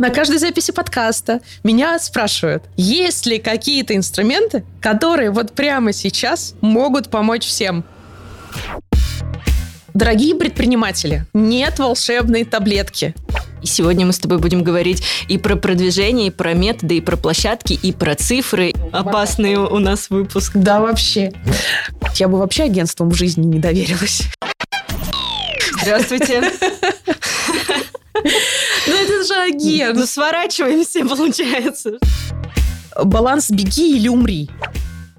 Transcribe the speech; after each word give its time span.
На 0.00 0.08
каждой 0.08 0.38
записи 0.38 0.72
подкаста 0.72 1.40
меня 1.62 1.98
спрашивают, 1.98 2.64
есть 2.74 3.26
ли 3.26 3.38
какие-то 3.38 3.94
инструменты, 3.94 4.64
которые 4.80 5.30
вот 5.30 5.52
прямо 5.52 5.92
сейчас 5.92 6.54
могут 6.62 7.10
помочь 7.10 7.44
всем. 7.44 7.84
Дорогие 9.92 10.34
предприниматели, 10.34 11.26
нет 11.34 11.78
волшебной 11.78 12.44
таблетки. 12.44 13.14
И 13.62 13.66
сегодня 13.66 14.06
мы 14.06 14.14
с 14.14 14.18
тобой 14.18 14.38
будем 14.38 14.64
говорить 14.64 15.02
и 15.28 15.36
про 15.36 15.54
продвижение, 15.56 16.28
и 16.28 16.30
про 16.30 16.54
методы, 16.54 16.96
и 16.96 17.02
про 17.02 17.18
площадки, 17.18 17.74
и 17.74 17.92
про 17.92 18.14
цифры. 18.14 18.72
Опасный 18.92 19.56
у 19.56 19.78
нас 19.80 20.08
выпуск. 20.08 20.52
Да, 20.54 20.80
вообще. 20.80 21.30
Я 22.14 22.28
бы 22.28 22.38
вообще 22.38 22.62
агентством 22.62 23.10
в 23.10 23.14
жизни 23.14 23.44
не 23.44 23.58
доверилась. 23.58 24.22
Здравствуйте. 25.82 26.42
Ну 28.86 28.94
это 28.94 29.24
же 29.24 29.34
агент. 29.34 29.98
Ну 29.98 30.06
сворачиваемся, 30.06 31.04
получается. 31.06 31.98
Баланс 33.02 33.50
«беги 33.50 33.96
или 33.96 34.08
умри». 34.08 34.50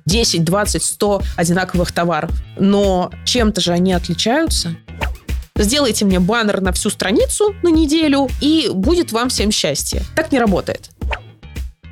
10, 0.05 0.43
20, 0.43 0.83
100 0.83 1.21
одинаковых 1.37 1.91
товаров. 1.91 2.31
Но 2.57 3.11
чем-то 3.25 3.61
же 3.61 3.71
они 3.71 3.93
отличаются. 3.93 4.75
Сделайте 5.55 6.05
мне 6.05 6.19
баннер 6.19 6.59
на 6.59 6.71
всю 6.71 6.89
страницу 6.89 7.55
на 7.61 7.69
неделю, 7.69 8.27
и 8.41 8.69
будет 8.73 9.11
вам 9.11 9.29
всем 9.29 9.51
счастье. 9.51 10.03
Так 10.15 10.31
не 10.31 10.39
работает. 10.39 10.89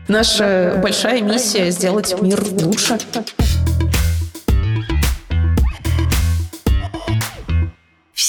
Наша 0.07 0.79
большая 0.81 1.21
миссия– 1.21 1.69
сделать 1.71 2.19
мир 2.19 2.43
лучше. 2.43 2.97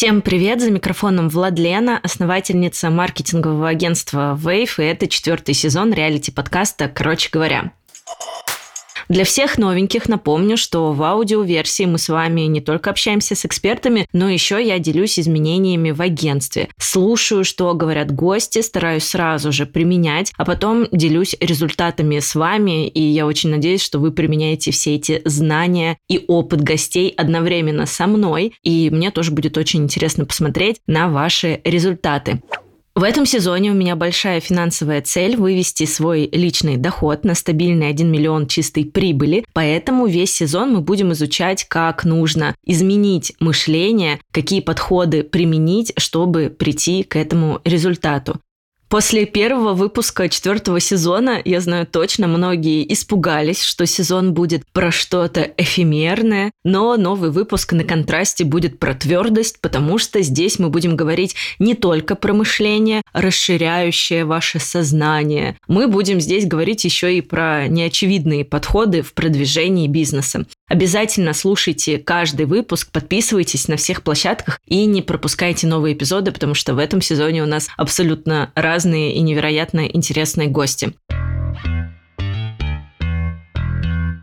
Всем 0.01 0.23
привет! 0.23 0.63
За 0.63 0.71
микрофоном 0.71 1.29
Владлена, 1.29 2.01
основательница 2.03 2.89
маркетингового 2.89 3.69
агентства 3.69 4.35
Wave, 4.43 4.71
и 4.79 4.83
это 4.85 5.07
четвертый 5.09 5.53
сезон 5.53 5.93
реалити-подкаста 5.93 6.89
«Короче 6.89 7.29
говоря». 7.31 7.73
Для 9.11 9.25
всех 9.25 9.59
новеньких 9.59 10.09
напомню, 10.09 10.57
что 10.57 10.93
в 10.93 11.03
аудиоверсии 11.03 11.83
мы 11.83 11.99
с 11.99 12.09
вами 12.09 12.43
не 12.43 12.61
только 12.61 12.91
общаемся 12.91 13.35
с 13.35 13.45
экспертами, 13.45 14.07
но 14.13 14.31
еще 14.31 14.65
я 14.65 14.79
делюсь 14.79 15.19
изменениями 15.19 15.91
в 15.91 16.01
агентстве. 16.01 16.69
Слушаю, 16.79 17.43
что 17.43 17.75
говорят 17.75 18.15
гости, 18.15 18.63
стараюсь 18.63 19.03
сразу 19.03 19.51
же 19.51 19.67
применять, 19.67 20.33
а 20.37 20.45
потом 20.45 20.87
делюсь 20.93 21.35
результатами 21.41 22.21
с 22.21 22.37
вами, 22.37 22.87
и 22.87 23.03
я 23.03 23.27
очень 23.27 23.51
надеюсь, 23.51 23.83
что 23.83 23.99
вы 23.99 24.13
применяете 24.13 24.71
все 24.71 24.95
эти 24.95 25.23
знания 25.25 25.99
и 26.09 26.25
опыт 26.29 26.61
гостей 26.61 27.13
одновременно 27.17 27.87
со 27.87 28.07
мной, 28.07 28.55
и 28.63 28.91
мне 28.91 29.11
тоже 29.11 29.33
будет 29.33 29.59
очень 29.59 29.83
интересно 29.83 30.25
посмотреть 30.25 30.77
на 30.87 31.09
ваши 31.09 31.61
результаты. 31.65 32.41
В 33.01 33.03
этом 33.03 33.25
сезоне 33.25 33.71
у 33.71 33.75
меня 33.75 33.97
большая 33.97 34.41
финансовая 34.41 35.01
цель 35.01 35.35
вывести 35.35 35.87
свой 35.87 36.29
личный 36.31 36.77
доход 36.77 37.25
на 37.25 37.35
стабильный 37.35 37.89
1 37.89 38.13
миллион 38.13 38.47
чистой 38.47 38.85
прибыли, 38.85 39.47
поэтому 39.55 40.07
весь 40.07 40.35
сезон 40.35 40.75
мы 40.75 40.83
будем 40.83 41.15
изучать, 41.15 41.65
как 41.65 42.05
нужно 42.05 42.55
изменить 42.67 43.33
мышление, 43.41 44.21
какие 44.33 44.61
подходы 44.61 45.23
применить, 45.23 45.95
чтобы 45.97 46.51
прийти 46.51 47.03
к 47.03 47.17
этому 47.17 47.63
результату. 47.65 48.39
После 48.91 49.25
первого 49.25 49.73
выпуска 49.73 50.29
четвертого 50.29 50.81
сезона, 50.81 51.41
я 51.45 51.61
знаю 51.61 51.87
точно, 51.87 52.27
многие 52.27 52.93
испугались, 52.93 53.63
что 53.63 53.87
сезон 53.87 54.35
будет 54.35 54.65
про 54.73 54.91
что-то 54.91 55.43
эфемерное, 55.57 56.51
но 56.65 56.97
новый 56.97 57.31
выпуск 57.31 57.73
на 57.73 57.85
контрасте 57.85 58.43
будет 58.43 58.81
про 58.81 58.95
твердость, 58.95 59.61
потому 59.61 59.99
что 59.99 60.21
здесь 60.23 60.59
мы 60.59 60.71
будем 60.71 60.97
говорить 60.97 61.37
не 61.61 61.77
только 61.77 62.17
про 62.17 62.33
мышление, 62.33 63.03
расширяющее 63.13 64.25
ваше 64.25 64.59
сознание. 64.59 65.57
Мы 65.69 65.87
будем 65.87 66.21
здесь 66.21 66.45
говорить 66.45 66.85
еще 66.85 67.17
и 67.17 67.21
про 67.21 67.69
неочевидные 67.69 68.45
подходы 68.45 69.03
в 69.03 69.15
продвижении 69.15 69.87
бизнеса. 69.87 70.47
Обязательно 70.71 71.33
слушайте 71.33 71.99
каждый 71.99 72.47
выпуск, 72.47 72.93
подписывайтесь 72.93 73.67
на 73.67 73.77
всех 73.77 74.05
площадках 74.05 74.61
и 74.67 74.87
не 74.87 75.03
пропускайте 75.03 75.67
новые 75.67 75.97
эпизоды, 75.97 76.31
потому 76.31 76.55
что 76.55 76.75
в 76.75 76.79
этом 76.79 77.03
сезоне 77.03 77.43
у 77.43 77.47
нас 77.47 77.69
абсолютно 77.77 78.53
разные 78.55 79.17
и 79.17 79.21
невероятно 79.21 79.81
интересные 79.81 80.47
гости. 80.47 80.95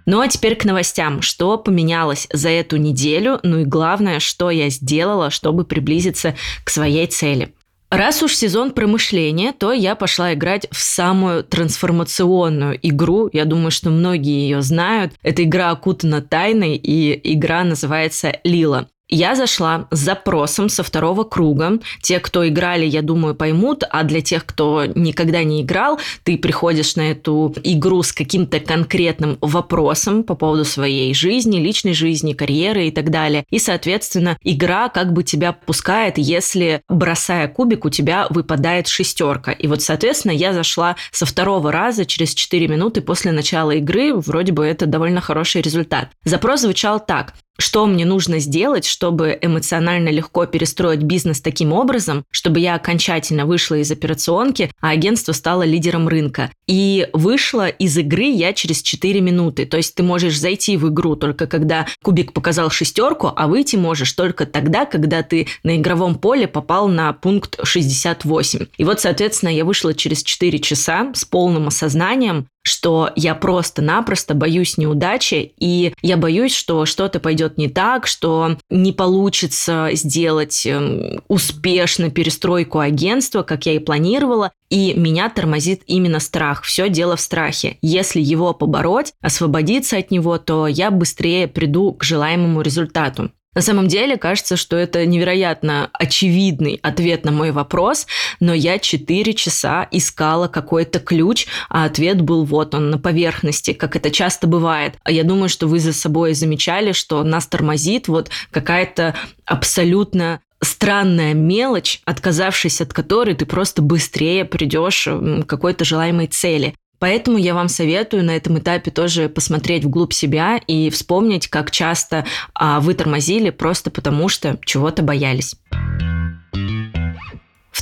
Ну 0.06 0.22
а 0.22 0.30
теперь 0.30 0.56
к 0.56 0.64
новостям. 0.64 1.22
Что 1.22 1.58
поменялось 1.58 2.30
за 2.32 2.48
эту 2.48 2.78
неделю? 2.78 3.42
Ну 3.44 3.60
и 3.60 3.66
главное, 3.66 4.22
что 4.22 4.50
я 4.50 4.70
сделала, 4.70 5.30
чтобы 5.30 5.66
приблизиться 5.66 6.34
к 6.64 6.70
своей 6.70 7.08
цели. 7.08 7.54
Раз 7.90 8.22
уж 8.22 8.36
сезон 8.36 8.72
промышления, 8.72 9.54
то 9.54 9.72
я 9.72 9.96
пошла 9.96 10.34
играть 10.34 10.68
в 10.72 10.78
самую 10.78 11.44
трансформационную 11.44 12.78
игру. 12.82 13.30
Я 13.32 13.46
думаю, 13.46 13.72
что 13.72 13.90
многие 13.90 14.42
ее 14.42 14.62
знают. 14.62 15.14
Эта 15.24 15.44
игра 15.44 15.72
окутана 15.72 16.22
тайной, 16.22 16.76
и 16.76 17.34
игра 17.34 17.64
называется 17.64 18.40
«Лила». 18.44 18.88
Я 19.10 19.36
зашла 19.36 19.88
с 19.90 20.00
запросом 20.00 20.68
со 20.68 20.84
второго 20.84 21.24
круга. 21.24 21.80
Те, 22.02 22.20
кто 22.20 22.48
играли, 22.48 22.86
я 22.86 23.02
думаю, 23.02 23.36
поймут, 23.36 23.84
а 23.90 24.04
для 24.04 24.22
тех, 24.22 24.46
кто 24.46 24.86
никогда 24.86 25.44
не 25.44 25.62
играл, 25.62 26.00
ты 26.24 26.38
приходишь 26.38 26.98
на 26.98 27.12
эту 27.12 27.54
игру 27.64 28.04
с 28.04 28.12
каким-то 28.12 28.60
конкретным 28.60 29.38
вопросом 29.40 30.24
по 30.24 30.36
поводу 30.36 30.66
своей 30.66 31.14
жизни, 31.14 31.60
личной 31.60 31.94
жизни, 31.94 32.34
карьеры 32.34 32.88
и 32.88 32.92
так 32.92 33.10
далее. 33.10 33.46
И, 33.50 33.60
соответственно, 33.60 34.38
игра 34.44 34.90
как 34.90 35.14
бы 35.14 35.24
тебя 35.24 35.54
пускает, 35.54 36.18
если, 36.18 36.82
бросая 36.90 37.48
кубик, 37.48 37.86
у 37.86 37.90
тебя 37.90 38.28
выпадает 38.30 38.88
шестерка. 38.88 39.54
И 39.54 39.68
вот, 39.68 39.82
соответственно, 39.82 40.34
я 40.34 40.52
зашла 40.52 40.98
со 41.12 41.26
второго 41.26 41.72
раза 41.72 42.06
через 42.06 42.34
4 42.34 42.68
минуты 42.68 43.00
после 43.00 43.32
начала 43.32 43.72
игры. 43.72 44.14
Вроде 44.14 44.52
бы 44.52 44.66
это 44.66 44.86
довольно 44.86 45.22
хороший 45.22 45.62
результат. 45.62 46.10
Запрос 46.26 46.62
звучал 46.62 47.00
так 47.00 47.34
что 47.58 47.86
мне 47.86 48.06
нужно 48.06 48.40
сделать, 48.40 48.86
чтобы 48.86 49.38
эмоционально 49.42 50.10
легко 50.10 50.46
перестроить 50.46 51.02
бизнес 51.02 51.42
таким 51.42 51.74
образом, 51.74 52.24
чтобы 52.32 52.60
я 52.60 52.76
окончательно 52.76 53.46
вышла 53.46 53.76
из 53.76 53.92
операционки, 53.92 54.72
а 54.82 54.90
агентство 54.90 55.32
стало 55.34 55.64
лидером 55.64 56.08
рынка. 56.08 56.52
И 56.68 57.08
вышла 57.14 57.68
из 57.68 57.98
игры 57.98 58.26
я 58.26 58.54
через 58.54 58.82
4 58.82 59.22
минуты. 59.22 59.66
То 59.66 59.78
есть 59.78 59.96
ты 59.96 60.04
можешь 60.04 60.40
зайти 60.40 60.78
в 60.78 60.90
игру 60.90 61.16
только 61.16 61.48
когда 61.48 61.88
кубик 62.04 62.34
показал 62.34 62.70
шестерку, 62.70 63.32
а 63.36 63.48
выйти 63.48 63.76
можешь 63.76 64.12
только 64.14 64.46
тогда, 64.46 64.86
когда 64.86 65.24
ты 65.24 65.48
на 65.64 65.78
игровом 65.78 66.16
поле 66.16 66.48
попал 66.48 66.88
на 66.88 67.14
пункт 67.14 67.60
68. 67.64 68.68
И 68.78 68.84
вот, 68.84 69.00
соответственно, 69.00 69.50
я 69.50 69.66
вышла 69.66 69.94
через 69.94 70.24
4 70.24 70.60
часа 70.60 71.12
с 71.14 71.26
полным 71.26 71.68
осознанием, 71.68 72.48
что 72.68 73.12
я 73.16 73.34
просто-напросто 73.36 74.34
боюсь 74.34 74.78
неудачи, 74.78 75.54
и 75.58 75.94
я 76.02 76.18
боюсь, 76.18 76.54
что 76.54 76.86
что-то 76.86 77.20
пойдет 77.20 77.58
не 77.58 77.70
так, 77.70 78.08
что 78.08 78.58
не 78.70 78.92
получится 78.92 79.90
сделать 79.94 80.66
эм, 80.66 81.22
успешно 81.28 82.10
перестройку 82.10 82.80
агентства, 82.80 83.44
как 83.44 83.66
я 83.66 83.74
и 83.74 83.80
планировала, 83.80 84.52
и 84.70 84.94
меня 84.94 85.30
тормозит 85.30 85.82
именно 85.88 86.20
страх. 86.20 86.64
Все 86.64 86.90
дело 86.90 87.16
в 87.16 87.22
страхе. 87.22 87.78
Если 87.82 88.22
его 88.22 88.54
побороть, 88.54 89.14
освободиться 89.22 89.98
от 89.98 90.12
него, 90.12 90.38
то 90.38 90.68
я 90.68 90.92
быстрее 90.92 91.48
приду 91.48 91.94
к 91.94 92.04
желаемому 92.04 92.62
результату. 92.62 93.32
На 93.58 93.64
самом 93.64 93.88
деле 93.88 94.18
кажется, 94.18 94.56
что 94.56 94.76
это 94.76 95.04
невероятно 95.08 95.90
очевидный 95.92 96.80
ответ 96.84 97.26
на 97.26 97.32
мой 97.32 97.50
вопрос, 97.50 98.06
но 98.40 98.54
я 98.54 98.78
4 98.78 99.34
часа 99.34 99.88
искала 99.90 100.48
какой-то 100.48 101.00
ключ, 101.00 101.48
а 101.68 101.86
ответ 101.86 102.22
был 102.22 102.46
вот 102.46 102.76
он 102.76 102.92
на 102.92 103.00
поверхности, 103.00 103.74
как 103.74 103.96
это 103.96 104.12
часто 104.12 104.46
бывает. 104.46 105.00
А 105.04 105.12
я 105.12 105.24
думаю, 105.24 105.50
что 105.50 105.66
вы 105.66 105.80
за 105.80 105.92
собой 105.92 106.36
замечали, 106.36 106.92
что 106.92 107.24
нас 107.24 107.48
тормозит 107.48 108.08
вот 108.08 108.30
какая-то 108.52 109.16
абсолютно 109.44 110.40
странная 110.62 111.34
мелочь, 111.34 112.02
отказавшись 112.06 112.82
от 112.82 112.94
которой 112.94 113.34
ты 113.34 113.48
просто 113.48 113.82
быстрее 113.82 114.46
придешь 114.46 115.08
к 115.08 115.46
какой-то 115.48 115.84
желаемой 115.84 116.28
цели. 116.28 116.76
Поэтому 117.00 117.38
я 117.38 117.54
вам 117.54 117.70
советую 117.70 118.24
на 118.24 118.36
этом 118.36 118.60
этапе 118.60 118.92
тоже 118.92 119.30
посмотреть 119.30 119.86
вглубь 119.86 120.14
себя 120.14 120.58
и 120.68 120.90
вспомнить, 120.90 121.48
как 121.48 121.72
часто 121.72 122.26
а, 122.54 122.80
вы 122.80 122.94
тормозили 122.94 123.50
просто 123.50 123.92
потому, 123.92 124.30
что 124.30 124.60
чего-то 124.66 125.04
боялись. 125.04 125.56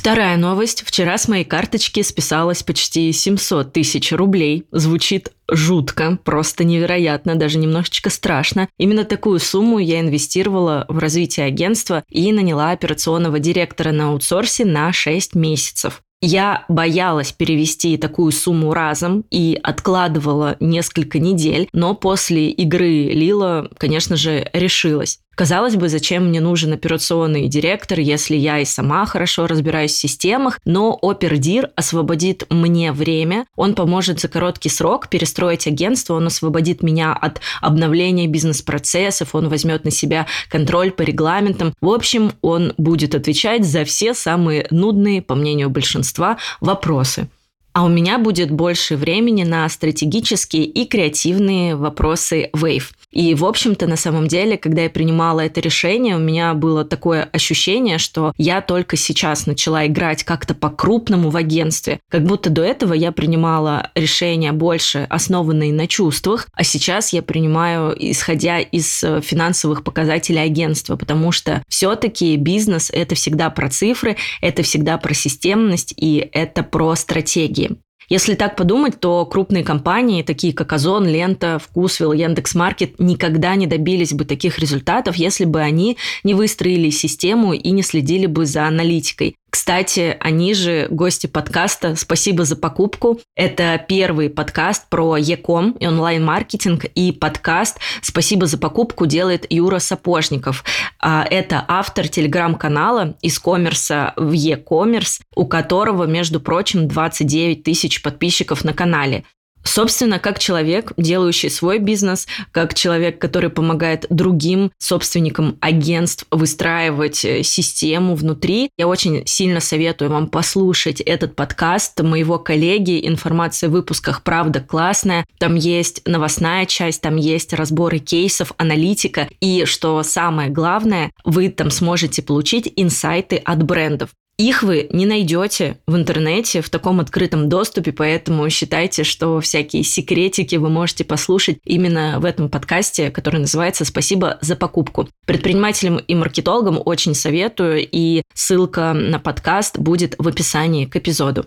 Вторая 0.06 0.36
новость. 0.36 0.84
Вчера 0.86 1.18
с 1.18 1.26
моей 1.26 1.44
карточки 1.44 2.00
списалось 2.02 2.62
почти 2.62 3.10
700 3.10 3.72
тысяч 3.72 4.12
рублей. 4.12 4.64
Звучит 4.70 5.32
жутко, 5.50 6.18
просто 6.22 6.62
невероятно, 6.62 7.34
даже 7.34 7.58
немножечко 7.58 8.10
страшно. 8.10 8.68
Именно 8.78 9.04
такую 9.04 9.40
сумму 9.40 9.78
я 9.78 9.98
инвестировала 9.98 10.84
в 10.88 10.98
развитие 10.98 11.46
агентства 11.46 12.04
и 12.08 12.30
наняла 12.30 12.70
операционного 12.70 13.40
директора 13.40 13.90
на 13.90 14.10
аутсорсе 14.10 14.64
на 14.64 14.92
6 14.92 15.34
месяцев. 15.34 16.02
Я 16.28 16.64
боялась 16.68 17.30
перевести 17.30 17.96
такую 17.96 18.32
сумму 18.32 18.74
разом 18.74 19.24
и 19.30 19.56
откладывала 19.62 20.56
несколько 20.58 21.20
недель, 21.20 21.68
но 21.72 21.94
после 21.94 22.50
игры 22.50 23.04
Лила, 23.04 23.68
конечно 23.78 24.16
же, 24.16 24.50
решилась. 24.52 25.20
Казалось 25.36 25.76
бы, 25.76 25.90
зачем 25.90 26.28
мне 26.28 26.40
нужен 26.40 26.72
операционный 26.72 27.46
директор, 27.46 28.00
если 28.00 28.34
я 28.34 28.58
и 28.58 28.64
сама 28.64 29.04
хорошо 29.04 29.46
разбираюсь 29.46 29.92
в 29.92 29.98
системах, 29.98 30.58
но 30.64 30.98
опердир 31.02 31.72
освободит 31.76 32.46
мне 32.48 32.90
время, 32.90 33.44
он 33.54 33.74
поможет 33.74 34.18
за 34.18 34.28
короткий 34.28 34.70
срок 34.70 35.10
перестроить 35.10 35.66
агентство, 35.66 36.14
он 36.14 36.28
освободит 36.28 36.82
меня 36.82 37.12
от 37.12 37.42
обновления 37.60 38.28
бизнес-процессов, 38.28 39.34
он 39.34 39.50
возьмет 39.50 39.84
на 39.84 39.90
себя 39.90 40.26
контроль 40.48 40.90
по 40.90 41.02
регламентам. 41.02 41.74
В 41.82 41.90
общем, 41.90 42.32
он 42.40 42.72
будет 42.78 43.14
отвечать 43.14 43.66
за 43.66 43.84
все 43.84 44.14
самые 44.14 44.66
нудные, 44.70 45.20
по 45.20 45.34
мнению 45.34 45.68
большинства, 45.68 46.38
вопросы 46.62 47.28
а 47.76 47.84
у 47.84 47.90
меня 47.90 48.18
будет 48.18 48.50
больше 48.50 48.96
времени 48.96 49.44
на 49.44 49.68
стратегические 49.68 50.64
и 50.64 50.86
креативные 50.86 51.76
вопросы 51.76 52.48
Wave. 52.54 52.84
И, 53.12 53.34
в 53.34 53.44
общем-то, 53.44 53.86
на 53.86 53.96
самом 53.96 54.26
деле, 54.28 54.58
когда 54.58 54.82
я 54.82 54.90
принимала 54.90 55.40
это 55.40 55.60
решение, 55.60 56.16
у 56.16 56.18
меня 56.18 56.52
было 56.54 56.84
такое 56.84 57.28
ощущение, 57.32 57.98
что 57.98 58.32
я 58.36 58.60
только 58.60 58.96
сейчас 58.96 59.46
начала 59.46 59.86
играть 59.86 60.24
как-то 60.24 60.54
по-крупному 60.54 61.30
в 61.30 61.36
агентстве. 61.36 62.00
Как 62.10 62.24
будто 62.24 62.50
до 62.50 62.62
этого 62.62 62.92
я 62.92 63.12
принимала 63.12 63.90
решения 63.94 64.52
больше 64.52 65.06
основанные 65.08 65.72
на 65.72 65.86
чувствах, 65.86 66.48
а 66.52 66.64
сейчас 66.64 67.12
я 67.12 67.22
принимаю, 67.22 67.94
исходя 67.98 68.58
из 68.58 69.02
э, 69.04 69.20
финансовых 69.20 69.84
показателей 69.84 70.40
агентства, 70.40 70.96
потому 70.96 71.32
что 71.32 71.62
все-таки 71.68 72.36
бизнес— 72.36 72.90
это 72.92 73.14
всегда 73.14 73.50
про 73.50 73.68
цифры, 73.68 74.16
это 74.40 74.62
всегда 74.62 74.98
про 74.98 75.14
системность 75.14 75.94
и 75.96 76.28
это 76.32 76.62
про 76.62 76.94
стратегии. 76.96 77.76
Если 78.08 78.34
так 78.34 78.54
подумать, 78.54 79.00
то 79.00 79.26
крупные 79.26 79.64
компании, 79.64 80.22
такие 80.22 80.52
как 80.52 80.72
Озон, 80.72 81.06
Лента, 81.06 81.58
Вкусвилл, 81.58 82.12
Яндекс.Маркет, 82.12 83.00
никогда 83.00 83.56
не 83.56 83.66
добились 83.66 84.12
бы 84.12 84.24
таких 84.24 84.58
результатов, 84.58 85.16
если 85.16 85.44
бы 85.44 85.60
они 85.60 85.96
не 86.22 86.34
выстроили 86.34 86.90
систему 86.90 87.52
и 87.52 87.70
не 87.70 87.82
следили 87.82 88.26
бы 88.26 88.46
за 88.46 88.66
аналитикой. 88.66 89.36
Кстати, 89.56 90.18
они 90.20 90.52
же 90.52 90.86
гости 90.90 91.26
подкаста 91.26 91.96
«Спасибо 91.96 92.44
за 92.44 92.56
покупку». 92.56 93.18
Это 93.34 93.82
первый 93.88 94.28
подкаст 94.28 94.90
про 94.90 95.16
Яком 95.16 95.70
и 95.80 95.86
онлайн-маркетинг, 95.86 96.84
и 96.84 97.10
подкаст 97.10 97.78
«Спасибо 98.02 98.44
за 98.44 98.58
покупку» 98.58 99.06
делает 99.06 99.46
Юра 99.48 99.78
Сапожников. 99.78 100.62
А, 101.00 101.26
это 101.30 101.64
автор 101.68 102.06
телеграм-канала 102.06 103.16
из 103.22 103.38
коммерса 103.38 104.12
в 104.16 104.30
e-commerce, 104.32 105.22
у 105.34 105.46
которого, 105.46 106.04
между 106.04 106.38
прочим, 106.38 106.86
29 106.86 107.62
тысяч 107.62 108.02
подписчиков 108.02 108.62
на 108.62 108.74
канале. 108.74 109.24
Собственно, 109.66 110.20
как 110.20 110.38
человек, 110.38 110.92
делающий 110.96 111.50
свой 111.50 111.78
бизнес, 111.78 112.26
как 112.52 112.72
человек, 112.72 113.18
который 113.18 113.50
помогает 113.50 114.06
другим 114.10 114.70
собственникам 114.78 115.58
агентств 115.60 116.24
выстраивать 116.30 117.24
э, 117.24 117.42
систему 117.42 118.14
внутри, 118.14 118.70
я 118.78 118.86
очень 118.86 119.26
сильно 119.26 119.60
советую 119.60 120.10
вам 120.10 120.28
послушать 120.28 121.00
этот 121.00 121.34
подкаст 121.34 122.00
моего 122.00 122.38
коллеги. 122.38 123.06
Информация 123.06 123.68
в 123.68 123.72
выпусках 123.72 124.22
правда 124.22 124.60
классная. 124.60 125.26
Там 125.38 125.56
есть 125.56 126.06
новостная 126.06 126.64
часть, 126.66 127.02
там 127.02 127.16
есть 127.16 127.52
разборы 127.52 127.98
кейсов, 127.98 128.52
аналитика. 128.58 129.28
И 129.40 129.64
что 129.64 130.02
самое 130.04 130.48
главное, 130.48 131.10
вы 131.24 131.48
там 131.48 131.70
сможете 131.70 132.22
получить 132.22 132.72
инсайты 132.76 133.36
от 133.36 133.64
брендов. 133.64 134.10
Их 134.38 134.62
вы 134.62 134.86
не 134.90 135.06
найдете 135.06 135.78
в 135.86 135.96
интернете 135.96 136.60
в 136.60 136.68
таком 136.68 137.00
открытом 137.00 137.48
доступе, 137.48 137.90
поэтому 137.90 138.50
считайте, 138.50 139.02
что 139.02 139.40
всякие 139.40 139.82
секретики 139.82 140.56
вы 140.56 140.68
можете 140.68 141.04
послушать 141.04 141.56
именно 141.64 142.20
в 142.20 142.24
этом 142.26 142.50
подкасте, 142.50 143.10
который 143.10 143.40
называется 143.40 143.86
«Спасибо 143.86 144.36
за 144.42 144.54
покупку». 144.54 145.08
Предпринимателям 145.24 145.96
и 145.96 146.14
маркетологам 146.14 146.78
очень 146.84 147.14
советую, 147.14 147.88
и 147.90 148.22
ссылка 148.34 148.92
на 148.92 149.18
подкаст 149.18 149.78
будет 149.78 150.14
в 150.18 150.28
описании 150.28 150.84
к 150.84 150.96
эпизоду. 150.96 151.46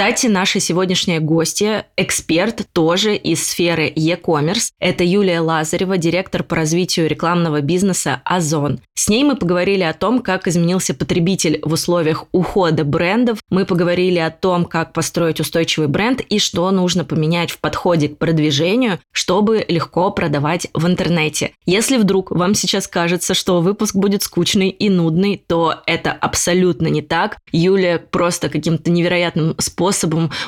Кстати, 0.00 0.28
наша 0.28 0.60
сегодняшняя 0.60 1.20
гостья, 1.20 1.86
эксперт 1.94 2.66
тоже 2.72 3.16
из 3.16 3.46
сферы 3.46 3.92
e-commerce. 3.94 4.70
Это 4.78 5.04
Юлия 5.04 5.40
Лазарева, 5.40 5.98
директор 5.98 6.42
по 6.42 6.56
развитию 6.56 7.06
рекламного 7.06 7.60
бизнеса 7.60 8.22
«Озон». 8.24 8.80
С 8.94 9.08
ней 9.08 9.24
мы 9.24 9.36
поговорили 9.36 9.82
о 9.82 9.92
том, 9.92 10.20
как 10.20 10.48
изменился 10.48 10.94
потребитель 10.94 11.60
в 11.62 11.74
условиях 11.74 12.24
ухода 12.32 12.84
брендов. 12.84 13.40
Мы 13.50 13.66
поговорили 13.66 14.18
о 14.18 14.30
том, 14.30 14.64
как 14.64 14.94
построить 14.94 15.40
устойчивый 15.40 15.88
бренд 15.88 16.22
и 16.22 16.38
что 16.38 16.70
нужно 16.70 17.04
поменять 17.04 17.50
в 17.50 17.60
подходе 17.60 18.08
к 18.08 18.16
продвижению, 18.16 19.00
чтобы 19.12 19.66
легко 19.68 20.10
продавать 20.10 20.68
в 20.72 20.86
интернете. 20.86 21.52
Если 21.66 21.98
вдруг 21.98 22.30
вам 22.30 22.54
сейчас 22.54 22.88
кажется, 22.88 23.34
что 23.34 23.60
выпуск 23.60 23.94
будет 23.94 24.22
скучный 24.22 24.70
и 24.70 24.88
нудный, 24.88 25.42
то 25.46 25.74
это 25.84 26.12
абсолютно 26.12 26.86
не 26.86 27.02
так. 27.02 27.36
Юлия 27.52 27.98
просто 27.98 28.48
каким-то 28.48 28.90
невероятным 28.90 29.54
способом 29.58 29.89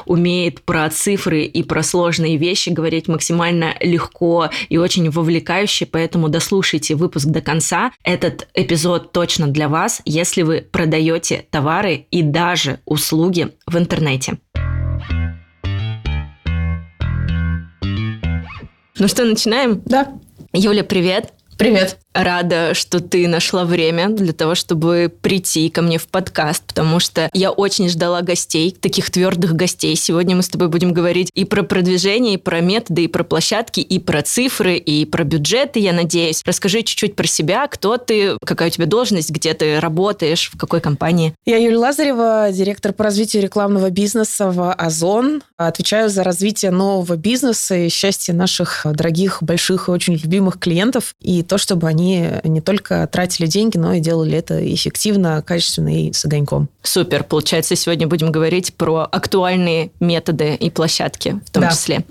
умеет 0.07 0.63
про 0.63 0.89
цифры 0.91 1.45
и 1.45 1.63
про 1.63 1.83
сложные 1.83 2.37
вещи 2.37 2.71
говорить 2.71 3.09
максимально 3.09 3.75
легко 3.81 4.51
и 4.69 4.79
очень 4.79 5.11
вовлекающе, 5.11 5.87
поэтому 5.87 6.29
дослушайте 6.29 6.95
выпуск 6.95 7.27
до 7.27 7.41
конца. 7.41 7.93
Этот 8.05 8.49
эпизод 8.55 9.13
точно 9.13 9.49
для 9.49 9.69
вас, 9.69 10.03
если 10.05 10.43
вы 10.43 10.67
продаете 10.71 11.45
товары 11.51 12.07
и 12.11 12.23
даже 12.23 12.81
услуги 12.85 13.49
в 13.67 13.77
интернете. 13.77 14.39
Ну 18.99 19.09
что, 19.09 19.25
начинаем? 19.25 19.83
Да. 19.85 20.13
Юля, 20.53 20.85
привет. 20.85 21.33
Привет. 21.63 21.97
Рада, 22.15 22.75
что 22.75 23.01
ты 23.01 23.27
нашла 23.27 23.65
время 23.65 24.09
для 24.11 24.33
того, 24.33 24.55
чтобы 24.55 25.11
прийти 25.23 25.71
ко 25.71 25.81
мне 25.81 25.99
в 25.99 26.09
подкаст, 26.09 26.63
потому 26.67 27.01
что 27.01 27.31
я 27.33 27.51
очень 27.51 27.89
ждала 27.89 28.21
гостей, 28.21 28.71
таких 28.71 29.11
твердых 29.11 29.55
гостей. 29.55 29.97
Сегодня 29.97 30.37
мы 30.37 30.43
с 30.43 30.49
тобой 30.49 30.69
будем 30.69 30.93
говорить 30.93 31.31
и 31.35 31.45
про 31.45 31.63
продвижение, 31.63 32.35
и 32.35 32.39
про 32.39 32.61
методы, 32.61 33.05
и 33.05 33.09
про 33.09 33.25
площадки, 33.25 33.81
и 33.81 33.99
про 33.99 34.23
цифры, 34.23 34.77
и 34.77 35.07
про 35.07 35.25
бюджеты, 35.25 35.81
я 35.81 35.93
надеюсь. 35.93 36.43
Расскажи 36.45 36.83
чуть-чуть 36.83 37.17
про 37.17 37.27
себя, 37.27 37.67
кто 37.67 37.97
ты, 37.97 38.37
какая 38.45 38.69
у 38.69 38.71
тебя 38.71 38.87
должность, 38.87 39.31
где 39.31 39.55
ты 39.55 39.81
работаешь, 39.81 40.51
в 40.53 40.59
какой 40.59 40.81
компании. 40.81 41.35
Я 41.47 41.57
Юлия 41.57 41.79
Лазарева, 41.79 42.49
директор 42.53 42.93
по 42.93 43.05
развитию 43.05 43.43
рекламного 43.43 43.89
бизнеса 43.89 44.51
в 44.51 44.73
Озон. 44.75 45.43
Отвечаю 45.57 46.11
за 46.11 46.25
развитие 46.25 46.73
нового 46.73 47.17
бизнеса 47.17 47.75
и 47.75 47.89
счастье 47.89 48.35
наших 48.35 48.85
дорогих, 48.85 49.43
больших 49.43 49.89
и 49.89 49.93
очень 49.93 50.15
любимых 50.15 50.59
клиентов, 50.59 51.15
и 51.21 51.43
то, 51.53 51.59
чтобы 51.59 51.87
они 51.87 52.31
не 52.45 52.63
только 52.63 53.07
тратили 53.07 53.47
деньги, 53.47 53.77
но 53.77 53.93
и 53.93 54.01
делали 54.01 54.39
это 54.39 54.75
эффективно, 54.75 55.43
качественно 55.43 55.95
и 55.95 56.11
с 56.11 56.25
огоньком. 56.25 56.71
Супер. 56.83 57.25
Получается, 57.25 57.77
сегодня 57.77 58.07
будем 58.07 58.33
говорить 58.33 58.73
про 58.73 59.07
актуальные 59.13 59.91
методы 60.01 60.55
и 60.55 60.71
площадки 60.71 61.43
в 61.45 61.51
том 61.51 61.65
да. 61.65 61.71
числе. 61.71 62.07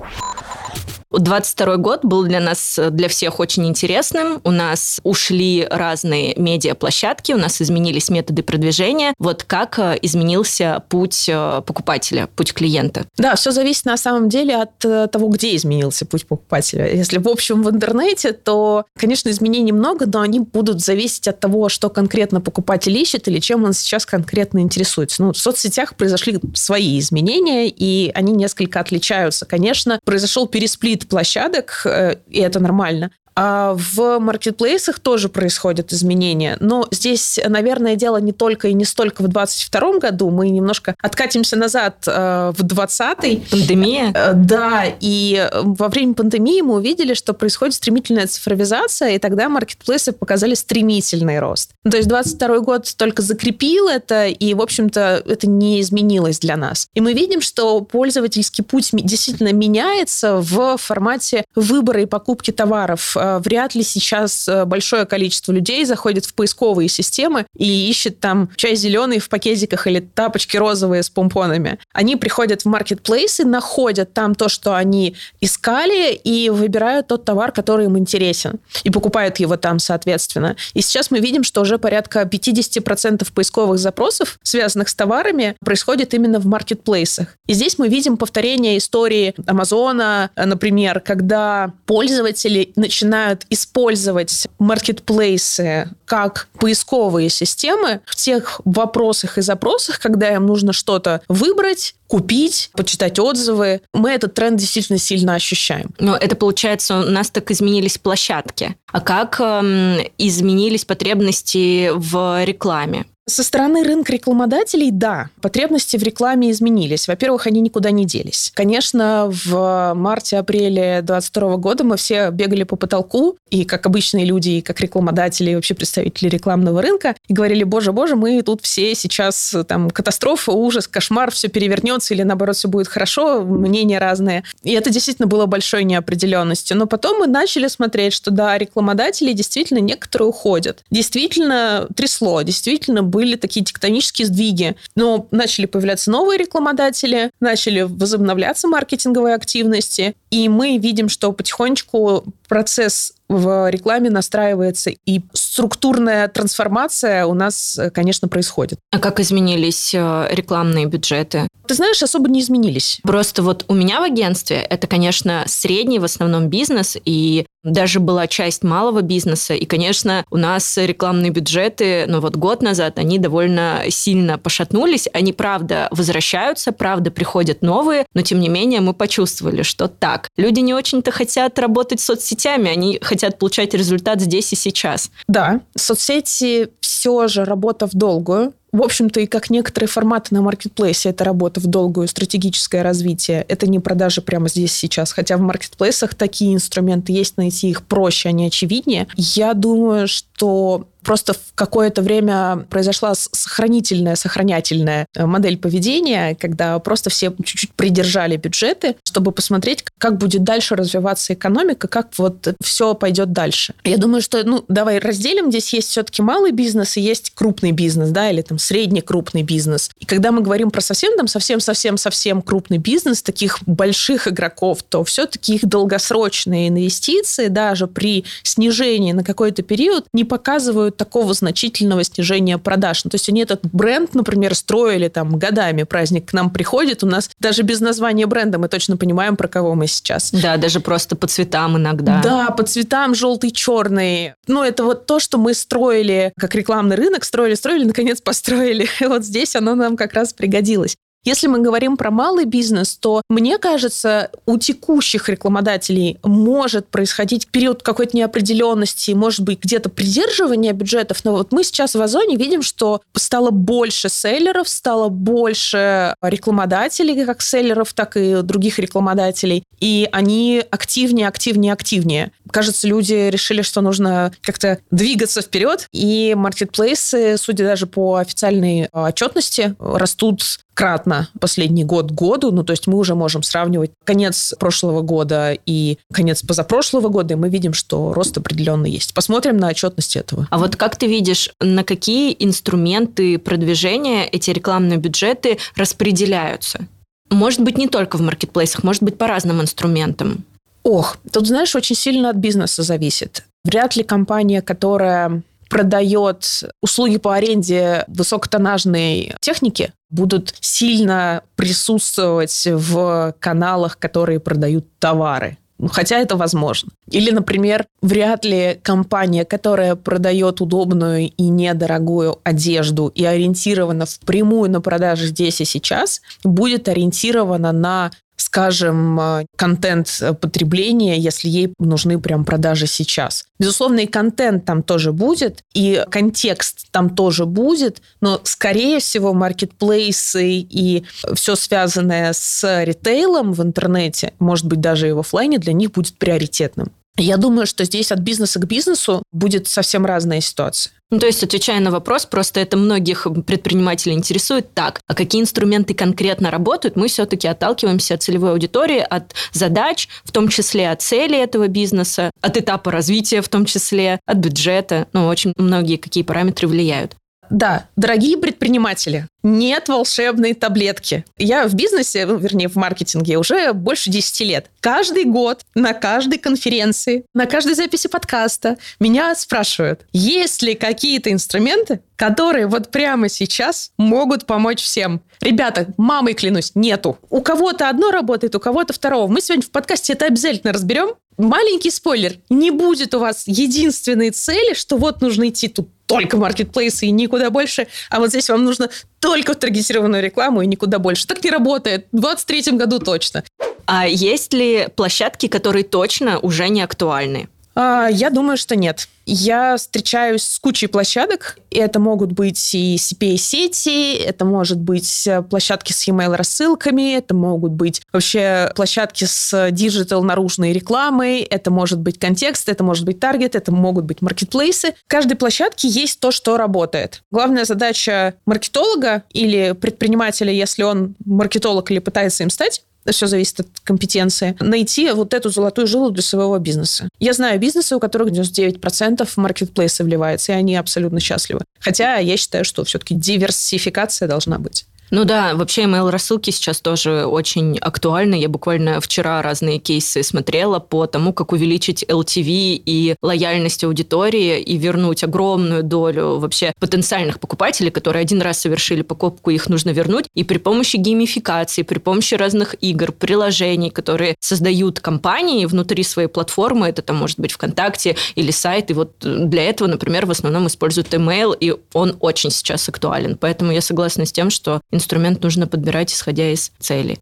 22 1.20 1.77
год 1.77 2.03
был 2.03 2.24
для 2.24 2.39
нас, 2.39 2.80
для 2.91 3.08
всех 3.10 3.39
очень 3.39 3.68
интересным. 3.68 4.39
У 4.44 4.51
нас 4.51 5.00
ушли 5.03 5.68
разные 5.70 6.34
медиаплощадки, 6.36 7.34
у 7.34 7.38
нас 7.38 7.62
изменились 7.62 8.10
методы 8.10 8.44
продвижения. 8.44 9.13
Вот 9.20 9.44
как 9.44 9.77
э, 9.80 9.98
изменился 10.01 10.84
путь 10.89 11.27
э, 11.27 11.62
покупателя, 11.65 12.27
путь 12.27 12.53
клиента? 12.53 13.06
Да, 13.18 13.36
все 13.36 13.51
зависит 13.51 13.86
на 13.86 13.98
самом 13.98 14.30
деле 14.30 14.56
от 14.56 14.86
э, 14.86 15.08
того, 15.12 15.27
где 15.27 15.56
изменился 15.56 16.06
путь 16.06 16.25
покупателя. 16.25 16.91
Если 16.91 17.18
в 17.18 17.27
общем 17.27 17.62
в 17.63 17.70
интернете, 17.70 18.32
то, 18.32 18.86
конечно, 18.98 19.30
изменений 19.30 19.72
много, 19.72 20.06
но 20.06 20.22
они 20.22 20.39
будут 20.39 20.82
зависеть 20.82 21.27
от 21.27 21.39
того, 21.39 21.70
что 21.70 21.89
конкретно 21.89 22.41
покупатель 22.41 22.98
ищет 22.98 23.27
или 23.27 23.39
чем 23.39 23.63
он 23.63 23.74
сейчас 23.74 24.06
конкретно 24.06 24.60
интересуется. 24.60 25.24
Ну, 25.24 25.34
в 25.34 25.38
соцсетях 25.38 25.96
произошли 25.96 26.39
свои 26.53 27.00
изменения, 27.00 27.68
и 27.68 28.12
они 28.13 28.32
несколько 28.32 28.80
отличаются. 28.80 29.46
Конечно, 29.46 30.00
произошел 30.06 30.48
пересплит 30.48 31.00
площадок, 31.08 31.81
э, 31.86 32.15
и 32.27 32.39
это 32.39 32.60
нормально. 32.60 33.12
А 33.35 33.75
в 33.75 34.19
маркетплейсах 34.19 35.00
тоже 35.00 35.29
происходят 35.29 35.93
изменения. 35.93 36.57
Но 36.59 36.88
здесь, 36.91 37.39
наверное, 37.45 37.95
дело 37.95 38.17
не 38.17 38.33
только 38.33 38.67
и 38.67 38.73
не 38.73 38.85
столько 38.85 39.21
в 39.21 39.27
2022 39.27 40.00
году. 40.00 40.29
Мы 40.29 40.50
немножко 40.50 40.95
откатимся 41.01 41.55
назад 41.55 42.03
э, 42.07 42.51
в 42.55 42.63
2020. 42.63 43.50
Пандемия? 43.50 44.11
Э, 44.13 44.33
да, 44.33 44.83
и 45.00 45.50
во 45.53 45.88
время 45.88 46.13
пандемии 46.13 46.61
мы 46.61 46.75
увидели, 46.75 47.13
что 47.13 47.33
происходит 47.33 47.75
стремительная 47.75 48.27
цифровизация, 48.27 49.15
и 49.15 49.19
тогда 49.19 49.47
маркетплейсы 49.50 50.11
показали 50.11 50.53
стремительный 50.53 51.39
рост. 51.39 51.71
То 51.89 51.97
есть 51.97 52.09
22 52.09 52.59
год 52.59 52.93
только 52.97 53.21
закрепил 53.21 53.88
это, 53.88 54.27
и, 54.27 54.53
в 54.53 54.61
общем-то, 54.61 55.23
это 55.25 55.47
не 55.47 55.81
изменилось 55.81 56.39
для 56.39 56.57
нас. 56.57 56.88
И 56.93 57.01
мы 57.01 57.13
видим, 57.13 57.41
что 57.41 57.81
пользовательский 57.81 58.63
путь 58.63 58.89
действительно 58.91 59.53
меняется 59.53 60.38
в 60.38 60.77
формате 60.77 61.45
выбора 61.55 62.01
и 62.01 62.05
покупки 62.05 62.51
товаров 62.51 63.15
вряд 63.22 63.75
ли 63.75 63.84
сейчас 63.84 64.48
э, 64.48 64.66
большое 64.66 65.06
количество 65.06 65.51
людей 65.51 65.86
заходит 65.86 66.25
в 66.25 66.34
поисковые 66.34 66.90
системы 66.90 67.46
и 67.56 67.90
ищет 67.90 68.20
там 68.20 68.50
чай 68.56 68.75
зеленый 68.75 69.20
в 69.20 69.30
пакетиках 69.30 69.86
или 69.88 70.00
тапочки 70.00 70.58
розовые 70.58 71.04
с 71.04 71.10
помпонами. 71.10 71.78
Они 71.94 72.16
приходят 72.16 72.63
в 72.63 72.66
маркетплейсы, 72.66 73.46
находят 73.46 74.13
там 74.13 74.34
то, 74.34 74.50
что 74.50 74.75
они 74.75 75.16
искали, 75.40 76.13
и 76.13 76.50
выбирают 76.50 77.08
тот 77.08 77.25
товар, 77.25 77.51
который 77.51 77.86
им 77.86 77.98
интересен, 77.98 78.60
и 78.84 78.90
покупают 78.90 79.38
его 79.38 79.56
там, 79.56 79.80
соответственно. 79.80 80.56
И 80.74 80.82
сейчас 80.82 81.12
мы 81.12 81.20
видим, 81.20 81.44
что 81.44 81.62
уже 81.62 81.78
порядка 81.78 82.22
50% 82.22 83.28
поисковых 83.34 83.78
запросов, 83.78 84.40
связанных 84.42 84.90
с 84.90 84.96
товарами, 84.96 85.56
происходит 85.63 86.13
именно 86.13 86.40
в 86.40 86.46
маркетплейсах. 86.48 87.38
И 87.48 87.54
здесь 87.54 87.78
мы 87.78 87.88
видим 87.88 88.18
повторение 88.18 88.78
истории 88.78 89.34
Амазона, 89.46 90.32
например, 90.36 91.01
когда 91.01 91.74
пользователи 91.86 92.72
начинают 92.75 93.11
использовать 93.50 94.48
маркетплейсы 94.60 95.89
как 96.06 96.48
поисковые 96.60 97.30
системы 97.30 98.01
в 98.06 98.15
тех 98.15 98.62
вопросах 98.65 99.38
и 99.38 99.41
запросах, 99.41 100.00
когда 100.00 100.34
им 100.34 100.46
нужно 100.46 100.74
что-то 100.74 101.22
выбрать, 101.27 101.96
купить, 102.08 102.70
почитать 102.74 103.20
отзывы. 103.20 103.82
Мы 103.94 104.12
этот 104.12 104.34
тренд 104.34 104.60
действительно 104.60 105.00
сильно 105.00 105.36
ощущаем. 105.36 105.91
Но 106.00 106.15
это 106.18 106.36
получается, 106.36 107.00
у 107.00 107.03
нас 107.03 107.30
так 107.30 107.50
изменились 107.51 107.98
площадки. 107.98 108.75
А 108.91 109.00
как 109.00 109.39
эм, 109.39 110.00
изменились 110.18 110.84
потребности 110.84 111.91
в 111.94 112.44
рекламе? 112.44 113.06
Со 113.28 113.44
стороны 113.44 113.84
рынка 113.84 114.13
рекламодателей, 114.13 114.90
да, 114.92 115.30
потребности 115.42 115.96
в 115.96 116.01
рекламе 116.01 116.50
изменились. 116.50 117.08
Во-первых, 117.08 117.46
они 117.46 117.62
никуда 117.62 117.92
не 117.92 118.06
делись. 118.06 118.51
Конечно, 118.56 119.30
в 119.32 119.94
марте-апреле 119.94 121.01
2022 121.04 121.58
года 121.58 121.84
мы 121.84 121.98
все 121.98 122.32
бегали 122.32 122.63
по 122.63 122.75
потолку, 122.75 123.38
и 123.51 123.63
как 123.63 123.86
обычные 123.86 124.25
люди, 124.25 124.50
и 124.50 124.62
как 124.62 124.82
рекламодатели, 124.82 125.51
и 125.51 125.56
вообще 125.56 125.75
представители 125.75 126.30
рекламного 126.30 126.82
рынка, 126.82 127.16
и 127.28 127.34
говорили, 127.34 127.63
боже-боже, 127.63 128.16
мы 128.16 128.42
тут 128.42 128.62
все 128.63 128.96
сейчас, 128.96 129.56
там, 129.68 129.92
катастрофа, 129.92 130.51
ужас, 130.51 130.88
кошмар, 130.88 131.30
все 131.30 131.48
перевернется, 131.48 132.16
или 132.16 132.24
наоборот, 132.24 132.56
все 132.56 132.70
будет 132.70 132.88
хорошо, 132.88 133.44
мнения 133.44 134.00
разные. 134.00 134.44
И 134.63 134.72
это 134.72 134.90
действительно 134.90 135.28
было 135.28 135.46
большой 135.46 135.84
неопределенностью. 135.84 136.75
Но 136.75 136.88
потом 136.88 137.20
мы 137.20 137.28
начали 137.28 137.68
смотреть, 137.68 138.13
что 138.13 138.32
да, 138.32 138.58
рекламодатели 138.58 139.32
действительно 139.34 139.80
некоторые 139.80 140.30
уходят. 140.30 140.84
Действительно 140.90 141.88
трясло, 141.96 142.42
действительно 142.42 143.04
были 143.12 143.36
такие 143.36 143.63
тектонические 143.63 144.27
сдвиги. 144.27 144.75
Но 144.96 145.27
начали 145.32 145.65
появляться 145.65 146.10
новые 146.10 146.39
рекламодатели, 146.39 147.30
начали 147.39 147.82
возобновляться 147.82 148.68
маркетинговые 148.68 149.36
активности, 149.36 150.15
и 150.32 150.50
мы 150.50 150.77
видим, 150.77 151.10
что 151.10 151.32
потихонечку 151.34 152.24
процесс 152.48 153.13
в 153.27 153.70
рекламе 153.70 154.10
настраивается, 154.10 154.91
и 155.06 155.22
структурная 155.34 156.27
трансформация 156.27 157.25
у 157.25 157.34
нас, 157.34 157.80
конечно, 157.94 158.27
происходит. 158.27 158.80
А 158.91 159.00
как 159.00 159.22
изменились 159.22 159.94
э, 159.94 160.27
рекламные 160.32 160.86
бюджеты? 160.86 161.48
Ты 161.65 161.75
знаешь, 161.75 162.03
особо 162.03 162.30
не 162.30 162.41
изменились. 162.41 163.00
Просто 163.03 163.41
вот 163.41 163.63
у 163.70 163.74
меня 163.74 164.01
в 164.01 164.03
агентстве 164.03 164.58
это, 164.58 164.88
конечно, 164.88 165.44
средний 165.48 166.00
в 166.00 166.03
основном 166.03 166.50
бизнес, 166.50 166.98
и 167.06 167.46
даже 167.63 168.00
была 168.00 168.27
часть 168.27 168.63
малого 168.63 169.01
бизнеса, 169.01 169.53
и, 169.53 169.65
конечно, 169.65 170.25
у 170.30 170.38
нас 170.38 170.77
рекламные 170.77 171.32
бюджеты, 171.32 172.06
ну 172.08 172.20
вот 172.20 172.36
год 172.36 172.62
назад, 172.62 172.98
они 173.00 173.18
довольно 173.20 173.84
сильно 173.89 174.38
пошатнулись, 174.38 175.08
они, 175.13 175.34
правда, 175.34 175.88
возвращаются, 175.91 176.72
правда, 176.72 177.12
приходят 177.12 177.62
новые, 177.62 178.06
но, 178.13 178.22
тем 178.22 178.39
не 178.39 178.50
менее, 178.50 178.82
мы 178.82 178.94
почувствовали, 178.94 179.62
что 179.62 179.88
так, 179.88 180.30
люди 180.38 180.60
не 180.60 180.74
очень-то 180.74 181.12
хотят 181.12 181.60
работать 181.60 182.00
с 182.00 182.06
соцсетями, 182.06 182.70
они 182.70 183.00
хотят 183.01 183.38
получать 183.38 183.74
результат 183.74 184.22
здесь 184.22 184.51
и 184.53 184.56
сейчас. 184.56 185.12
Да, 185.27 185.62
соцсети 185.75 186.70
все 186.80 187.27
же 187.27 187.46
работа 187.46 187.88
в 187.88 187.91
долгую, 187.94 188.53
в 188.72 188.82
общем-то, 188.82 189.20
и 189.20 189.25
как 189.25 189.50
некоторые 189.50 189.90
форматы 189.90 190.34
на 190.34 190.42
маркетплейсе, 190.42 191.10
это 191.10 191.25
работа 191.25 191.60
в 191.60 191.68
долгую, 191.68 192.08
стратегическое 192.08 192.84
развитие. 192.84 193.46
Это 193.50 193.68
не 193.68 193.80
продажи 193.80 194.22
прямо 194.22 194.48
здесь 194.48 194.72
сейчас. 194.72 195.12
Хотя 195.12 195.38
в 195.38 195.42
маркетплейсах 195.42 196.16
такие 196.16 196.54
инструменты 196.54 197.12
есть, 197.12 197.38
найти 197.38 197.70
их 197.70 197.84
проще, 197.84 198.30
они 198.30 198.48
очевиднее. 198.48 199.08
Я 199.16 199.54
думаю, 199.54 200.08
что 200.08 200.88
Просто 201.03 201.34
в 201.34 201.53
какое-то 201.55 202.01
время 202.01 202.65
произошла 202.70 203.13
сохранительная, 203.15 204.15
сохранятельная 204.15 205.05
э, 205.15 205.25
модель 205.25 205.58
поведения, 205.58 206.36
когда 206.36 206.77
просто 206.79 207.10
все 207.10 207.34
чуть-чуть 207.43 207.74
придержали 207.74 208.38
бюджеты, 208.38 208.96
чтобы 209.03 209.31
посмотреть, 209.31 209.84
как 209.98 210.17
будет 210.17 210.43
дальше 210.43 210.75
развиваться 210.75 211.34
экономика, 211.34 211.88
как 211.88 212.10
вот 212.17 212.55
все 212.62 212.93
пойдет 212.93 213.31
дальше. 213.31 213.74
Я 213.84 213.98
думаю, 213.98 214.22
что, 214.22 214.43
ну, 214.43 214.63
давай 214.67 215.00
разделим. 215.00 215.50
Здесь 215.50 215.74
есть 215.74 215.89
все-таки 215.89 216.22
малый 216.22 216.51
бизнес 216.51 216.98
и 216.98 217.01
есть 217.01 217.31
крупный 217.31 217.72
бизнес, 217.72 218.10
да, 218.10 218.29
или 218.29 218.41
там 218.41 218.60
средний 218.60 219.01
крупный 219.01 219.43
бизнес. 219.43 219.89
И 220.00 220.05
когда 220.05 220.31
мы 220.31 220.41
говорим 220.41 220.72
про 220.72 220.81
совсем 220.81 221.17
там 221.17 221.27
совсем-совсем-совсем 221.27 222.41
крупный 222.41 222.77
бизнес, 222.77 223.24
таких 223.24 223.60
больших 223.65 224.27
игроков, 224.27 224.84
то 224.84 225.03
все-таки 225.03 225.55
их 225.55 225.65
долгосрочные 225.65 226.70
инвестиции 226.70 227.48
даже 227.48 227.88
при 227.88 228.25
снижении 228.43 229.12
на 229.12 229.24
какой-то 229.24 229.63
период 229.63 230.05
не 230.13 230.25
показывают 230.25 230.90
требуют 230.91 230.98
такого 230.98 231.33
значительного 231.33 232.03
снижения 232.03 232.57
продаж. 232.57 233.03
Ну, 233.03 233.10
то 233.10 233.15
есть 233.15 233.29
они 233.29 233.41
этот 233.41 233.62
бренд, 233.63 234.13
например, 234.13 234.55
строили 234.55 235.07
там 235.07 235.38
годами. 235.38 235.83
Праздник 235.83 236.29
к 236.29 236.33
нам 236.33 236.50
приходит, 236.50 237.03
у 237.03 237.07
нас 237.07 237.29
даже 237.39 237.63
без 237.63 237.79
названия 237.81 238.27
бренда 238.27 238.57
мы 238.57 238.67
точно 238.67 238.98
понимаем, 238.98 239.36
про 239.36 239.48
кого 239.48 239.75
мы 239.75 239.88
сейчас. 239.88 240.31
Да, 240.31 240.57
даже 240.57 240.79
просто 240.79 241.15
по 241.15 241.27
цветам 241.27 241.77
иногда. 241.77 242.21
Да, 242.24 242.51
по 242.51 242.63
цветам 242.63 243.15
желтый, 243.15 243.51
черный. 243.51 244.33
Ну, 244.48 244.63
это 244.63 244.83
вот 244.83 245.05
то, 245.05 245.19
что 245.19 245.38
мы 245.38 245.53
строили 245.53 246.33
как 246.38 246.55
рекламный 246.55 246.95
рынок, 246.95 247.24
строили, 247.24 247.55
строили, 247.55 247.86
наконец 247.86 248.21
построили. 248.21 248.88
И 249.00 249.05
вот 249.07 249.24
здесь 249.24 249.55
оно 249.55 249.75
нам 249.75 249.98
как 249.98 250.13
раз 250.13 250.33
пригодилось. 250.33 250.95
Если 251.24 251.46
мы 251.46 251.60
говорим 251.60 251.98
про 251.98 252.10
малый 252.10 252.46
бизнес, 252.46 252.96
то, 252.96 253.22
мне 253.30 253.60
кажется, 253.60 254.32
у 254.48 254.58
текущих 254.58 255.30
рекламодателей 255.30 256.18
может 256.24 256.88
происходить 256.88 257.48
период 257.48 257.84
какой-то 257.84 258.18
неопределенности, 258.18 259.12
может 259.12 259.42
быть, 259.42 259.60
где-то 259.63 259.90
придерживания 259.90 260.74
бюджетов. 260.74 261.24
Но 261.24 261.34
вот 261.34 261.51
мы 261.51 261.63
сейчас 261.63 261.94
в 261.94 262.01
Озоне 262.01 262.38
видим, 262.38 262.63
что 262.63 263.01
стало 263.16 263.51
больше 263.51 264.10
селлеров, 264.10 264.68
стало 264.68 265.10
больше 265.10 266.16
рекламодателей, 266.24 267.24
как 267.24 267.44
селлеров, 267.44 267.94
так 267.94 268.18
и 268.18 268.42
других 268.42 268.80
рекламодателей. 268.80 269.63
И 269.80 270.10
они 270.12 270.63
активнее, 270.72 271.28
активнее, 271.28 271.74
активнее. 271.74 272.32
Кажется, 272.51 272.88
люди 272.88 273.30
решили, 273.30 273.62
что 273.62 273.82
нужно 273.82 274.34
как-то 274.42 274.80
двигаться 274.90 275.42
вперед. 275.42 275.88
И 275.92 276.34
маркетплейсы, 276.36 277.38
судя 277.38 277.66
даже 277.66 277.86
по 277.86 278.16
официальной 278.16 278.90
отчетности, 278.92 279.75
растут 279.80 280.42
кратно 280.74 281.30
последний 281.40 281.84
год 281.84 282.12
году. 282.12 282.51
Ну, 282.51 282.63
то 282.63 282.72
есть 282.72 282.88
мы 282.88 282.98
уже 282.98 283.16
можем 283.16 283.44
сравнивать 283.44 283.92
конец 284.04 284.54
прошлого 284.60 285.01
года 285.01 285.58
и 285.66 285.98
конец 286.13 286.42
позапрошлого 286.42 287.10
года, 287.10 287.34
и 287.34 287.38
мы 287.38 287.50
видим, 287.50 287.74
что 287.74 288.13
рост 288.13 288.38
определенно 288.38 288.86
есть. 288.86 289.13
Посмотрим 289.13 289.58
на 289.58 289.68
отчетность 289.70 290.16
этого. 290.16 290.48
А 290.50 290.58
вот 290.58 290.75
как 290.75 290.96
ты 290.96 291.08
видишь, 291.08 291.50
на 291.60 291.84
какие 291.84 292.36
инструменты 292.40 293.38
продвижения 293.38 294.25
эти 294.25 294.51
рекламные 294.51 294.98
бюджеты 294.98 295.58
распределяются? 295.75 296.88
Может 297.30 297.62
быть, 297.62 297.78
не 297.78 297.88
только 297.88 298.18
в 298.18 298.22
маркетплейсах, 298.22 298.84
может 298.84 299.04
быть, 299.04 299.18
по 299.18 299.28
разным 299.28 299.62
инструментам. 299.62 300.44
Ох, 300.84 301.18
тут, 301.32 301.48
знаешь, 301.48 301.75
очень 301.75 301.96
сильно 301.96 302.30
от 302.30 302.36
бизнеса 302.36 302.84
зависит. 302.84 303.44
Вряд 303.63 303.96
ли 303.96 304.04
компания, 304.04 304.62
которая 304.62 305.44
продает 305.72 306.66
услуги 306.82 307.18
по 307.18 307.34
аренде 307.34 308.04
высокотоннажной 308.10 309.36
техники, 309.40 309.94
будут 310.10 310.54
сильно 310.60 311.44
присутствовать 311.56 312.68
в 312.70 313.34
каналах, 313.40 313.98
которые 313.98 314.42
продают 314.42 314.86
товары. 315.00 315.58
Ну, 315.80 315.88
хотя 315.88 316.20
это 316.20 316.36
возможно. 316.36 316.92
Или, 317.10 317.32
например, 317.32 317.86
вряд 318.01 318.44
ли 318.44 318.80
компания, 318.84 319.46
которая 319.46 319.96
продает 319.96 320.60
удобную 320.60 321.32
и 321.36 321.44
недорогую 321.44 322.40
одежду 322.44 323.08
и 323.08 323.24
ориентирована 323.24 324.06
впрямую 324.06 324.70
на 324.70 324.82
продажи 324.82 325.28
здесь 325.28 325.62
и 325.62 325.66
сейчас, 325.66 326.22
будет 326.44 326.90
ориентирована 326.90 327.72
на 327.72 328.12
скажем, 328.51 329.17
э, 329.17 329.46
контент 329.55 330.17
э, 330.20 330.34
потребления, 330.34 331.17
если 331.17 331.48
ей 331.48 331.74
нужны 331.79 332.20
прям 332.20 332.43
продажи 332.43 332.86
сейчас. 332.86 333.46
Безусловно, 333.60 334.01
и 334.01 334.08
контент 334.08 334.65
там 334.65 334.84
тоже 334.84 335.13
будет, 335.13 335.63
и 335.74 336.03
контекст 336.12 336.88
там 336.91 337.12
тоже 337.12 337.46
будет, 337.46 338.01
но, 338.20 338.41
скорее 338.43 339.00
всего, 339.00 339.34
маркетплейсы 339.34 340.65
и 340.70 341.05
все 341.34 341.55
связанное 341.55 342.34
с 342.34 342.84
ритейлом 342.84 343.53
в 343.53 343.63
интернете, 343.63 344.34
может 344.39 344.65
быть, 344.65 344.81
даже 344.81 345.08
и 345.08 345.13
в 345.13 345.20
офлайне, 345.20 345.58
для 345.58 345.72
них 345.72 345.93
будет 345.93 346.17
приоритетным. 346.17 346.91
Я 347.18 347.38
думаю, 347.38 347.68
что 347.68 347.84
здесь 347.84 348.12
от 348.12 348.20
бизнеса 348.20 348.60
к 348.60 348.65
бизнесу 348.65 349.24
будет 349.32 349.68
совсем 349.68 350.06
разная 350.06 350.41
ситуация. 350.41 350.94
Ну, 351.10 351.20
то 351.20 351.25
есть, 351.25 351.44
отвечая 351.44 351.82
на 351.82 351.91
вопрос, 351.91 352.25
просто 352.25 352.62
это 352.62 352.77
многих 352.77 353.27
предпринимателей 353.46 354.15
интересует 354.15 354.74
так, 354.74 355.01
а 355.08 355.13
какие 355.13 355.41
инструменты 355.41 355.94
конкретно 355.94 356.51
работают, 356.51 356.96
мы 356.96 357.10
все-таки 357.10 357.50
отталкиваемся 357.50 358.13
от 358.13 358.24
целевой 358.24 358.51
аудитории, 358.51 359.00
от 359.00 359.36
задач, 359.51 360.08
в 360.24 360.32
том 360.32 360.48
числе 360.48 360.89
от 360.89 361.01
цели 361.01 361.38
этого 361.38 361.68
бизнеса, 361.68 362.32
от 362.39 362.56
этапа 362.56 362.91
развития 362.91 363.41
в 363.41 363.50
том 363.50 363.65
числе, 363.65 364.22
от 364.25 364.38
бюджета. 364.38 365.08
Ну, 365.12 365.27
очень 365.27 365.51
многие 365.58 365.98
какие 365.98 366.24
параметры 366.24 366.70
влияют. 366.70 367.15
Да, 367.51 367.88
дорогие 367.98 368.38
предприниматели, 368.38 369.27
нет 369.43 369.89
волшебной 369.89 370.53
таблетки. 370.53 371.25
Я 371.38 371.67
в 371.67 371.74
бизнесе, 371.74 372.25
ну, 372.25 372.38
вернее, 372.38 372.70
в 372.70 372.75
маркетинге 372.75 373.38
уже 373.38 373.74
больше 373.74 374.10
10 374.10 374.39
лет. 374.41 374.67
Каждый 374.79 375.25
год 375.25 375.62
на 375.75 375.93
каждой 375.93 376.39
конференции, 376.39 377.25
на 377.34 377.46
каждой 377.48 377.74
записи 377.74 378.08
подкаста 378.08 378.77
меня 379.01 379.36
спрашивают, 379.36 380.05
есть 380.13 380.62
ли 380.62 380.75
какие-то 380.75 381.29
инструменты, 381.29 382.00
которые 382.15 382.67
вот 382.67 382.89
прямо 382.89 383.27
сейчас 383.27 383.91
могут 383.98 384.46
помочь 384.46 384.81
всем. 384.81 385.22
Ребята, 385.41 385.88
мамой 385.98 386.36
клянусь, 386.36 386.72
нету. 386.75 387.17
У 387.29 387.41
кого-то 387.41 387.89
одно 387.89 388.12
работает, 388.12 388.55
у 388.55 388.60
кого-то 388.60 388.93
второго. 388.93 389.27
Мы 389.27 389.41
сегодня 389.41 389.63
в 389.63 389.72
подкасте 389.72 390.13
это 390.13 390.27
обязательно 390.27 390.72
разберем. 390.72 391.15
Маленький 391.41 391.89
спойлер. 391.89 392.36
Не 392.50 392.69
будет 392.69 393.15
у 393.15 393.19
вас 393.19 393.43
единственной 393.48 394.29
цели, 394.29 394.75
что 394.75 394.98
вот 394.98 395.21
нужно 395.21 395.50
идти 395.50 395.67
тут 395.67 395.89
только 396.05 396.38
маркетплейсы 396.38 397.07
и 397.07 397.12
никуда 397.12 397.50
больше, 397.50 397.88
а 398.12 398.19
вот 398.19 398.29
здесь 398.29 398.48
вам 398.50 398.63
нужно 398.63 398.91
только 399.19 399.53
в 399.53 399.55
таргетированную 399.55 400.21
рекламу 400.21 400.62
и 400.62 400.67
никуда 400.67 401.00
больше. 401.00 401.25
Так 401.25 401.43
не 401.43 401.50
работает. 401.50 402.05
В 402.12 402.19
2023 402.19 402.77
году 402.77 403.00
точно. 403.00 403.43
А 403.88 404.07
есть 404.07 404.53
ли 404.53 404.88
площадки, 404.95 405.48
которые 405.48 405.83
точно 405.83 406.38
уже 406.38 406.69
не 406.69 406.83
актуальны? 406.83 407.50
А, 407.75 408.08
я 408.10 408.30
думаю, 408.30 408.58
что 408.58 408.75
нет. 408.75 409.08
Я 409.25 409.78
встречаюсь 409.78 410.44
с 410.44 410.60
кучей 410.60 410.88
площадок. 410.88 411.58
Это 411.70 412.00
могут 412.00 412.32
быть 412.32 412.74
и 412.74 412.96
CPA-сети, 412.96 414.16
это 414.16 414.46
может 414.46 414.80
быть 414.80 415.25
э, 415.28 415.42
площадки 415.42 415.94
с 415.94 416.08
e-mail 416.08 416.36
рассылками, 416.36 417.16
это 417.16 417.34
могут 417.34 417.72
быть 417.72 418.01
вообще 418.12 418.72
площадки 418.75 419.25
с 419.25 419.70
digital 419.72 420.24
наружной 420.24 420.74
рекламой, 420.74 421.42
это 421.42 421.72
может 421.72 422.00
быть 422.00 422.20
контекст, 422.20 422.68
это 422.68 422.84
может 422.84 423.06
быть 423.06 423.20
таргет, 423.20 423.56
это 423.56 423.72
могут 423.72 424.06
быть 424.06 424.22
маркетплейсы. 424.22 424.96
В 425.06 425.08
каждой 425.08 425.36
площадке 425.36 425.88
есть 425.88 426.20
то, 426.20 426.32
что 426.32 426.58
работает. 426.58 427.24
Главная 427.32 427.63
задача 427.63 428.34
маркетолога 428.46 429.24
или 429.32 429.74
предпринимателя, 429.80 430.51
если 430.51 430.84
он 430.84 431.16
маркетолог 431.25 431.90
или 431.92 432.00
пытается 432.00 432.44
им 432.44 432.50
стать, 432.50 432.84
все 433.10 433.27
зависит 433.27 433.62
от 433.62 433.67
компетенции, 433.84 434.55
найти 434.60 435.12
вот 435.12 435.34
эту 435.34 435.50
золотую 435.50 435.88
жилу 435.88 436.12
для 436.12 436.22
своего 436.22 436.58
бизнеса. 436.60 437.10
Я 437.20 437.34
знаю 437.34 437.60
бизнесы, 437.60 437.96
у 437.96 438.00
которых 438.00 438.29
99% 438.29 439.25
в 439.25 439.38
маркетплейсы 439.38 440.03
вливается, 440.03 440.51
и 440.51 440.55
они 440.55 440.75
абсолютно 440.75 441.20
счастливы. 441.20 441.62
Хотя 441.79 442.17
я 442.17 442.38
считаю, 442.38 442.63
что 442.65 442.84
все-таки 442.84 443.15
диверсификация 443.15 444.27
должна 444.27 444.60
быть. 444.60 444.86
Ну 445.12 445.25
да, 445.25 445.56
вообще 445.56 445.84
email-рассылки 445.84 446.51
сейчас 446.51 446.80
тоже 446.80 447.25
очень 447.25 447.77
актуальны. 447.80 448.36
Я 448.36 448.48
буквально 448.48 449.01
вчера 449.01 449.41
разные 449.41 449.77
кейсы 449.77 450.24
смотрела 450.24 450.80
по 450.80 451.06
тому, 451.06 451.34
как 451.34 451.51
увеличить 451.51 452.06
LTV 452.08 452.82
и 452.86 453.15
лояльность 453.22 453.84
аудитории 453.84 454.62
и 454.62 454.77
вернуть 454.77 455.25
огромную 455.25 455.84
долю 455.84 456.39
вообще 456.39 456.72
потенциальных 456.80 457.41
покупателей, 457.41 457.91
которые 457.91 458.22
один 458.22 458.41
раз 458.41 458.62
совершили 458.62 459.01
покупку, 459.01 459.50
их 459.50 459.68
нужно 459.68 459.89
вернуть. 459.89 460.27
И 460.34 460.46
при 460.46 460.60
помощи 460.60 460.96
геймификации, 460.96 461.82
при 461.82 462.00
помощи 462.00 462.36
разных 462.36 462.75
игр, 462.80 463.12
приложений, 463.12 463.89
которые 463.89 464.36
создают 464.39 465.01
компании 465.01 465.65
внутри 465.65 466.03
своей 466.03 466.30
платформы, 466.30 466.88
это 466.88 467.01
там 467.01 467.18
может 467.18 467.38
быть 467.38 467.51
ВКонтакте 467.51 468.15
или 468.36 468.51
сайт, 468.51 468.89
и 468.91 468.94
вот 468.94 469.18
для 469.20 469.65
этого, 469.70 469.89
например, 469.89 470.25
в 470.25 470.32
основном 470.32 470.68
используют 470.68 471.13
email, 471.13 471.53
и 471.60 471.75
он 471.91 472.15
очень 472.22 472.50
сейчас 472.50 472.88
актуален. 472.88 473.36
Поэтому 473.36 473.74
я 473.74 473.82
согласна 473.82 474.25
с 474.25 474.32
тем, 474.32 474.50
что 474.50 474.80
инструмент 475.01 475.41
нужно 475.41 475.67
подбирать, 475.67 476.13
исходя 476.13 476.51
из 476.51 476.72
цели. 476.79 477.17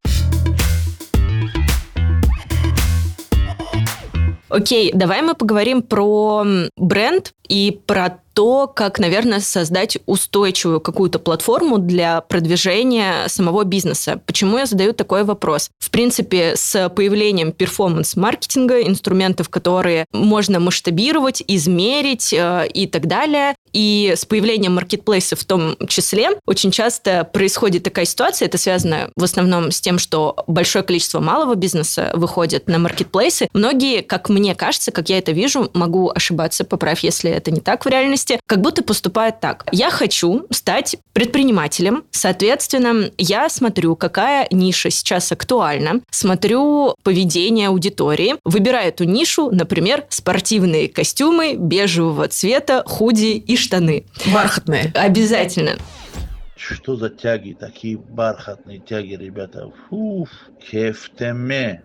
Окей, 4.49 4.91
давай 4.93 5.21
мы 5.21 5.35
поговорим 5.35 5.81
про 5.81 6.43
бренд 6.75 7.33
и 7.47 7.79
про 7.85 8.19
то, 8.39 8.67
как, 8.73 8.99
наверное, 8.99 9.41
создать 9.41 9.97
устойчивую 10.05 10.79
какую-то 10.79 11.19
платформу 11.19 11.77
для 11.77 12.21
продвижения 12.21 13.27
самого 13.27 13.65
бизнеса. 13.65 14.21
Почему 14.25 14.57
я 14.57 14.65
задаю 14.65 14.93
такой 14.93 15.25
вопрос? 15.25 15.69
В 15.77 15.89
принципе, 15.89 16.53
с 16.55 16.87
появлением 16.87 17.51
перформанс-маркетинга, 17.51 18.83
инструментов, 18.83 19.49
которые 19.49 20.05
можно 20.13 20.61
масштабировать, 20.61 21.43
измерить 21.49 22.31
э, 22.31 22.69
и 22.73 22.87
так 22.87 23.07
далее, 23.07 23.55
и 23.73 24.13
с 24.15 24.25
появлением 24.25 24.75
маркетплейса 24.75 25.35
в 25.35 25.43
том 25.43 25.75
числе, 25.87 26.29
очень 26.45 26.71
часто 26.71 27.25
происходит 27.25 27.83
такая 27.83 28.05
ситуация, 28.05 28.45
это 28.47 28.57
связано 28.57 29.11
в 29.17 29.23
основном 29.23 29.71
с 29.71 29.81
тем, 29.81 29.99
что 29.99 30.43
большое 30.47 30.85
количество 30.85 31.19
малого 31.19 31.55
бизнеса 31.55 32.11
выходит 32.13 32.67
на 32.67 32.79
маркетплейсы. 32.79 33.49
Многие, 33.53 34.01
как 34.01 34.29
мне 34.29 34.55
кажется, 34.55 34.91
как 34.91 35.09
я 35.09 35.17
это 35.17 35.33
вижу, 35.33 35.69
могу 35.73 36.09
ошибаться, 36.09 36.63
поправь, 36.63 37.03
если 37.03 37.29
это 37.29 37.51
не 37.51 37.59
так 37.61 37.85
в 37.85 37.89
реальности, 37.89 38.28
как 38.45 38.61
будто 38.61 38.83
поступает 38.83 39.39
так. 39.39 39.65
Я 39.71 39.89
хочу 39.89 40.45
стать 40.51 40.97
предпринимателем, 41.13 42.03
соответственно, 42.11 43.11
я 43.17 43.49
смотрю, 43.49 43.95
какая 43.95 44.47
ниша 44.51 44.89
сейчас 44.89 45.31
актуальна, 45.31 46.01
смотрю 46.11 46.95
поведение 47.03 47.67
аудитории, 47.67 48.35
выбираю 48.43 48.89
эту 48.89 49.05
нишу, 49.05 49.49
например, 49.51 50.05
спортивные 50.09 50.89
костюмы 50.89 51.55
бежевого 51.55 52.27
цвета, 52.27 52.83
худи 52.85 53.37
и 53.37 53.57
штаны. 53.57 54.05
Бархатные. 54.33 54.91
Обязательно. 54.95 55.77
Что 56.71 56.95
за 56.95 57.09
тяги, 57.09 57.57
такие 57.59 57.97
бархатные 57.97 58.79
тяги, 58.79 59.15
ребята. 59.15 59.71
Фуф, 59.89 60.29
кефтеме. 60.69 61.83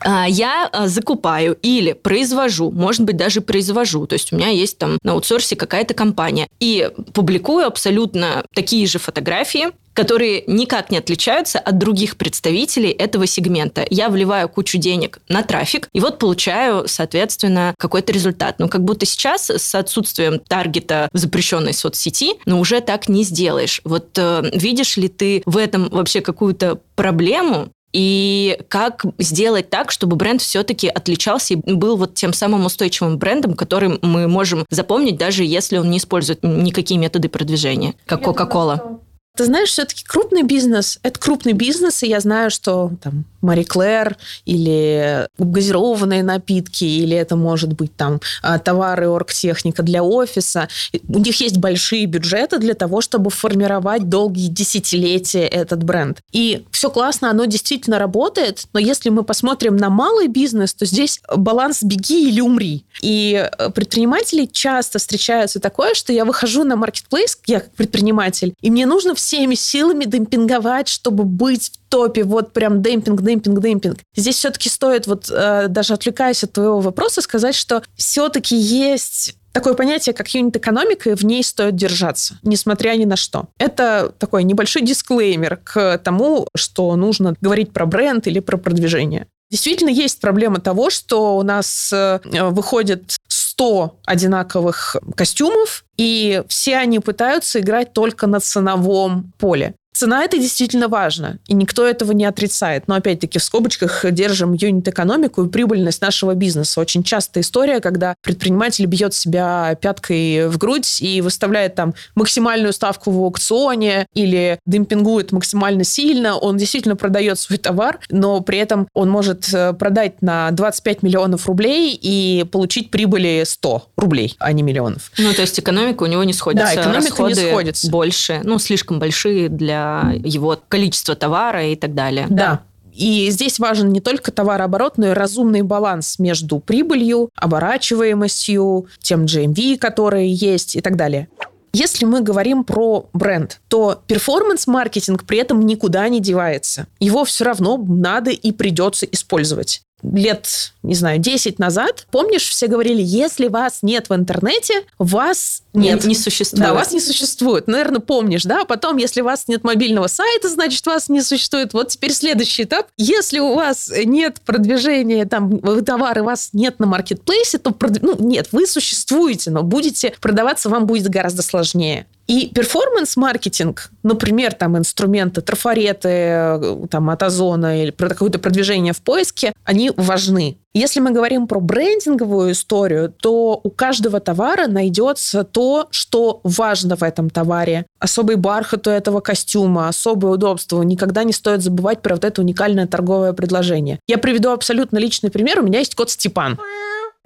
А, 0.00 0.28
я 0.28 0.68
а, 0.70 0.86
закупаю 0.86 1.56
или 1.62 1.94
произвожу, 1.94 2.70
может 2.70 3.02
быть, 3.02 3.16
даже 3.16 3.40
произвожу. 3.40 4.06
То 4.06 4.14
есть 4.14 4.32
у 4.32 4.36
меня 4.36 4.48
есть 4.48 4.78
там 4.78 4.98
на 5.02 5.12
аутсорсе 5.12 5.56
какая-то 5.56 5.94
компания. 5.94 6.46
И 6.60 6.90
публикую 7.14 7.66
абсолютно 7.66 8.44
такие 8.54 8.86
же 8.86 8.98
фотографии, 8.98 9.68
которые 9.98 10.44
никак 10.46 10.92
не 10.92 10.98
отличаются 10.98 11.58
от 11.58 11.76
других 11.76 12.16
представителей 12.16 12.90
этого 12.90 13.26
сегмента. 13.26 13.84
Я 13.90 14.10
вливаю 14.10 14.48
кучу 14.48 14.78
денег 14.78 15.18
на 15.28 15.42
трафик, 15.42 15.88
и 15.92 15.98
вот 15.98 16.20
получаю, 16.20 16.86
соответственно, 16.86 17.74
какой-то 17.76 18.12
результат. 18.12 18.60
Но 18.60 18.68
как 18.68 18.84
будто 18.84 19.06
сейчас 19.06 19.50
с 19.50 19.74
отсутствием 19.74 20.38
таргета 20.38 21.08
в 21.12 21.18
запрещенной 21.18 21.72
соцсети, 21.72 22.34
ну, 22.46 22.60
уже 22.60 22.80
так 22.80 23.08
не 23.08 23.24
сделаешь. 23.24 23.80
Вот 23.82 24.16
э, 24.16 24.48
видишь 24.52 24.96
ли 24.98 25.08
ты 25.08 25.42
в 25.46 25.56
этом 25.56 25.88
вообще 25.88 26.20
какую-то 26.20 26.78
проблему, 26.94 27.72
и 27.92 28.60
как 28.68 29.04
сделать 29.18 29.70
так, 29.70 29.90
чтобы 29.90 30.14
бренд 30.14 30.42
все-таки 30.42 30.88
отличался 30.88 31.54
и 31.54 31.56
был 31.56 31.96
вот 31.96 32.14
тем 32.14 32.32
самым 32.34 32.66
устойчивым 32.66 33.18
брендом, 33.18 33.54
который 33.54 33.98
мы 34.02 34.28
можем 34.28 34.64
запомнить, 34.70 35.16
даже 35.16 35.42
если 35.42 35.78
он 35.78 35.90
не 35.90 35.98
использует 35.98 36.42
никакие 36.42 37.00
методы 37.00 37.28
продвижения, 37.30 37.94
как 38.06 38.22
Coca-Cola. 38.22 39.00
Ты 39.38 39.44
знаешь, 39.44 39.68
все-таки 39.68 40.02
крупный 40.04 40.42
бизнес– 40.42 40.98
это 41.04 41.20
крупный 41.20 41.52
бизнес, 41.52 42.02
и 42.02 42.08
я 42.08 42.18
знаю, 42.18 42.50
что 42.50 42.90
там 43.00 43.24
Мари 43.40 43.62
Клэр 43.62 44.16
или 44.46 45.28
газированные 45.38 46.24
напитки, 46.24 46.84
или 46.84 47.16
это 47.16 47.36
может 47.36 47.72
быть 47.74 47.94
там 47.94 48.20
а, 48.42 48.58
товары 48.58 49.08
оргтехника 49.08 49.84
для 49.84 50.02
офиса. 50.02 50.68
У 51.08 51.20
них 51.20 51.40
есть 51.40 51.58
большие 51.58 52.06
бюджеты 52.06 52.58
для 52.58 52.74
того, 52.74 53.00
чтобы 53.00 53.30
формировать 53.30 54.08
долгие 54.08 54.48
десятилетия 54.48 55.46
этот 55.46 55.84
бренд. 55.84 56.18
И 56.32 56.64
все 56.72 56.90
классно, 56.90 57.30
оно 57.30 57.44
действительно 57.44 58.00
работает, 58.00 58.64
но 58.72 58.80
если 58.80 59.08
мы 59.08 59.22
посмотрим 59.22 59.76
на 59.76 59.88
малый 59.88 60.26
бизнес, 60.26 60.74
то 60.74 60.84
здесь 60.84 61.20
баланс 61.32 61.84
«беги 61.84 62.28
или 62.28 62.40
умри». 62.40 62.84
И 63.00 63.34
э, 63.34 63.70
предприниматели 63.70 64.46
часто 64.46 64.98
встречаются 64.98 65.60
такое, 65.60 65.94
что 65.94 66.12
я 66.12 66.24
выхожу 66.24 66.64
на 66.64 66.74
маркетплейс, 66.74 67.38
я 67.46 67.60
как 67.60 67.70
предприниматель, 67.72 68.54
и 68.60 68.70
мне 68.70 68.86
нужно 68.86 69.14
всеми 69.28 69.56
силами 69.56 70.06
демпинговать, 70.06 70.88
чтобы 70.88 71.24
быть 71.24 71.70
в 71.70 71.90
топе, 71.90 72.24
вот 72.24 72.54
прям 72.54 72.80
демпинг, 72.80 73.20
демпинг, 73.20 73.60
демпинг. 73.60 73.98
Здесь 74.16 74.36
все-таки 74.36 74.70
стоит, 74.70 75.06
вот 75.06 75.30
э, 75.30 75.66
даже 75.68 75.92
отвлекаясь 75.92 76.44
от 76.44 76.54
твоего 76.54 76.80
вопроса, 76.80 77.20
сказать, 77.20 77.54
что 77.54 77.82
все-таки 77.94 78.56
есть 78.56 79.36
такое 79.52 79.74
понятие, 79.74 80.14
как 80.14 80.28
юнит-экономика, 80.28 81.10
и 81.10 81.14
в 81.14 81.26
ней 81.26 81.44
стоит 81.44 81.76
держаться, 81.76 82.38
несмотря 82.42 82.94
ни 82.96 83.04
на 83.04 83.16
что. 83.16 83.48
Это 83.58 84.14
такой 84.18 84.44
небольшой 84.44 84.80
дисклеймер 84.80 85.58
к 85.62 85.98
тому, 85.98 86.48
что 86.56 86.96
нужно 86.96 87.34
говорить 87.42 87.70
про 87.74 87.84
бренд 87.84 88.26
или 88.28 88.40
про 88.40 88.56
продвижение. 88.56 89.26
Действительно, 89.50 89.90
есть 89.90 90.20
проблема 90.20 90.60
того, 90.60 90.90
что 90.90 91.36
у 91.36 91.42
нас 91.42 91.90
э, 91.92 92.20
выходит 92.50 93.16
100 93.58 93.98
одинаковых 94.06 94.96
костюмов, 95.16 95.84
и 95.96 96.44
все 96.48 96.76
они 96.76 97.00
пытаются 97.00 97.58
играть 97.58 97.92
только 97.92 98.28
на 98.28 98.38
ценовом 98.38 99.32
поле. 99.36 99.74
Цена 99.92 100.22
это 100.22 100.38
действительно 100.38 100.86
важно, 100.86 101.38
и 101.48 101.54
никто 101.54 101.84
этого 101.84 102.12
не 102.12 102.24
отрицает. 102.24 102.86
Но 102.86 102.94
опять-таки 102.94 103.38
в 103.38 103.42
скобочках 103.42 104.04
держим 104.12 104.52
юнит-экономику 104.52 105.44
и 105.44 105.48
прибыльность 105.48 106.00
нашего 106.00 106.34
бизнеса. 106.34 106.80
Очень 106.80 107.02
частая 107.02 107.42
история, 107.42 107.80
когда 107.80 108.14
предприниматель 108.22 108.86
бьет 108.86 109.12
себя 109.12 109.76
пяткой 109.80 110.48
в 110.48 110.58
грудь 110.58 111.00
и 111.00 111.20
выставляет 111.20 111.74
там 111.74 111.94
максимальную 112.14 112.72
ставку 112.72 113.10
в 113.10 113.18
аукционе 113.18 114.06
или 114.14 114.60
демпингует 114.66 115.32
максимально 115.32 115.82
сильно. 115.82 116.36
Он 116.36 116.56
действительно 116.58 116.94
продает 116.94 117.38
свой 117.38 117.58
товар, 117.58 117.98
но 118.10 118.40
при 118.40 118.58
этом 118.58 118.86
он 118.94 119.10
может 119.10 119.52
э, 119.52 119.72
продать 119.72 120.22
на 120.22 120.50
25 120.52 121.02
миллионов 121.02 121.46
рублей 121.46 121.98
и 122.00 122.44
получить 122.52 122.90
прибыли 122.90 123.42
100 123.44 123.88
рублей, 123.96 124.36
а 124.38 124.52
не 124.52 124.62
миллионов. 124.62 125.10
Ну, 125.18 125.32
то 125.32 125.40
есть 125.40 125.58
экономика 125.58 126.04
у 126.04 126.06
него 126.06 126.22
не 126.22 126.32
сходится. 126.32 126.74
Да, 126.74 126.82
экономика 126.82 127.22
не 127.24 127.34
сходится. 127.34 127.90
больше, 127.90 128.40
ну, 128.44 128.58
слишком 128.60 128.98
большие 128.98 129.48
для 129.48 129.87
его 130.24 130.58
количество 130.68 131.14
товара 131.14 131.66
и 131.66 131.76
так 131.76 131.94
далее. 131.94 132.26
Да. 132.28 132.62
И 132.92 133.30
здесь 133.30 133.60
важен 133.60 133.90
не 133.90 134.00
только 134.00 134.32
товарооборот, 134.32 134.98
но 134.98 135.08
и 135.08 135.12
разумный 135.12 135.62
баланс 135.62 136.18
между 136.18 136.58
прибылью, 136.58 137.30
оборачиваемостью, 137.36 138.86
тем 139.00 139.24
GMV, 139.24 139.78
которые 139.78 140.32
есть 140.32 140.74
и 140.74 140.80
так 140.80 140.96
далее. 140.96 141.28
Если 141.72 142.04
мы 142.04 142.22
говорим 142.22 142.64
про 142.64 143.08
бренд, 143.12 143.60
то 143.68 144.02
перформанс-маркетинг 144.06 145.24
при 145.24 145.38
этом 145.38 145.64
никуда 145.64 146.08
не 146.08 146.20
девается. 146.20 146.86
Его 146.98 147.24
все 147.24 147.44
равно 147.44 147.76
надо 147.76 148.30
и 148.30 148.52
придется 148.52 149.06
использовать 149.06 149.82
лет, 150.02 150.72
не 150.82 150.94
знаю, 150.94 151.18
10 151.18 151.58
назад, 151.58 152.06
помнишь, 152.10 152.48
все 152.48 152.66
говорили, 152.66 153.02
если 153.02 153.48
вас 153.48 153.78
нет 153.82 154.08
в 154.08 154.14
интернете, 154.14 154.84
вас 154.98 155.62
нет. 155.72 156.04
Не, 156.04 156.10
не 156.10 156.14
существует. 156.14 156.68
Да, 156.68 156.74
вас 156.74 156.92
не 156.92 157.00
существует. 157.00 157.66
Наверное, 157.66 158.00
помнишь, 158.00 158.44
да? 158.44 158.64
Потом, 158.64 158.96
если 158.96 159.20
у 159.20 159.24
вас 159.24 159.48
нет 159.48 159.64
мобильного 159.64 160.06
сайта, 160.06 160.48
значит, 160.48 160.84
вас 160.86 161.08
не 161.08 161.22
существует. 161.22 161.72
Вот 161.72 161.88
теперь 161.88 162.12
следующий 162.12 162.64
этап. 162.64 162.88
Если 162.96 163.38
у 163.38 163.54
вас 163.54 163.90
нет 164.04 164.40
продвижения, 164.44 165.24
там, 165.24 165.60
товары, 165.84 166.22
вас 166.22 166.50
нет 166.52 166.78
на 166.78 166.86
маркетплейсе, 166.86 167.58
то, 167.58 167.74
ну, 168.02 168.16
нет, 168.18 168.48
вы 168.52 168.66
существуете, 168.66 169.50
но 169.50 169.62
будете 169.62 170.14
продаваться, 170.20 170.68
вам 170.68 170.86
будет 170.86 171.08
гораздо 171.08 171.42
сложнее. 171.42 172.06
И 172.28 172.50
перформанс-маркетинг, 172.54 173.90
например, 174.02 174.52
там 174.52 174.76
инструменты, 174.76 175.40
трафареты 175.40 176.86
там, 176.90 177.08
от 177.08 177.22
Озона 177.22 177.82
или 177.82 177.90
про 177.90 178.10
какое-то 178.10 178.38
продвижение 178.38 178.92
в 178.92 179.00
поиске, 179.00 179.54
они 179.64 179.90
важны. 179.96 180.58
Если 180.74 181.00
мы 181.00 181.10
говорим 181.10 181.46
про 181.46 181.58
брендинговую 181.58 182.52
историю, 182.52 183.10
то 183.10 183.58
у 183.64 183.70
каждого 183.70 184.20
товара 184.20 184.66
найдется 184.66 185.42
то, 185.42 185.88
что 185.90 186.40
важно 186.44 186.96
в 186.96 187.02
этом 187.02 187.30
товаре. 187.30 187.86
Особый 187.98 188.36
бархат 188.36 188.86
у 188.86 188.90
этого 188.90 189.20
костюма, 189.20 189.88
особое 189.88 190.32
удобство. 190.32 190.82
Никогда 190.82 191.24
не 191.24 191.32
стоит 191.32 191.62
забывать 191.62 192.02
про 192.02 192.16
вот 192.16 192.24
это 192.24 192.42
уникальное 192.42 192.86
торговое 192.86 193.32
предложение. 193.32 194.00
Я 194.06 194.18
приведу 194.18 194.50
абсолютно 194.50 194.98
личный 194.98 195.30
пример. 195.30 195.60
У 195.60 195.62
меня 195.62 195.78
есть 195.78 195.94
кот 195.94 196.10
Степан. 196.10 196.58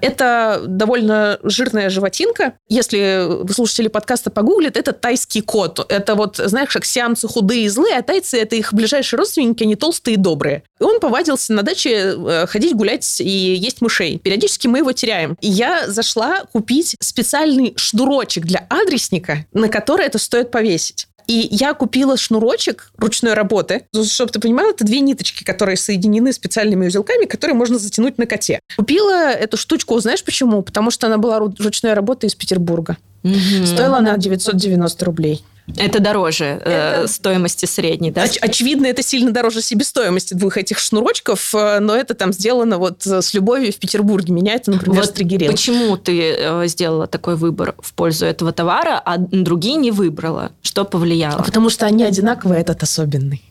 Это 0.03 0.65
довольно 0.67 1.39
жирная 1.45 1.89
животинка. 1.89 2.55
Если 2.69 3.25
вы 3.45 3.55
слушатели 3.55 3.87
подкаста 3.87 4.31
погуглят, 4.31 4.77
это 4.77 4.93
тайский 4.93 5.43
кот. 5.43 5.87
Это 5.89 6.17
вот, 6.17 6.37
знаешь, 6.37 6.71
как 6.71 6.85
сиамцы 6.85 7.29
худые 7.29 7.65
и 7.65 7.69
злые, 7.69 7.97
а 7.97 8.03
тайцы– 8.03 8.39
это 8.41 8.57
их 8.57 8.75
ближайшие 8.75 9.19
родственники, 9.19 9.63
они 9.63 9.77
толстые 9.77 10.15
и 10.15 10.19
добрые. 10.19 10.65
И 10.81 10.85
он 10.85 10.99
повадился 10.99 11.53
на 11.53 11.63
даче 11.63 12.17
э, 12.17 12.47
ходить 12.49 12.75
гулять 12.75 13.21
и 13.21 13.29
есть 13.29 13.81
мышей. 13.81 14.19
Периодически 14.19 14.67
мы 14.67 14.79
его 14.79 14.91
теряем. 14.91 15.37
И 15.41 15.49
я 15.49 15.89
зашла 15.89 16.43
купить 16.53 16.97
специальный 16.99 17.75
шнурочек 17.77 18.45
для 18.45 18.67
адресника, 18.69 19.47
на 19.53 19.69
который 19.69 20.07
это 20.07 20.19
стоит 20.19 20.51
повесить. 20.51 21.07
И 21.27 21.49
я 21.51 21.75
купила 21.75 22.17
шнурочек 22.17 22.91
ручной 22.97 23.35
работы. 23.35 23.87
Чтобы 24.05 24.33
ты 24.33 24.41
понимала, 24.41 24.71
это 24.71 24.85
две 24.85 25.01
ниточки, 25.01 25.45
которые 25.45 25.77
соединены 25.77 26.33
специальными 26.33 26.87
узелками, 26.87 27.27
которые 27.27 27.57
можно 27.57 27.79
затянуть 27.79 28.19
на 28.19 28.27
коте. 28.27 28.61
Купила 28.77 29.31
эту 29.31 29.57
штучку, 29.57 29.99
знаешь 30.01 30.25
почему? 30.25 30.63
Потому 30.63 30.91
что 30.91 31.07
она 31.07 31.19
была 31.19 31.39
ручной 31.39 31.95
работы 31.95 32.27
из 32.27 32.35
Петербурга. 32.35 32.97
Угу. 33.23 33.67
Стоила 33.67 33.99
она 33.99 34.17
990 34.17 35.05
рублей. 35.05 35.45
Это 35.77 36.01
дороже 36.01 36.45
э, 36.45 36.57
это... 36.57 37.03
Э, 37.05 37.07
стоимости 37.07 37.67
средней, 37.67 38.11
да? 38.11 38.25
Оч- 38.25 38.39
очевидно, 38.41 38.87
это 38.87 39.03
сильно 39.03 39.31
дороже 39.31 39.63
себестоимости 39.63 40.35
двух 40.35 40.57
этих 40.57 40.79
шнурочков, 40.79 41.55
э, 41.55 41.79
но 41.79 41.95
это 41.95 42.15
там 42.15 42.33
сделано 42.33 42.79
вот 42.79 43.07
э, 43.07 43.23
с 43.23 43.33
любовью 43.33 43.73
в 43.73 43.77
Петербурге. 43.77 44.33
Меня 44.33 44.55
это, 44.55 44.71
например, 44.73 45.01
вот 45.01 45.11
стригерило. 45.11 45.51
Почему 45.51 45.97
ты 45.97 46.35
э, 46.37 46.67
сделала 46.67 47.07
такой 47.07 47.37
выбор 47.37 47.75
в 47.79 47.95
пользу 47.95 48.27
этого 48.27 48.53
товара, 48.53 49.01
а 49.05 49.19
другие 49.19 49.77
не 49.77 49.91
выбрала? 49.91 50.53
Что 50.63 50.85
повлияло? 50.85 51.37
А 51.41 51.43
потому 51.45 51.71
что 51.71 51.87
они 51.87 52.03
одинаковые, 52.05 52.61
этот 52.61 52.83
особенный. 52.83 53.43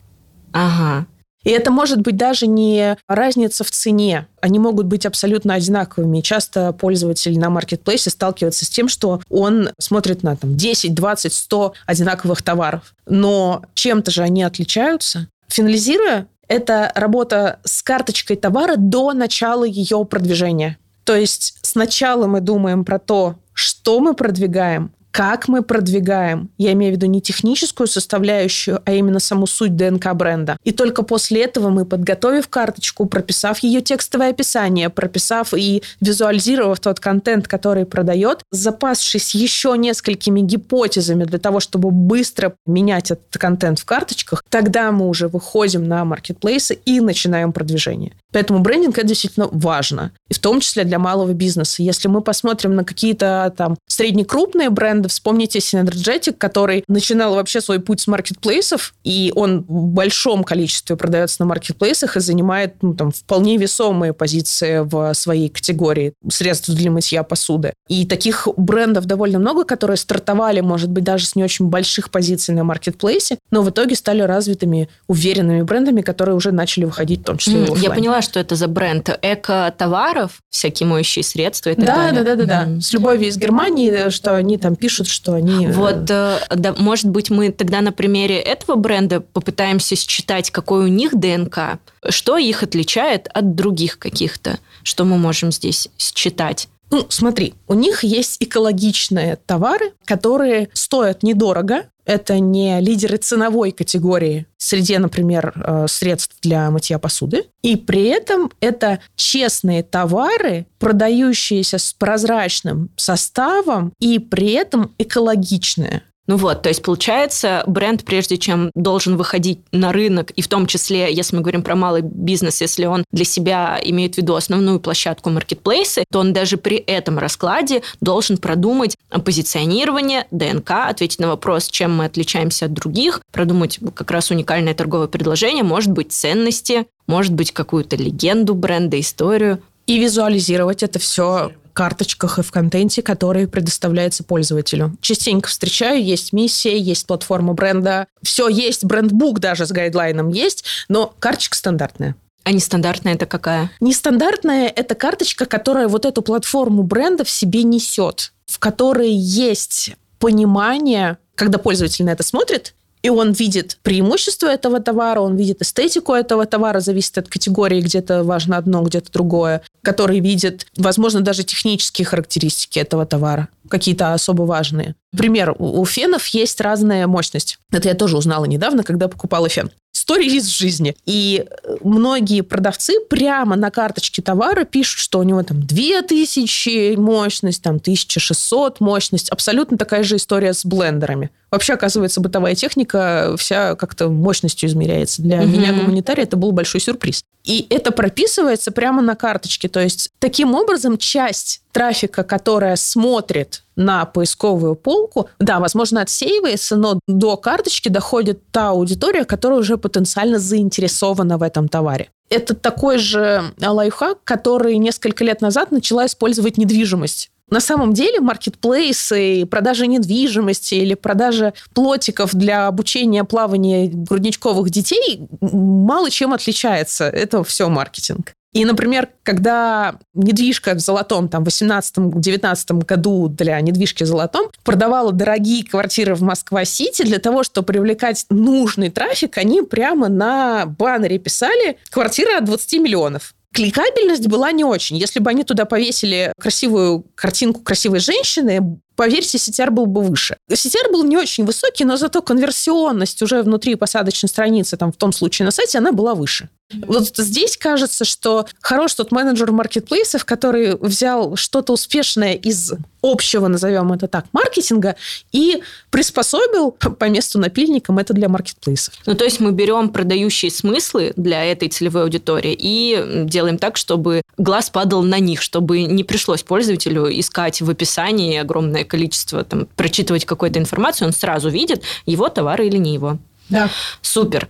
Ага. 0.52 1.06
И 1.44 1.50
это 1.50 1.70
может 1.70 2.00
быть 2.00 2.16
даже 2.16 2.46
не 2.46 2.96
разница 3.08 3.64
в 3.64 3.70
цене. 3.70 4.26
Они 4.40 4.58
могут 4.58 4.86
быть 4.86 5.06
абсолютно 5.06 5.54
одинаковыми. 5.54 6.20
часто 6.20 6.72
пользователь 6.72 7.38
на 7.38 7.50
маркетплейсе 7.50 8.10
сталкивается 8.10 8.64
с 8.64 8.68
тем, 8.68 8.88
что 8.88 9.20
он 9.28 9.70
смотрит 9.78 10.22
на 10.22 10.36
там, 10.36 10.56
10, 10.56 10.94
20, 10.94 11.32
100 11.32 11.74
одинаковых 11.86 12.42
товаров. 12.42 12.94
Но 13.06 13.62
чем-то 13.74 14.10
же 14.10 14.22
они 14.22 14.42
отличаются. 14.42 15.28
Финализируя, 15.48 16.28
это 16.48 16.92
работа 16.94 17.60
с 17.64 17.82
карточкой 17.82 18.36
товара 18.36 18.74
до 18.76 19.12
начала 19.12 19.64
ее 19.64 20.04
продвижения. 20.04 20.78
То 21.04 21.16
есть 21.16 21.58
сначала 21.62 22.26
мы 22.26 22.40
думаем 22.40 22.84
про 22.84 22.98
то, 22.98 23.36
что 23.52 24.00
мы 24.00 24.14
продвигаем, 24.14 24.92
как 25.12 25.46
мы 25.46 25.62
продвигаем, 25.62 26.48
я 26.56 26.72
имею 26.72 26.94
в 26.94 26.96
виду 26.96 27.06
не 27.06 27.20
техническую 27.20 27.86
составляющую, 27.86 28.80
а 28.84 28.92
именно 28.92 29.20
саму 29.20 29.46
суть 29.46 29.76
ДНК 29.76 30.14
бренда. 30.14 30.56
И 30.64 30.72
только 30.72 31.02
после 31.02 31.44
этого 31.44 31.68
мы, 31.68 31.84
подготовив 31.84 32.48
карточку, 32.48 33.04
прописав 33.06 33.58
ее 33.58 33.82
текстовое 33.82 34.30
описание, 34.30 34.88
прописав 34.88 35.52
и 35.54 35.82
визуализировав 36.00 36.80
тот 36.80 36.98
контент, 36.98 37.46
который 37.46 37.84
продает, 37.84 38.40
запасшись 38.50 39.34
еще 39.34 39.76
несколькими 39.76 40.40
гипотезами 40.40 41.24
для 41.24 41.38
того, 41.38 41.60
чтобы 41.60 41.90
быстро 41.90 42.54
менять 42.66 43.10
этот 43.10 43.36
контент 43.36 43.80
в 43.80 43.84
карточках, 43.84 44.42
тогда 44.48 44.92
мы 44.92 45.08
уже 45.08 45.28
выходим 45.28 45.86
на 45.86 46.04
маркетплейсы 46.06 46.74
и 46.86 47.00
начинаем 47.00 47.52
продвижение. 47.52 48.14
Поэтому 48.32 48.60
брендинг 48.60 48.96
это 48.96 49.06
действительно 49.06 49.48
важно. 49.52 50.12
И 50.30 50.34
в 50.34 50.38
том 50.38 50.60
числе 50.60 50.84
для 50.84 50.98
малого 50.98 51.34
бизнеса. 51.34 51.82
Если 51.82 52.08
мы 52.08 52.22
посмотрим 52.22 52.74
на 52.74 52.84
какие-то 52.84 53.52
там 53.56 53.76
среднекрупные 53.86 54.70
бренды, 54.70 55.01
вспомните 55.08 55.58
Synergetic, 55.58 56.34
который 56.34 56.84
начинал 56.88 57.34
вообще 57.34 57.60
свой 57.60 57.80
путь 57.80 58.00
с 58.00 58.06
маркетплейсов, 58.06 58.94
и 59.04 59.32
он 59.34 59.64
в 59.68 59.86
большом 59.88 60.44
количестве 60.44 60.96
продается 60.96 61.36
на 61.40 61.46
маркетплейсах 61.46 62.16
и 62.16 62.20
занимает 62.20 62.82
ну, 62.82 62.94
там, 62.94 63.10
вполне 63.10 63.56
весомые 63.56 64.12
позиции 64.12 64.80
в 64.80 65.14
своей 65.14 65.48
категории 65.48 66.14
средств 66.30 66.68
для 66.70 66.90
мытья 66.90 67.22
посуды. 67.22 67.72
И 67.88 68.06
таких 68.06 68.48
брендов 68.56 69.04
довольно 69.06 69.38
много, 69.38 69.64
которые 69.64 69.96
стартовали, 69.96 70.60
может 70.60 70.90
быть, 70.90 71.04
даже 71.04 71.26
с 71.26 71.36
не 71.36 71.44
очень 71.44 71.66
больших 71.66 72.10
позиций 72.10 72.54
на 72.54 72.64
маркетплейсе, 72.64 73.38
но 73.50 73.62
в 73.62 73.70
итоге 73.70 73.96
стали 73.96 74.22
развитыми, 74.22 74.88
уверенными 75.08 75.62
брендами, 75.62 76.02
которые 76.02 76.36
уже 76.36 76.52
начали 76.52 76.84
выходить 76.84 77.20
в 77.20 77.24
том 77.24 77.38
числе 77.38 77.64
mm, 77.64 77.78
Я 77.78 77.90
поняла, 77.90 78.22
что 78.22 78.40
это 78.40 78.56
за 78.56 78.68
бренд 78.68 79.08
эко-товаров, 79.22 80.40
всякие 80.50 80.86
моющие 80.86 81.22
средства 81.22 81.70
и 81.70 81.74
так 81.74 81.84
да, 81.84 81.96
далее. 81.96 82.24
Да, 82.24 82.36
да, 82.36 82.44
да, 82.44 82.64
да. 82.66 82.80
С 82.80 82.92
любовью 82.92 83.28
из 83.28 83.36
Германии, 83.36 84.10
что 84.10 84.36
они 84.36 84.58
там 84.58 84.76
пишут, 84.76 84.91
что 85.06 85.34
они... 85.34 85.66
Э, 85.66 85.72
вот, 85.72 86.10
э, 86.10 86.38
да, 86.50 86.74
может 86.78 87.06
быть, 87.06 87.30
мы 87.30 87.50
тогда 87.50 87.80
на 87.80 87.92
примере 87.92 88.38
этого 88.38 88.76
бренда 88.76 89.20
попытаемся 89.20 89.96
считать, 89.96 90.50
какой 90.50 90.84
у 90.84 90.88
них 90.88 91.12
ДНК, 91.14 91.78
что 92.08 92.36
их 92.36 92.62
отличает 92.62 93.28
от 93.32 93.54
других 93.54 93.98
каких-то, 93.98 94.58
что 94.82 95.04
мы 95.04 95.18
можем 95.18 95.52
здесь 95.52 95.88
считать. 95.98 96.68
Ну, 96.92 97.06
смотри, 97.08 97.54
у 97.68 97.74
них 97.74 98.04
есть 98.04 98.36
экологичные 98.38 99.36
товары, 99.46 99.94
которые 100.04 100.68
стоят 100.74 101.22
недорого, 101.22 101.86
это 102.04 102.38
не 102.38 102.80
лидеры 102.80 103.16
ценовой 103.16 103.70
категории 103.70 104.46
среди, 104.58 104.98
например, 104.98 105.52
э, 105.54 105.86
средств 105.88 106.36
для 106.42 106.70
мытья 106.70 106.98
посуды. 106.98 107.44
И 107.62 107.76
при 107.76 108.04
этом 108.08 108.52
это 108.60 109.00
честные 109.14 109.82
товары, 109.82 110.66
продающиеся 110.78 111.78
с 111.78 111.92
прозрачным 111.92 112.90
составом 112.96 113.94
и 113.98 114.18
при 114.18 114.52
этом 114.52 114.94
экологичные. 114.98 116.02
Ну 116.28 116.36
вот, 116.36 116.62
то 116.62 116.68
есть 116.68 116.82
получается, 116.82 117.64
бренд, 117.66 118.04
прежде 118.04 118.38
чем 118.38 118.70
должен 118.76 119.16
выходить 119.16 119.58
на 119.72 119.92
рынок, 119.92 120.30
и 120.30 120.42
в 120.42 120.46
том 120.46 120.66
числе, 120.66 121.12
если 121.12 121.34
мы 121.34 121.42
говорим 121.42 121.62
про 121.62 121.74
малый 121.74 122.02
бизнес, 122.02 122.60
если 122.60 122.86
он 122.86 123.04
для 123.10 123.24
себя 123.24 123.80
имеет 123.82 124.14
в 124.14 124.18
виду 124.18 124.36
основную 124.36 124.78
площадку 124.78 125.30
маркетплейсы, 125.30 126.04
то 126.10 126.20
он 126.20 126.32
даже 126.32 126.58
при 126.58 126.76
этом 126.76 127.18
раскладе 127.18 127.82
должен 128.00 128.38
продумать 128.38 128.96
позиционирование, 129.24 130.26
ДНК, 130.30 130.70
ответить 130.88 131.18
на 131.18 131.26
вопрос, 131.26 131.68
чем 131.68 131.96
мы 131.96 132.04
отличаемся 132.04 132.66
от 132.66 132.72
других, 132.72 133.20
продумать 133.32 133.80
как 133.94 134.12
раз 134.12 134.30
уникальное 134.30 134.74
торговое 134.74 135.08
предложение, 135.08 135.64
может 135.64 135.90
быть, 135.90 136.12
ценности, 136.12 136.86
может 137.08 137.32
быть, 137.32 137.52
какую-то 137.52 137.96
легенду 137.96 138.54
бренда, 138.54 139.00
историю. 139.00 139.60
И 139.86 139.98
визуализировать 139.98 140.84
это 140.84 141.00
все 141.00 141.50
карточках 141.72 142.38
и 142.38 142.42
в 142.42 142.50
контенте, 142.50 143.02
который 143.02 143.48
предоставляется 143.48 144.24
пользователю. 144.24 144.96
Частенько 145.00 145.48
встречаю, 145.48 146.02
есть 146.02 146.32
миссия, 146.32 146.78
есть 146.78 147.06
платформа 147.06 147.54
бренда, 147.54 148.06
все 148.22 148.48
есть, 148.48 148.84
брендбук 148.84 149.40
даже 149.40 149.66
с 149.66 149.72
гайдлайном 149.72 150.30
есть, 150.30 150.64
но 150.88 151.14
карточка 151.18 151.56
стандартная. 151.56 152.16
А 152.44 152.52
нестандартная 152.52 153.14
это 153.14 153.26
какая? 153.26 153.70
Нестандартная– 153.80 154.66
это 154.76 154.94
карточка, 154.94 155.46
которая 155.46 155.86
вот 155.86 156.04
эту 156.04 156.22
платформу 156.22 156.82
бренда 156.82 157.24
в 157.24 157.30
себе 157.30 157.62
несет, 157.62 158.32
в 158.46 158.58
которой 158.58 159.12
есть 159.12 159.94
понимание, 160.18 161.18
когда 161.36 161.58
пользователь 161.58 162.04
на 162.04 162.10
это 162.10 162.22
смотрит, 162.22 162.74
и 163.02 163.08
он 163.08 163.32
видит 163.32 163.78
преимущество 163.82 164.46
этого 164.46 164.80
товара, 164.80 165.20
он 165.20 165.36
видит 165.36 165.60
эстетику 165.60 166.12
этого 166.12 166.46
товара, 166.46 166.80
зависит 166.80 167.18
от 167.18 167.28
категории, 167.28 167.80
где-то 167.80 168.22
важно 168.24 168.56
одно, 168.56 168.82
где-то 168.82 169.12
другое, 169.12 169.62
который 169.82 170.20
видит, 170.20 170.66
возможно, 170.76 171.20
даже 171.20 171.42
технические 171.42 172.06
характеристики 172.06 172.78
этого 172.78 173.04
товара, 173.04 173.48
какие-то 173.68 174.14
особо 174.14 174.42
важные. 174.42 174.94
Например, 175.12 175.54
у 175.58 175.84
фенов 175.84 176.26
есть 176.28 176.60
разная 176.60 177.06
мощность. 177.06 177.58
Это 177.70 177.88
я 177.88 177.94
тоже 177.94 178.16
узнала 178.16 178.46
недавно, 178.46 178.82
когда 178.82 179.08
покупала 179.08 179.48
фен 179.48 179.70
сторис 179.92 180.46
в 180.46 180.58
жизни. 180.58 180.96
И 181.06 181.46
многие 181.82 182.40
продавцы 182.40 182.94
прямо 183.08 183.56
на 183.56 183.70
карточке 183.70 184.20
товара 184.20 184.64
пишут, 184.64 184.98
что 184.98 185.20
у 185.20 185.22
него 185.22 185.42
там 185.42 185.64
2000 185.64 186.96
мощность, 186.96 187.62
там 187.62 187.76
1600 187.76 188.80
мощность. 188.80 189.30
Абсолютно 189.30 189.78
такая 189.78 190.02
же 190.02 190.16
история 190.16 190.54
с 190.54 190.64
блендерами. 190.64 191.30
Вообще, 191.50 191.74
оказывается, 191.74 192.20
бытовая 192.20 192.54
техника 192.54 193.36
вся 193.38 193.76
как-то 193.76 194.08
мощностью 194.08 194.68
измеряется. 194.68 195.22
Для 195.22 195.42
mm-hmm. 195.42 195.46
меня, 195.46 195.72
гуманитария, 195.72 196.24
это 196.24 196.36
был 196.36 196.52
большой 196.52 196.80
сюрприз. 196.80 197.22
И 197.44 197.66
это 197.70 197.92
прописывается 197.92 198.72
прямо 198.72 199.02
на 199.02 199.14
карточке. 199.14 199.68
То 199.68 199.80
есть, 199.80 200.10
таким 200.18 200.54
образом, 200.54 200.96
часть 200.96 201.62
трафика, 201.72 202.24
которая 202.24 202.76
смотрит 202.76 203.64
на 203.76 204.04
поисковую 204.04 204.74
полку, 204.74 205.28
да, 205.38 205.60
возможно, 205.60 206.02
отсеивается, 206.02 206.76
но 206.76 206.98
до 207.06 207.36
карточки 207.36 207.88
доходит 207.88 208.40
та 208.50 208.70
аудитория, 208.70 209.24
которая 209.24 209.60
уже 209.60 209.76
потенциально 209.78 210.38
заинтересована 210.38 211.38
в 211.38 211.42
этом 211.42 211.68
товаре. 211.68 212.10
Это 212.30 212.54
такой 212.54 212.98
же 212.98 213.42
лайфхак, 213.60 214.24
который 214.24 214.78
несколько 214.78 215.24
лет 215.24 215.40
назад 215.40 215.70
начала 215.70 216.06
использовать 216.06 216.56
недвижимость. 216.56 217.30
На 217.50 217.60
самом 217.60 217.92
деле 217.92 218.20
маркетплейсы, 218.20 219.44
продажа 219.44 219.86
недвижимости 219.86 220.74
или 220.74 220.94
продажа 220.94 221.52
плотиков 221.74 222.34
для 222.34 222.66
обучения 222.66 223.24
плавания 223.24 223.90
грудничковых 223.92 224.70
детей 224.70 225.28
мало 225.42 226.10
чем 226.10 226.32
отличается. 226.32 227.04
Это 227.04 227.44
все 227.44 227.68
маркетинг. 227.68 228.32
И, 228.52 228.64
например, 228.66 229.08
когда 229.22 229.96
недвижка 230.12 230.74
в 230.74 230.78
золотом, 230.78 231.28
там, 231.28 231.44
в 231.44 231.48
18-19 231.48 232.84
году 232.84 233.28
для 233.28 233.58
недвижки 233.60 234.04
в 234.04 234.06
золотом 234.06 234.50
продавала 234.62 235.10
дорогие 235.10 235.64
квартиры 235.64 236.14
в 236.14 236.22
Москва-Сити, 236.22 237.02
для 237.02 237.18
того, 237.18 237.44
чтобы 237.44 237.66
привлекать 237.66 238.26
нужный 238.28 238.90
трафик, 238.90 239.38
они 239.38 239.62
прямо 239.62 240.08
на 240.08 240.66
баннере 240.66 241.18
писали 241.18 241.78
«квартира 241.90 242.38
от 242.38 242.44
20 242.44 242.80
миллионов». 242.80 243.34
Кликабельность 243.54 244.28
была 244.28 244.50
не 244.52 244.64
очень. 244.64 244.96
Если 244.96 245.20
бы 245.20 245.30
они 245.30 245.44
туда 245.44 245.66
повесили 245.66 246.32
красивую 246.40 247.04
картинку 247.14 247.60
красивой 247.60 248.00
женщины, 248.00 248.78
поверьте, 249.02 249.36
CTR 249.36 249.70
был 249.70 249.86
бы 249.86 250.00
выше. 250.00 250.36
CTR 250.48 250.92
был 250.92 251.02
не 251.02 251.16
очень 251.16 251.44
высокий, 251.44 251.84
но 251.84 251.96
зато 251.96 252.22
конверсионность 252.22 253.20
уже 253.20 253.42
внутри 253.42 253.74
посадочной 253.74 254.28
страницы, 254.28 254.76
там 254.76 254.92
в 254.92 254.96
том 254.96 255.12
случае 255.12 255.46
на 255.46 255.50
сайте, 255.50 255.78
она 255.78 255.90
была 255.90 256.14
выше. 256.14 256.48
Вот 256.86 257.16
здесь 257.16 257.56
кажется, 257.56 258.04
что 258.04 258.46
хорош 258.60 258.94
тот 258.94 259.12
менеджер 259.12 259.50
маркетплейсов, 259.52 260.24
который 260.24 260.76
взял 260.76 261.36
что-то 261.36 261.72
успешное 261.72 262.34
из 262.34 262.72
общего, 263.02 263.48
назовем 263.48 263.92
это 263.92 264.06
так, 264.06 264.26
маркетинга 264.32 264.94
и 265.32 265.60
приспособил 265.90 266.70
по 266.70 267.08
месту 267.08 267.40
напильникам 267.40 267.98
это 267.98 268.14
для 268.14 268.28
маркетплейсов. 268.28 268.94
Ну, 269.06 269.14
то 269.14 269.24
есть 269.24 269.40
мы 269.40 269.50
берем 269.50 269.88
продающие 269.88 270.52
смыслы 270.52 271.12
для 271.16 271.44
этой 271.44 271.68
целевой 271.68 272.04
аудитории 272.04 272.56
и 272.58 273.24
делаем 273.24 273.58
так, 273.58 273.76
чтобы 273.76 274.22
глаз 274.38 274.70
падал 274.70 275.02
на 275.02 275.18
них, 275.18 275.42
чтобы 275.42 275.82
не 275.82 276.04
пришлось 276.04 276.44
пользователю 276.44 277.08
искать 277.18 277.60
в 277.60 277.68
описании 277.68 278.38
огромное 278.38 278.84
количество, 278.92 279.42
там, 279.42 279.66
прочитывать 279.74 280.26
какую-то 280.26 280.58
информацию, 280.58 281.08
он 281.08 281.14
сразу 281.14 281.48
видит, 281.48 281.82
его 282.04 282.28
товар 282.28 282.60
или 282.60 282.76
не 282.76 282.92
его. 282.92 283.18
Да. 283.48 283.70
Супер. 284.02 284.48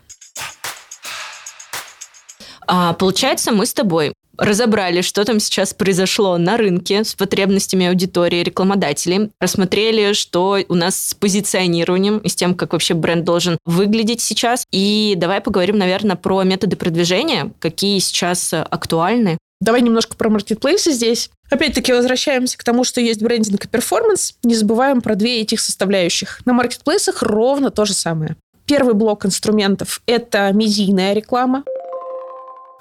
А, 2.67 2.93
получается, 2.95 3.53
мы 3.53 3.67
с 3.67 3.73
тобой 3.73 4.13
разобрали, 4.39 5.03
что 5.03 5.25
там 5.25 5.39
сейчас 5.39 5.75
произошло 5.75 6.39
на 6.39 6.57
рынке 6.57 7.05
с 7.05 7.15
потребностями 7.15 7.87
аудитории, 7.87 8.43
рекламодателей, 8.43 9.31
рассмотрели, 9.41 10.15
что 10.15 10.59
у 10.69 10.75
нас 10.75 10.97
с 10.97 11.15
позиционированием 11.15 12.19
и 12.19 12.29
с 12.29 12.35
тем, 12.35 12.55
как 12.55 12.73
вообще 12.73 12.95
бренд 12.95 13.25
должен 13.25 13.59
выглядеть 13.65 14.21
сейчас. 14.21 14.65
И 14.73 15.15
давай 15.17 15.41
поговорим, 15.41 15.79
наверное, 15.79 16.17
про 16.17 16.43
методы 16.43 16.77
продвижения, 16.77 17.53
какие 17.61 17.99
сейчас 18.01 18.53
актуальны. 18.53 19.39
Давай 19.63 19.81
немножко 19.81 20.17
про 20.17 20.29
маркетплейсы 20.29 20.91
здесь. 20.91 21.31
Опять-таки 21.49 21.93
возвращаемся 21.93 22.59
к 22.59 22.65
тому, 22.65 22.83
что 22.83 23.01
есть 23.01 23.23
брендинг 23.23 23.65
и 23.65 23.69
перформанс. 23.69 24.35
Не 24.43 24.57
забываем 24.57 25.01
про 25.01 25.15
две 25.15 25.41
этих 25.41 25.61
составляющих. 25.61 26.41
На 26.45 26.53
маркетплейсах 26.53 27.23
ровно 27.23 27.71
то 27.71 27.85
же 27.85 27.93
самое. 27.93 28.37
Первый 28.67 28.95
блок 28.95 29.25
инструментов– 29.25 30.03
это 30.07 30.51
медийная 30.53 31.13
реклама 31.13 31.63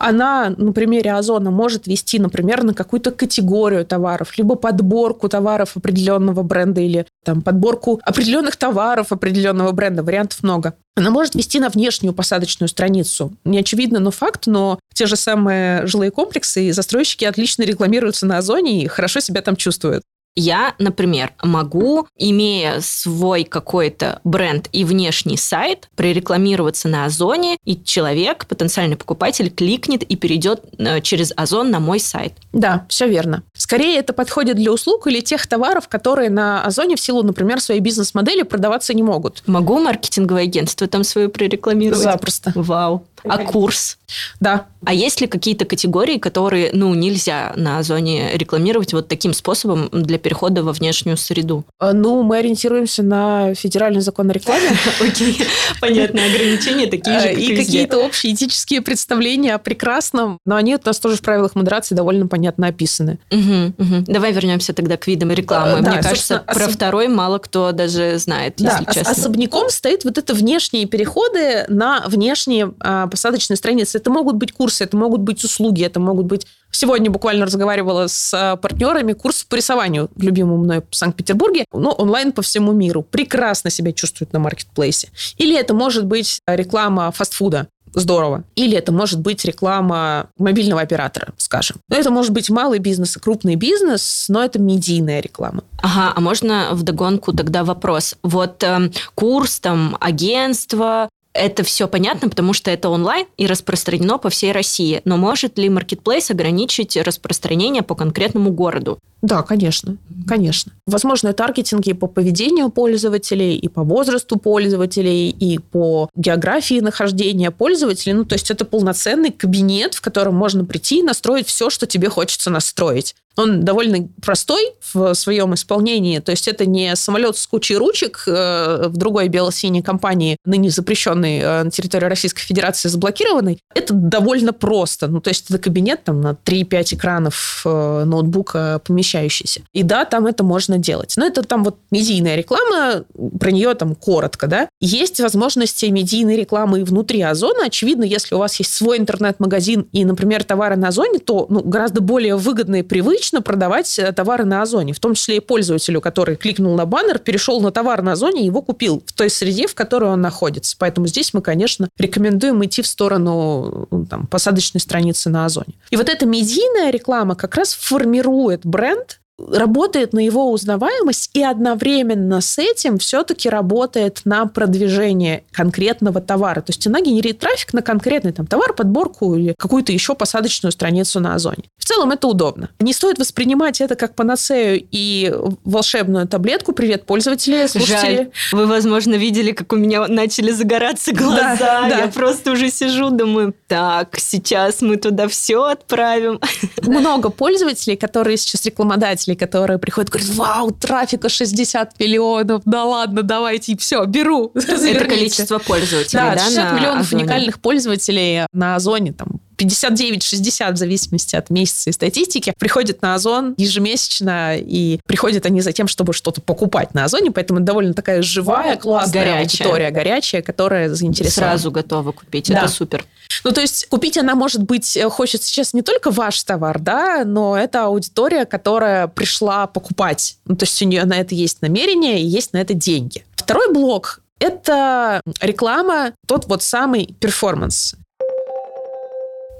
она 0.01 0.53
на 0.57 0.73
примере 0.73 1.13
Озона 1.13 1.51
может 1.51 1.85
вести, 1.85 2.17
например, 2.17 2.63
на 2.63 2.73
какую-то 2.73 3.11
категорию 3.11 3.85
товаров, 3.85 4.35
либо 4.37 4.55
подборку 4.55 5.29
товаров 5.29 5.77
определенного 5.77 6.41
бренда 6.41 6.81
или 6.81 7.05
там 7.23 7.41
подборку 7.41 8.01
определенных 8.03 8.55
товаров 8.55 9.11
определенного 9.11 9.71
бренда. 9.71 10.01
Вариантов 10.01 10.41
много. 10.41 10.73
Она 10.95 11.11
может 11.11 11.35
вести 11.35 11.59
на 11.59 11.69
внешнюю 11.69 12.13
посадочную 12.13 12.67
страницу. 12.67 13.33
Не 13.45 13.59
очевидно, 13.59 13.99
но 13.99 14.11
факт, 14.11 14.47
но 14.47 14.79
те 15.01 15.07
же 15.07 15.15
самые 15.15 15.87
жилые 15.87 16.11
комплексы 16.11 16.67
и 16.67 16.71
застройщики 16.71 17.25
отлично 17.25 17.63
рекламируются 17.63 18.27
на 18.27 18.37
Озоне 18.37 18.83
и 18.83 18.87
хорошо 18.87 19.19
себя 19.19 19.41
там 19.41 19.55
чувствуют. 19.55 20.03
Я, 20.35 20.75
например, 20.77 21.33
могу, 21.43 22.07
имея 22.15 22.79
свой 22.79 23.43
какой-то 23.43 24.21
бренд 24.23 24.69
и 24.71 24.85
внешний 24.85 25.37
сайт, 25.37 25.89
прорекламироваться 25.95 26.87
на 26.87 27.05
Озоне, 27.05 27.57
и 27.65 27.83
человек, 27.83 28.45
потенциальный 28.45 28.95
покупатель, 28.95 29.49
кликнет 29.49 30.03
и 30.03 30.15
перейдет 30.15 30.61
э, 30.77 31.01
через 31.01 31.33
Озон 31.35 31.69
на 31.71 31.79
мой 31.79 31.99
сайт. 31.99 32.33
Да, 32.53 32.85
все 32.87 33.07
верно. 33.07 33.43
Скорее 33.57 33.97
это 33.97 34.13
подходит 34.13 34.55
для 34.55 34.71
услуг 34.71 35.07
или 35.07 35.19
тех 35.19 35.45
товаров, 35.47 35.89
которые 35.89 36.29
на 36.29 36.63
Озоне 36.63 36.95
в 36.95 37.01
силу, 37.01 37.23
например, 37.23 37.59
своей 37.59 37.81
бизнес-модели 37.81 38.43
продаваться 38.43 38.93
не 38.93 39.03
могут. 39.03 39.43
Могу 39.47 39.79
маркетинговое 39.79 40.43
агентство 40.43 40.87
там 40.87 41.03
свое 41.03 41.27
прорекламировать? 41.27 42.01
Запросто. 42.01 42.53
Вау. 42.55 43.05
А 43.23 43.37
курс? 43.39 43.97
Да. 44.39 44.67
А 44.83 44.93
есть 44.93 45.21
ли 45.21 45.27
какие-то 45.27 45.65
категории, 45.65 46.17
которые, 46.17 46.71
ну, 46.73 46.93
нельзя 46.95 47.53
на 47.55 47.77
Озоне 47.77 48.31
рекламировать 48.33 48.93
вот 48.93 49.07
таким 49.07 49.33
способом 49.33 49.89
для 49.91 50.17
перехода 50.17 50.63
во 50.63 50.73
внешнюю 50.73 51.17
среду? 51.17 51.65
А, 51.79 51.93
ну, 51.93 52.23
мы 52.23 52.37
ориентируемся 52.37 53.03
на 53.03 53.53
федеральный 53.53 54.01
закон 54.01 54.29
о 54.29 54.33
рекламе. 54.33 54.69
Окей, 54.99 55.39
понятно, 55.79 56.25
ограничения 56.25 56.87
такие 56.87 57.19
же, 57.19 57.33
И 57.33 57.55
какие-то 57.55 57.99
общие 57.99 58.33
этические 58.33 58.81
представления 58.81 59.53
о 59.53 59.59
прекрасном, 59.59 60.39
но 60.45 60.55
они 60.55 60.75
у 60.75 60.79
нас 60.83 60.99
тоже 60.99 61.17
в 61.17 61.21
правилах 61.21 61.55
модерации 61.55 61.93
довольно 61.93 62.27
понятно 62.27 62.67
описаны. 62.67 63.19
Давай 63.29 64.33
вернемся 64.33 64.73
тогда 64.73 64.97
к 64.97 65.07
видам 65.07 65.31
рекламы. 65.31 65.81
Мне 65.81 66.01
кажется, 66.01 66.43
про 66.45 66.67
второй 66.67 67.07
мало 67.07 67.37
кто 67.37 67.71
даже 67.71 68.17
знает, 68.17 68.59
если 68.59 68.85
честно. 68.85 69.11
особняком 69.11 69.69
стоит 69.69 70.03
вот 70.03 70.17
это 70.17 70.33
внешние 70.33 70.85
переходы 70.85 71.65
на 71.67 72.03
внешние 72.07 72.73
посадочные 73.11 73.57
страницы. 73.57 73.97
Это 73.97 74.09
могут 74.09 74.37
быть 74.37 74.51
курсы, 74.51 74.83
это 74.83 74.97
могут 74.97 75.21
быть 75.21 75.43
услуги, 75.43 75.83
это 75.83 75.99
могут 75.99 76.25
быть... 76.25 76.47
Сегодня 76.71 77.11
буквально 77.11 77.45
разговаривала 77.45 78.07
с 78.07 78.33
а, 78.33 78.55
партнерами 78.55 79.13
курс 79.13 79.43
по 79.43 79.55
рисованию 79.55 80.09
в 80.15 80.23
любимом 80.23 80.61
мной 80.61 80.81
в 80.89 80.95
Санкт-Петербурге, 80.95 81.65
но 81.73 81.91
онлайн 81.91 82.31
по 82.31 82.41
всему 82.41 82.71
миру. 82.71 83.03
Прекрасно 83.03 83.69
себя 83.69 83.91
чувствуют 83.91 84.33
на 84.33 84.39
маркетплейсе. 84.39 85.09
Или 85.37 85.55
это 85.57 85.73
может 85.73 86.05
быть 86.05 86.39
реклама 86.47 87.11
фастфуда 87.11 87.67
здорово. 87.93 88.43
Или 88.55 88.77
это 88.77 88.91
может 88.91 89.19
быть 89.19 89.43
реклама 89.45 90.27
мобильного 90.37 90.81
оператора, 90.81 91.33
скажем. 91.37 91.77
Но 91.89 91.97
это 91.97 92.09
может 92.11 92.31
быть 92.31 92.49
малый 92.49 92.79
бизнес 92.79 93.17
крупный 93.17 93.55
бизнес, 93.55 94.25
но 94.29 94.43
это 94.43 94.59
медийная 94.59 95.21
реклама. 95.21 95.63
Ага, 95.81 96.13
а 96.15 96.21
можно 96.21 96.69
вдогонку 96.71 97.33
тогда 97.33 97.63
вопрос? 97.63 98.15
Вот 98.23 98.63
э, 98.63 98.91
курс, 99.15 99.59
там, 99.59 99.97
агентство, 99.99 101.09
это 101.33 101.63
все 101.63 101.87
понятно, 101.87 102.29
потому 102.29 102.53
что 102.53 102.71
это 102.71 102.89
онлайн 102.89 103.25
и 103.37 103.47
распространено 103.47 104.17
по 104.17 104.29
всей 104.29 104.51
России. 104.51 105.01
Но 105.05 105.17
может 105.17 105.57
ли 105.57 105.69
Marketplace 105.69 106.31
ограничить 106.31 106.97
распространение 106.97 107.83
по 107.83 107.95
конкретному 107.95 108.51
городу? 108.51 108.99
Да, 109.21 109.43
конечно, 109.43 109.97
конечно. 110.27 110.73
Возможно, 110.87 111.31
таргетинги 111.33 111.93
по 111.93 112.07
поведению 112.07 112.69
пользователей, 112.69 113.55
и 113.55 113.67
по 113.67 113.83
возрасту 113.83 114.37
пользователей, 114.37 115.29
и 115.29 115.59
по 115.59 116.09
географии 116.15 116.79
нахождения 116.79 117.51
пользователей. 117.51 118.13
Ну, 118.13 118.25
то 118.25 118.33
есть 118.33 118.49
это 118.49 118.65
полноценный 118.65 119.31
кабинет, 119.31 119.93
в 119.93 120.01
котором 120.01 120.35
можно 120.35 120.65
прийти 120.65 120.99
и 120.99 121.03
настроить 121.03 121.47
все, 121.47 121.69
что 121.69 121.85
тебе 121.85 122.09
хочется 122.09 122.49
настроить. 122.49 123.15
Он 123.37 123.63
довольно 123.63 124.09
простой 124.21 124.73
в 124.93 125.13
своем 125.13 125.53
исполнении. 125.53 126.19
То 126.19 126.31
есть 126.31 126.47
это 126.47 126.65
не 126.65 126.95
самолет 126.95 127.37
с 127.37 127.47
кучей 127.47 127.77
ручек 127.77 128.23
э, 128.27 128.87
в 128.87 128.97
другой 128.97 129.27
бело-синей 129.29 129.81
компании, 129.81 130.37
ныне 130.45 130.69
запрещенной 130.69 131.39
э, 131.39 131.63
на 131.63 131.71
территории 131.71 132.05
Российской 132.05 132.41
Федерации, 132.41 132.89
заблокированный. 132.89 133.59
Это 133.73 133.93
довольно 133.93 134.53
просто. 134.53 135.07
Ну, 135.07 135.21
то 135.21 135.29
есть 135.29 135.49
это 135.49 135.59
кабинет 135.59 136.03
там 136.03 136.21
на 136.21 136.31
3-5 136.31 136.95
экранов 136.95 137.61
э, 137.65 138.03
ноутбука 138.05 138.81
помещающийся. 138.85 139.61
И 139.73 139.83
да, 139.83 140.05
там 140.05 140.25
это 140.27 140.43
можно 140.43 140.77
делать. 140.77 141.13
Но 141.17 141.25
это 141.25 141.43
там 141.43 141.63
вот 141.63 141.77
медийная 141.91 142.35
реклама, 142.35 143.05
про 143.39 143.51
нее 143.51 143.73
там 143.75 143.95
коротко, 143.95 144.47
да. 144.47 144.67
Есть 144.79 145.19
возможности 145.19 145.85
медийной 145.85 146.35
рекламы 146.35 146.81
и 146.81 146.83
внутри 146.83 147.21
Озона. 147.21 147.65
Очевидно, 147.65 148.03
если 148.03 148.35
у 148.35 148.39
вас 148.39 148.59
есть 148.59 148.73
свой 148.73 148.97
интернет-магазин 148.97 149.87
и, 149.91 150.05
например, 150.05 150.43
товары 150.43 150.75
на 150.75 150.89
Озоне, 150.89 151.19
то 151.19 151.45
ну, 151.49 151.61
гораздо 151.61 152.01
более 152.01 152.35
выгодно 152.35 152.77
и 152.77 152.81
привычно 153.21 153.43
продавать 153.43 153.99
э, 153.99 154.11
товары 154.13 154.45
на 154.45 154.63
Озоне, 154.63 154.93
в 154.93 154.99
том 154.99 155.13
числе 155.13 155.37
и 155.37 155.39
пользователю, 155.39 156.01
который 156.01 156.35
кликнул 156.35 156.75
на 156.75 156.87
баннер, 156.87 157.19
перешел 157.19 157.61
на 157.61 157.71
товар 157.71 158.01
на 158.01 158.13
Озоне 158.13 158.41
и 158.41 158.45
его 158.45 158.63
купил 158.63 159.03
в 159.05 159.13
той 159.13 159.29
среде, 159.29 159.67
в 159.67 159.75
которой 159.75 160.09
он 160.09 160.21
находится. 160.21 160.75
Поэтому 160.79 161.05
здесь 161.05 161.31
мы, 161.31 161.41
конечно, 161.41 161.87
рекомендуем 161.99 162.65
идти 162.65 162.81
в 162.81 162.87
сторону 162.87 163.87
там, 164.09 164.25
посадочной 164.25 164.81
страницы 164.81 165.29
на 165.29 165.45
Озоне. 165.45 165.75
И 165.91 165.97
вот 165.97 166.09
эта 166.09 166.25
медийная 166.25 166.89
реклама 166.89 167.35
как 167.35 167.53
раз 167.55 167.75
формирует 167.75 168.65
бренд, 168.65 169.20
работает 169.51 170.13
на 170.13 170.19
его 170.19 170.51
узнаваемость 170.51 171.31
и 171.33 171.43
одновременно 171.43 172.41
с 172.41 172.57
этим 172.57 172.97
все-таки 172.97 173.49
работает 173.49 174.21
на 174.25 174.45
продвижение 174.45 175.43
конкретного 175.51 176.21
товара. 176.21 176.61
То 176.61 176.71
есть 176.71 176.85
она 176.87 177.01
генерит 177.01 177.39
трафик 177.39 177.73
на 177.73 177.81
конкретный 177.81 178.33
там, 178.33 178.47
товар, 178.47 178.73
подборку 178.73 179.35
или 179.35 179.55
какую-то 179.57 179.91
еще 179.91 180.15
посадочную 180.15 180.71
страницу 180.71 181.19
на 181.19 181.35
Озоне. 181.35 181.63
В 181.77 181.85
целом 181.85 182.11
это 182.11 182.27
удобно. 182.27 182.69
Не 182.79 182.93
стоит 182.93 183.17
воспринимать 183.19 183.81
это 183.81 183.95
как 183.95 184.15
панацею 184.15 184.85
и 184.91 185.33
волшебную 185.63 186.27
таблетку. 186.27 186.73
Привет, 186.73 187.05
пользователи, 187.05 187.67
слушатели. 187.67 188.15
Жаль. 188.15 188.31
Вы, 188.51 188.65
возможно, 188.67 189.15
видели, 189.15 189.51
как 189.51 189.73
у 189.73 189.75
меня 189.75 190.07
начали 190.07 190.51
загораться 190.51 191.13
глаза. 191.13 191.55
Да, 191.59 191.89
да. 191.89 191.99
Я 191.99 192.07
просто 192.07 192.51
уже 192.51 192.69
сижу, 192.69 193.09
думаю, 193.09 193.53
так, 193.67 194.17
сейчас 194.19 194.81
мы 194.81 194.97
туда 194.97 195.27
все 195.27 195.63
отправим. 195.63 196.39
Много 196.81 197.29
пользователей, 197.29 197.97
которые 197.97 198.37
сейчас 198.37 198.65
рекламодатели, 198.65 199.30
которые 199.35 199.79
приходят 199.79 200.09
и 200.09 200.11
говорят, 200.17 200.35
вау, 200.35 200.71
трафика 200.71 201.29
60 201.29 201.99
миллионов, 201.99 202.61
да 202.65 202.83
ладно, 202.83 203.23
давайте, 203.23 203.77
все, 203.77 204.05
беру. 204.05 204.51
Это 204.55 205.05
количество 205.05 205.59
пользователей, 205.59 206.19
да? 206.21 206.35
Да, 206.35 206.43
60 206.43 206.73
миллионов 206.73 207.07
Озоне. 207.07 207.23
уникальных 207.23 207.59
пользователей 207.59 208.45
на 208.53 208.75
Озоне, 208.75 209.13
там, 209.13 209.39
59-60 209.61 210.73
в 210.73 210.77
зависимости 210.77 211.35
от 211.35 211.49
месяца 211.49 211.89
и 211.89 211.93
статистики, 211.93 212.53
приходят 212.57 213.01
на 213.01 213.15
Озон 213.15 213.53
ежемесячно, 213.57 214.57
и 214.57 214.99
приходят 215.05 215.45
они 215.45 215.61
за 215.61 215.71
тем, 215.71 215.87
чтобы 215.87 216.13
что-то 216.13 216.41
покупать 216.41 216.93
на 216.93 217.05
Озоне, 217.05 217.31
поэтому 217.31 217.59
это 217.59 217.67
довольно 217.67 217.93
такая 217.93 218.21
живая, 218.21 218.77
классная 218.77 219.23
горячая. 219.23 219.41
аудитория, 219.41 219.91
горячая, 219.91 220.41
которая 220.41 220.89
заинтересована. 220.89 221.51
Сразу 221.51 221.71
готова 221.71 222.11
купить, 222.11 222.47
да. 222.49 222.59
это 222.59 222.67
супер. 222.67 223.05
Ну, 223.43 223.51
то 223.51 223.61
есть 223.61 223.87
купить 223.87 224.17
она, 224.17 224.35
может 224.35 224.63
быть, 224.63 224.95
э, 224.97 225.09
хочет 225.09 225.43
сейчас 225.43 225.73
не 225.73 225.81
только 225.81 226.11
ваш 226.11 226.43
товар, 226.43 226.79
да, 226.79 227.23
но 227.25 227.57
это 227.57 227.85
аудитория, 227.85 228.45
которая 228.45 229.07
пришла 229.07 229.67
покупать. 229.67 230.37
Ну, 230.45 230.55
то 230.55 230.63
есть 230.65 230.81
у 230.81 230.85
нее 230.85 231.05
на 231.05 231.19
это 231.19 231.35
есть 231.35 231.61
намерение 231.61 232.21
и 232.21 232.25
есть 232.25 232.53
на 232.53 232.57
это 232.57 232.73
деньги. 232.73 233.23
Второй 233.35 233.71
блок 233.73 234.21
это 234.41 235.21
реклама, 235.39 236.13
тот 236.27 236.47
вот 236.47 236.63
самый 236.63 237.15
перформанс. 237.19 237.95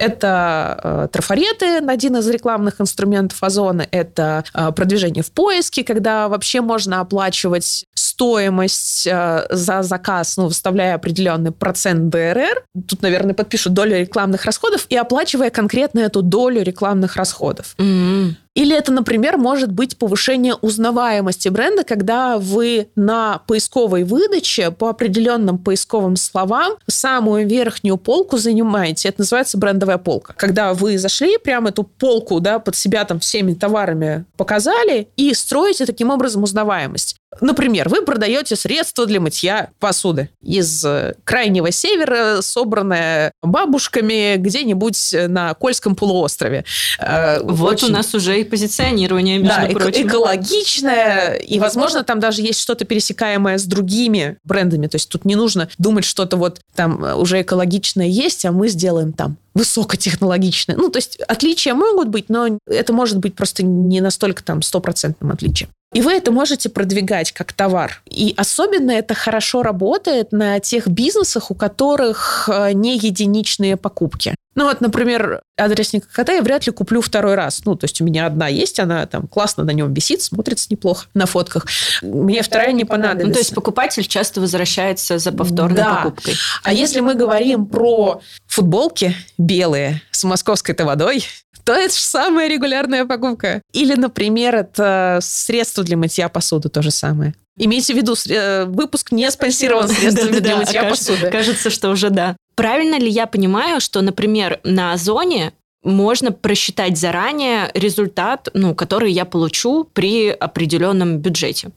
Это 0.01 0.79
э, 0.83 1.07
трафареты, 1.11 1.77
один 1.77 2.17
из 2.17 2.27
рекламных 2.27 2.81
инструментов 2.81 3.41
Озона. 3.43 3.87
Это 3.91 4.43
э, 4.53 4.71
продвижение 4.71 5.23
в 5.23 5.31
поиске, 5.31 5.83
когда 5.83 6.27
вообще 6.27 6.61
можно 6.61 7.01
оплачивать 7.01 7.85
стоимость 8.21 9.07
э, 9.07 9.47
за 9.49 9.81
заказ, 9.81 10.38
ну, 10.38 10.45
выставляя 10.45 10.93
определенный 10.93 11.51
процент 11.51 12.10
ДРР. 12.10 12.63
Тут, 12.88 13.01
наверное, 13.01 13.34
подпишут 13.34 13.73
долю 13.73 13.97
рекламных 13.97 14.45
расходов 14.45 14.86
и 14.89 14.95
оплачивая 14.95 15.49
конкретно 15.49 16.01
эту 16.01 16.21
долю 16.21 16.62
рекламных 16.62 17.15
расходов. 17.15 17.73
Mm-hmm. 17.79 18.36
Или 18.53 18.75
это, 18.75 18.91
например, 18.91 19.38
может 19.38 19.71
быть 19.71 19.97
повышение 19.97 20.55
узнаваемости 20.55 21.47
бренда, 21.47 21.84
когда 21.84 22.38
вы 22.38 22.89
на 22.95 23.39
поисковой 23.47 24.03
выдаче 24.03 24.71
по 24.71 24.89
определенным 24.89 25.57
поисковым 25.57 26.17
словам 26.17 26.73
самую 26.86 27.47
верхнюю 27.47 27.97
полку 27.97 28.38
занимаете. 28.38 29.10
Это 29.10 29.21
называется 29.21 29.57
брендовая 29.57 29.97
полка. 29.97 30.34
Когда 30.38 30.73
вы 30.73 30.97
зашли, 30.97 31.38
прямо 31.38 31.69
эту 31.69 31.84
полку 31.84 32.41
да, 32.41 32.60
под 32.60 32.75
себя 32.75 33.05
там 33.05 33.19
всеми 33.19 33.53
товарами 33.53 34.25
показали 34.36 35.07
и 35.15 35.34
строите 35.34 35.86
таким 35.86 36.10
образом 36.10 36.43
узнаваемость. 36.43 37.15
Например, 37.39 37.87
вы 37.87 38.01
продаете 38.01 38.57
средства 38.57 39.05
для 39.05 39.21
мытья 39.21 39.69
посуды 39.79 40.29
из 40.41 40.83
э, 40.83 41.15
крайнего 41.23 41.71
севера, 41.71 42.41
собранное 42.41 43.31
бабушками 43.41 44.35
где-нибудь 44.35 45.15
на 45.29 45.53
Кольском 45.53 45.95
полуострове. 45.95 46.65
Э, 46.99 47.41
вот 47.41 47.75
Очень... 47.75 47.87
у 47.87 47.91
нас 47.91 48.13
уже 48.13 48.41
и 48.41 48.43
позиционирование, 48.43 49.37
между 49.37 49.61
да, 49.61 49.67
прочим. 49.67 50.07
экологичное, 50.07 51.35
и, 51.35 51.57
возможно, 51.59 52.03
там 52.03 52.19
даже 52.19 52.41
есть 52.41 52.59
что-то 52.59 52.83
пересекаемое 52.83 53.57
с 53.57 53.63
другими 53.63 54.37
брендами. 54.43 54.87
То 54.87 54.95
есть 54.95 55.07
тут 55.07 55.23
не 55.23 55.35
нужно 55.35 55.69
думать, 55.77 56.03
что-то 56.03 56.35
вот 56.35 56.59
там 56.75 57.01
уже 57.17 57.41
экологичное 57.41 58.07
есть, 58.07 58.45
а 58.45 58.51
мы 58.51 58.67
сделаем 58.67 59.13
там 59.13 59.37
высокотехнологичное. 59.53 60.75
Ну, 60.75 60.89
то 60.89 60.97
есть 60.97 61.17
отличия 61.21 61.75
могут 61.75 62.09
быть, 62.09 62.29
но 62.29 62.57
это 62.67 62.91
может 62.91 63.19
быть 63.19 63.35
просто 63.35 63.63
не 63.63 64.01
настолько 64.01 64.43
там 64.43 64.61
стопроцентным 64.61 65.31
отличием. 65.31 65.69
И 65.93 66.01
вы 66.01 66.13
это 66.13 66.32
можете 66.32 66.69
продвигать 66.69 67.34
как 67.34 67.51
товар. 67.51 68.01
И 68.10 68.34
особенно 68.38 68.91
это 68.91 69.13
хорошо 69.13 69.62
работает 69.62 70.32
на 70.32 70.60
тех 70.60 70.88
бизнесах, 70.88 71.51
у 71.51 71.56
которых 71.56 72.49
э, 72.51 72.71
не 72.71 72.97
единичные 72.97 73.75
покупки. 73.75 74.36
Ну 74.56 74.65
вот, 74.65 74.82
например, 74.82 75.41
адресник 75.58 76.08
КТ 76.08 76.30
я 76.30 76.41
вряд 76.41 76.65
ли 76.65 76.73
куплю 76.73 77.01
второй 77.01 77.36
раз. 77.36 77.63
Ну, 77.65 77.75
то 77.75 77.86
есть 77.86 78.01
у 78.01 78.06
меня 78.06 78.25
одна 78.25 78.47
есть, 78.47 78.80
она 78.80 79.06
там 79.06 79.27
классно 79.27 79.63
на 79.63 79.71
нем 79.71 79.93
висит, 79.93 80.21
смотрится 80.21 80.67
неплохо 80.69 81.08
на 81.13 81.25
фотках. 81.25 81.67
Мне 82.01 82.41
вторая 82.41 82.73
не 82.73 82.84
понадобится. 82.84 83.27
Ну, 83.27 83.34
то 83.34 83.39
есть 83.39 83.56
покупатель 83.56 84.06
часто 84.06 84.41
возвращается 84.41 85.19
за 85.19 85.32
повторной 85.32 85.77
да. 85.77 85.95
покупкой. 85.95 86.36
А 86.63 86.73
если 86.73 86.99
мы 86.99 87.15
говорим 87.15 87.65
про 87.65 88.21
футболки 88.45 89.15
белые 89.38 90.01
с 90.12 90.23
московской-то 90.25 90.86
водой, 90.86 91.25
то 91.63 91.74
это 91.74 91.93
же 91.93 92.02
самая 92.02 92.47
регулярная 92.47 93.06
покупка. 93.06 93.62
Или, 93.74 93.95
например, 93.95 94.56
это 94.56 95.19
средство 95.21 95.84
для 95.84 95.97
мытья 95.97 96.30
посуды, 96.30 96.69
то 96.69 96.82
же 96.82 96.91
самое. 96.91 97.34
Имейте 97.58 97.93
в 97.93 97.97
виду, 97.97 98.15
э, 98.30 98.65
выпуск 98.65 99.12
не 99.12 99.30
спонсирован 99.30 99.88
средствами 99.89 100.39
для 100.39 100.56
мытья 100.56 100.86
посуды. 100.86 101.30
Кажется, 101.30 101.69
что 101.69 101.89
уже 101.89 102.10
да. 102.10 102.36
Правильно 102.56 103.00
ли 103.00 103.10
я 103.10 103.28
понимаю, 103.28 103.80
что, 103.80 104.02
например, 104.02 104.60
на 104.63 104.93
Озоне 104.93 105.54
можно 105.83 106.31
просчитать 106.31 106.97
заранее 106.97 107.71
результат, 107.73 108.49
ну, 108.53 108.75
который 108.75 109.11
я 109.11 109.25
получу 109.25 109.87
при 109.93 110.29
определенном 110.29 111.17
бюджете. 111.17 111.69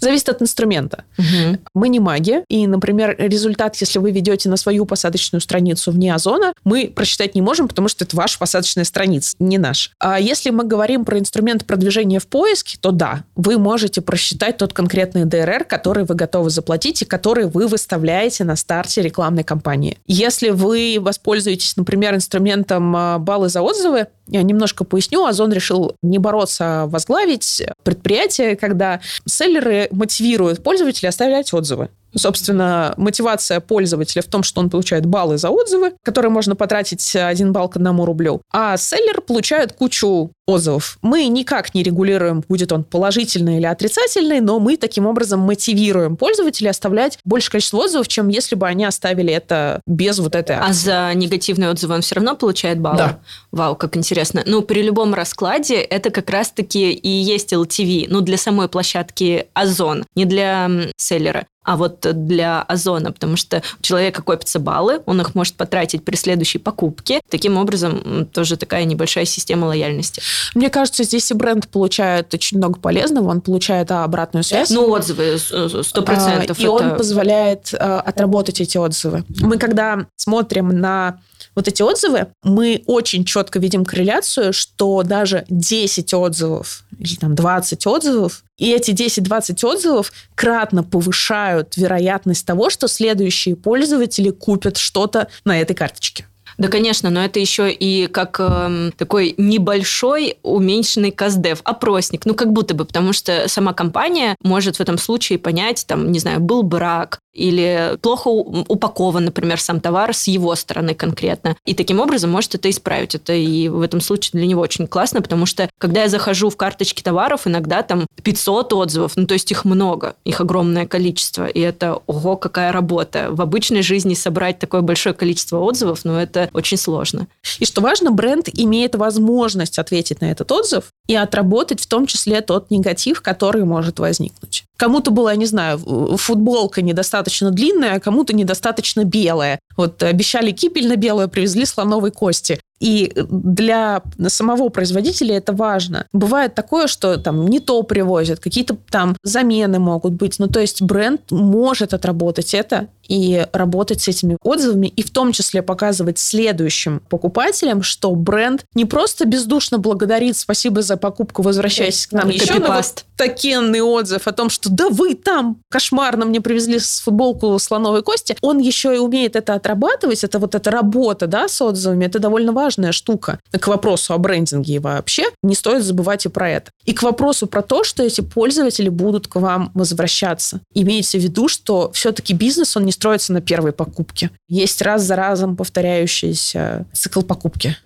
Зависит 0.00 0.28
от 0.28 0.42
инструмента. 0.42 1.04
Угу. 1.18 1.58
Мы 1.74 1.88
не 1.88 2.00
маги, 2.00 2.44
и, 2.48 2.66
например, 2.66 3.14
результат, 3.18 3.76
если 3.76 3.98
вы 3.98 4.10
ведете 4.10 4.48
на 4.48 4.56
свою 4.56 4.84
посадочную 4.86 5.40
страницу 5.40 5.92
вне 5.92 6.14
озона, 6.14 6.52
мы 6.64 6.92
просчитать 6.94 7.34
не 7.34 7.42
можем, 7.42 7.68
потому 7.68 7.88
что 7.88 8.04
это 8.04 8.16
ваша 8.16 8.38
посадочная 8.38 8.84
страница, 8.84 9.34
не 9.38 9.58
наша. 9.58 9.90
А 9.98 10.18
если 10.18 10.50
мы 10.50 10.64
говорим 10.64 11.04
про 11.04 11.18
инструмент 11.18 11.64
продвижения 11.64 12.18
в 12.18 12.26
поиске, 12.26 12.78
то 12.80 12.90
да, 12.90 13.24
вы 13.36 13.58
можете 13.58 14.00
просчитать 14.00 14.56
тот 14.56 14.72
конкретный 14.72 15.24
ДРР, 15.24 15.64
который 15.64 16.04
вы 16.04 16.14
готовы 16.14 16.50
заплатить 16.50 17.02
и 17.02 17.04
который 17.04 17.46
вы 17.46 17.66
выставляете 17.66 18.44
на 18.44 18.56
старте 18.56 19.02
рекламной 19.02 19.44
кампании. 19.44 19.98
Если 20.06 20.50
вы 20.50 20.98
воспользуетесь, 21.00 21.76
например, 21.76 22.14
инструментом 22.14 22.94
а, 22.96 23.18
баллы 23.18 23.48
за 23.52 23.62
отзывы. 23.62 24.08
Я 24.26 24.42
немножко 24.42 24.84
поясню. 24.84 25.24
Озон 25.24 25.52
решил 25.52 25.94
не 26.02 26.18
бороться, 26.18 26.64
а 26.64 26.86
возглавить 26.86 27.62
предприятие, 27.84 28.56
когда 28.56 29.00
селлеры 29.26 29.88
мотивируют 29.92 30.62
пользователей 30.62 31.08
оставлять 31.08 31.52
отзывы. 31.52 31.90
Собственно, 32.14 32.92
мотивация 32.96 33.60
пользователя 33.60 34.22
в 34.22 34.26
том, 34.26 34.42
что 34.42 34.60
он 34.60 34.68
получает 34.68 35.06
баллы 35.06 35.38
за 35.38 35.50
отзывы, 35.50 35.94
которые 36.02 36.30
можно 36.30 36.54
потратить 36.54 37.16
один 37.16 37.52
балл 37.52 37.68
к 37.68 37.76
одному 37.76 38.04
рублю. 38.04 38.42
А 38.52 38.76
селлер 38.76 39.22
получает 39.22 39.72
кучу 39.72 40.30
отзывов. 40.46 40.98
Мы 41.02 41.26
никак 41.28 41.74
не 41.74 41.82
регулируем, 41.82 42.42
будет 42.48 42.72
он 42.72 42.84
положительный 42.84 43.58
или 43.58 43.66
отрицательный, 43.66 44.40
но 44.40 44.58
мы 44.58 44.76
таким 44.76 45.06
образом 45.06 45.40
мотивируем 45.40 46.16
пользователей 46.16 46.70
оставлять 46.70 47.18
больше 47.24 47.50
количество 47.50 47.78
отзывов, 47.78 48.08
чем 48.08 48.28
если 48.28 48.56
бы 48.56 48.66
они 48.66 48.84
оставили 48.84 49.32
это 49.32 49.80
без 49.86 50.18
вот 50.18 50.34
этой 50.34 50.56
акции. 50.56 50.70
А 50.70 50.72
за 50.72 51.14
негативные 51.14 51.70
отзывы 51.70 51.94
он 51.94 52.02
все 52.02 52.16
равно 52.16 52.34
получает 52.36 52.80
баллы? 52.80 52.98
Да. 52.98 53.20
Вау, 53.52 53.76
как 53.76 53.96
интересно. 53.96 54.42
Ну, 54.46 54.62
при 54.62 54.82
любом 54.82 55.14
раскладе 55.14 55.76
это 55.76 56.10
как 56.10 56.28
раз-таки 56.30 56.92
и 56.92 57.08
есть 57.08 57.52
LTV, 57.52 58.06
ну, 58.08 58.20
для 58.20 58.36
самой 58.36 58.68
площадки 58.68 59.46
Озон, 59.54 60.04
не 60.14 60.24
для 60.24 60.68
селлера. 60.96 61.46
а 61.64 61.76
вот 61.76 62.00
для 62.26 62.62
Озона, 62.62 63.12
потому 63.12 63.36
что 63.36 63.62
у 63.78 63.82
человека 63.82 64.22
копятся 64.22 64.58
баллы, 64.58 65.00
он 65.06 65.20
их 65.20 65.34
может 65.34 65.54
потратить 65.54 66.04
при 66.04 66.16
следующей 66.16 66.58
покупке. 66.58 67.20
Таким 67.30 67.56
образом, 67.56 68.26
тоже 68.32 68.56
такая 68.56 68.84
небольшая 68.84 69.24
система 69.24 69.66
лояльности. 69.66 70.20
Мне 70.54 70.70
кажется, 70.70 71.04
здесь 71.04 71.30
и 71.30 71.34
бренд 71.34 71.68
получает 71.68 72.32
очень 72.34 72.58
много 72.58 72.80
полезного, 72.80 73.30
он 73.30 73.40
получает 73.40 73.90
а, 73.90 74.04
обратную 74.04 74.44
связь. 74.44 74.70
Ну, 74.70 74.90
отзывы, 74.90 75.38
сто 75.38 76.02
процентов. 76.02 76.58
А, 76.58 76.62
и 76.62 76.64
это... 76.64 76.70
он 76.72 76.96
позволяет 76.96 77.74
а, 77.74 78.00
отработать 78.00 78.60
эти 78.60 78.76
отзывы. 78.76 79.24
Мы 79.40 79.58
когда 79.58 80.06
смотрим 80.16 80.68
на 80.68 81.18
вот 81.54 81.68
эти 81.68 81.82
отзывы, 81.82 82.28
мы 82.42 82.82
очень 82.86 83.24
четко 83.24 83.58
видим 83.58 83.84
корреляцию, 83.84 84.52
что 84.52 85.02
даже 85.02 85.44
10 85.48 86.14
отзывов 86.14 86.84
или 86.98 87.16
там 87.16 87.34
20 87.34 87.86
отзывов, 87.86 88.44
и 88.56 88.72
эти 88.72 88.92
10-20 88.92 89.66
отзывов 89.66 90.12
кратно 90.34 90.82
повышают 90.82 91.76
вероятность 91.76 92.46
того, 92.46 92.70
что 92.70 92.88
следующие 92.88 93.56
пользователи 93.56 94.30
купят 94.30 94.76
что-то 94.76 95.28
на 95.44 95.60
этой 95.60 95.74
карточке. 95.74 96.26
Да, 96.62 96.68
конечно, 96.68 97.10
но 97.10 97.24
это 97.24 97.40
еще 97.40 97.72
и 97.72 98.06
как 98.06 98.36
э, 98.38 98.92
такой 98.96 99.34
небольшой 99.36 100.36
уменьшенный 100.44 101.10
каздев, 101.10 101.60
опросник, 101.64 102.24
ну 102.24 102.34
как 102.34 102.52
будто 102.52 102.72
бы, 102.72 102.84
потому 102.84 103.12
что 103.12 103.48
сама 103.48 103.72
компания 103.72 104.36
может 104.44 104.76
в 104.76 104.80
этом 104.80 104.96
случае 104.96 105.40
понять, 105.40 105.84
там, 105.88 106.12
не 106.12 106.20
знаю, 106.20 106.38
был 106.38 106.62
брак, 106.62 107.18
или 107.32 107.96
плохо 108.00 108.28
упакован, 108.28 109.24
например, 109.24 109.60
сам 109.60 109.80
товар 109.80 110.14
с 110.14 110.26
его 110.26 110.54
стороны 110.54 110.94
конкретно. 110.94 111.56
И 111.64 111.74
таким 111.74 112.00
образом 112.00 112.30
может 112.30 112.54
это 112.54 112.68
исправить. 112.70 113.14
Это 113.14 113.32
и 113.32 113.68
в 113.68 113.80
этом 113.80 114.00
случае 114.00 114.30
для 114.32 114.46
него 114.46 114.60
очень 114.60 114.86
классно, 114.86 115.22
потому 115.22 115.46
что 115.46 115.68
когда 115.78 116.02
я 116.02 116.08
захожу 116.08 116.50
в 116.50 116.56
карточки 116.56 117.02
товаров, 117.02 117.46
иногда 117.46 117.82
там 117.82 118.06
500 118.22 118.72
отзывов, 118.72 119.12
ну 119.16 119.26
то 119.26 119.34
есть 119.34 119.50
их 119.50 119.64
много, 119.64 120.14
их 120.24 120.40
огромное 120.40 120.86
количество, 120.86 121.46
и 121.46 121.60
это, 121.60 122.00
ого, 122.06 122.36
какая 122.36 122.72
работа. 122.72 123.28
В 123.30 123.40
обычной 123.40 123.82
жизни 123.82 124.14
собрать 124.14 124.58
такое 124.58 124.82
большое 124.82 125.14
количество 125.14 125.58
отзывов, 125.58 126.00
ну 126.04 126.16
это 126.16 126.50
очень 126.52 126.76
сложно. 126.76 127.26
И 127.58 127.64
что 127.64 127.80
важно, 127.80 128.10
бренд 128.10 128.48
имеет 128.52 128.94
возможность 128.94 129.78
ответить 129.78 130.20
на 130.20 130.30
этот 130.30 130.50
отзыв 130.52 130.84
и 131.06 131.14
отработать 131.14 131.80
в 131.80 131.86
том 131.86 132.06
числе 132.06 132.40
тот 132.40 132.70
негатив, 132.70 133.22
который 133.22 133.64
может 133.64 133.98
возникнуть. 133.98 134.64
Кому-то 134.76 135.10
была, 135.12 135.36
не 135.36 135.46
знаю, 135.46 135.78
футболка 136.16 136.82
недостаточно 136.82 137.21
длинная, 137.50 137.94
а 137.94 138.00
кому-то 138.00 138.34
недостаточно 138.34 139.04
белая. 139.04 139.58
Вот 139.76 140.02
обещали 140.02 140.50
кипельно 140.52 140.96
белую, 140.96 141.28
привезли 141.28 141.64
слоновой 141.64 142.10
кости. 142.10 142.60
И 142.82 143.12
для 143.14 144.02
самого 144.26 144.68
производителя 144.68 145.36
это 145.36 145.52
важно. 145.52 146.06
Бывает 146.12 146.56
такое, 146.56 146.88
что 146.88 147.16
там 147.16 147.46
не 147.46 147.60
то 147.60 147.80
привозят, 147.84 148.40
какие-то 148.40 148.76
там 148.90 149.16
замены 149.22 149.78
могут 149.78 150.14
быть. 150.14 150.40
Ну, 150.40 150.48
то 150.48 150.58
есть 150.58 150.82
бренд 150.82 151.30
может 151.30 151.94
отработать 151.94 152.54
это 152.54 152.88
и 153.06 153.46
работать 153.52 154.00
с 154.00 154.08
этими 154.08 154.36
отзывами, 154.42 154.86
и 154.86 155.02
в 155.02 155.10
том 155.10 155.32
числе 155.32 155.62
показывать 155.62 156.18
следующим 156.18 157.02
покупателям, 157.08 157.82
что 157.82 158.12
бренд 158.14 158.64
не 158.74 158.84
просто 158.84 159.26
бездушно 159.26 159.78
благодарит, 159.78 160.36
спасибо 160.36 160.82
за 160.82 160.96
покупку, 160.96 161.42
возвращайтесь 161.42 162.06
к 162.06 162.12
нам 162.12 162.28
еще 162.30 162.58
на 162.58 162.76
вот 162.76 163.04
такенный 163.16 163.80
отзыв 163.80 164.26
о 164.26 164.32
том, 164.32 164.50
что 164.50 164.70
да 164.70 164.88
вы 164.88 165.14
там! 165.14 165.58
Кошмарно 165.68 166.24
мне 166.24 166.40
привезли 166.40 166.78
с 166.78 167.00
футболку 167.00 167.56
слоновой 167.58 168.02
кости, 168.02 168.36
он 168.40 168.58
еще 168.58 168.94
и 168.94 168.98
умеет 168.98 169.36
это 169.36 169.54
отрабатывать, 169.54 170.24
это 170.24 170.38
вот 170.38 170.54
эта 170.54 170.70
работа, 170.70 171.26
да, 171.26 171.48
с 171.48 171.60
отзывами, 171.60 172.06
это 172.06 172.18
довольно 172.18 172.52
важная 172.72 172.92
штука. 172.92 173.38
К 173.50 173.68
вопросу 173.68 174.14
о 174.14 174.18
брендинге 174.18 174.80
вообще, 174.80 175.24
не 175.42 175.54
стоит 175.54 175.84
забывать 175.84 176.26
и 176.26 176.28
про 176.28 176.48
это. 176.50 176.70
И 176.84 176.92
к 176.92 177.02
вопросу 177.02 177.46
про 177.46 177.62
то, 177.62 177.84
что 177.84 178.02
эти 178.02 178.20
пользователи 178.20 178.88
будут 178.88 179.28
к 179.28 179.36
вам 179.36 179.70
возвращаться. 179.74 180.60
Имейте 180.74 181.18
в 181.18 181.22
виду, 181.22 181.48
что 181.48 181.90
все-таки 181.92 182.34
бизнес, 182.34 182.76
он 182.76 182.86
не 182.86 182.92
строится 182.92 183.32
на 183.32 183.40
первой 183.40 183.72
покупке. 183.72 184.30
Есть 184.48 184.82
раз 184.82 185.02
за 185.02 185.16
разом 185.16 185.56
повторяющийся 185.56 186.86
цикл 186.92 187.22
покупки. 187.22 187.76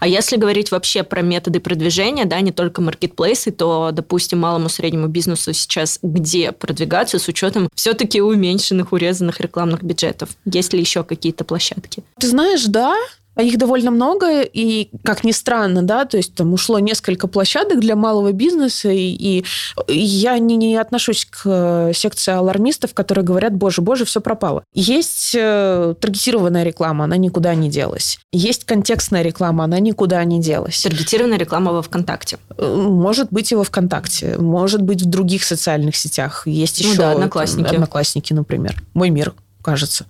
А 0.00 0.06
если 0.06 0.36
говорить 0.36 0.70
вообще 0.70 1.02
про 1.02 1.22
методы 1.22 1.60
продвижения, 1.60 2.24
да, 2.24 2.40
не 2.40 2.52
только 2.52 2.80
маркетплейсы, 2.80 3.50
то, 3.50 3.90
допустим, 3.92 4.38
малому 4.38 4.68
среднему 4.68 5.08
бизнесу 5.08 5.52
сейчас 5.52 5.98
где 6.02 6.52
продвигаться 6.52 7.18
с 7.18 7.26
учетом 7.28 7.68
все-таки 7.74 8.20
уменьшенных, 8.20 8.92
урезанных 8.92 9.40
рекламных 9.40 9.82
бюджетов? 9.82 10.30
Есть 10.44 10.72
ли 10.72 10.80
еще 10.80 11.02
какие-то 11.02 11.44
площадки? 11.44 12.04
Ты 12.18 12.28
знаешь, 12.28 12.64
да, 12.66 12.94
их 13.42 13.56
довольно 13.58 13.90
много, 13.90 14.42
и, 14.42 14.90
как 15.04 15.24
ни 15.24 15.32
странно, 15.32 15.82
да, 15.82 16.04
то 16.04 16.16
есть 16.16 16.34
там 16.34 16.52
ушло 16.52 16.78
несколько 16.78 17.28
площадок 17.28 17.80
для 17.80 17.94
малого 17.94 18.32
бизнеса, 18.32 18.90
и, 18.90 19.12
и 19.12 19.44
я 19.88 20.38
не, 20.38 20.56
не 20.56 20.76
отношусь 20.76 21.24
к 21.24 21.42
э, 21.44 21.92
секции 21.94 22.32
алармистов, 22.32 22.94
которые 22.94 23.24
говорят, 23.24 23.54
боже, 23.54 23.80
боже, 23.80 24.04
все 24.04 24.20
пропало. 24.20 24.64
Есть 24.74 25.34
э, 25.38 25.94
таргетированная 26.00 26.64
реклама, 26.64 27.04
она 27.04 27.16
никуда 27.16 27.54
не 27.54 27.70
делась. 27.70 28.18
Есть 28.32 28.64
контекстная 28.64 29.22
реклама, 29.22 29.64
она 29.64 29.78
никуда 29.78 30.24
не 30.24 30.40
делась. 30.40 30.82
Таргетированная 30.82 31.38
реклама 31.38 31.72
во 31.72 31.82
ВКонтакте? 31.82 32.38
Э, 32.56 32.74
может 32.74 33.28
быть 33.30 33.52
и 33.52 33.54
во 33.54 33.64
ВКонтакте, 33.64 34.36
может 34.38 34.82
быть 34.82 35.02
в 35.02 35.06
других 35.06 35.44
социальных 35.44 35.96
сетях. 35.96 36.42
Есть 36.46 36.82
ну 36.82 36.90
еще... 36.90 36.98
да, 36.98 37.12
Одноклассники. 37.12 37.74
Одноклассники, 37.74 38.32
например. 38.32 38.82
Мой 38.94 39.10
мир, 39.10 39.34
кажется. 39.62 40.06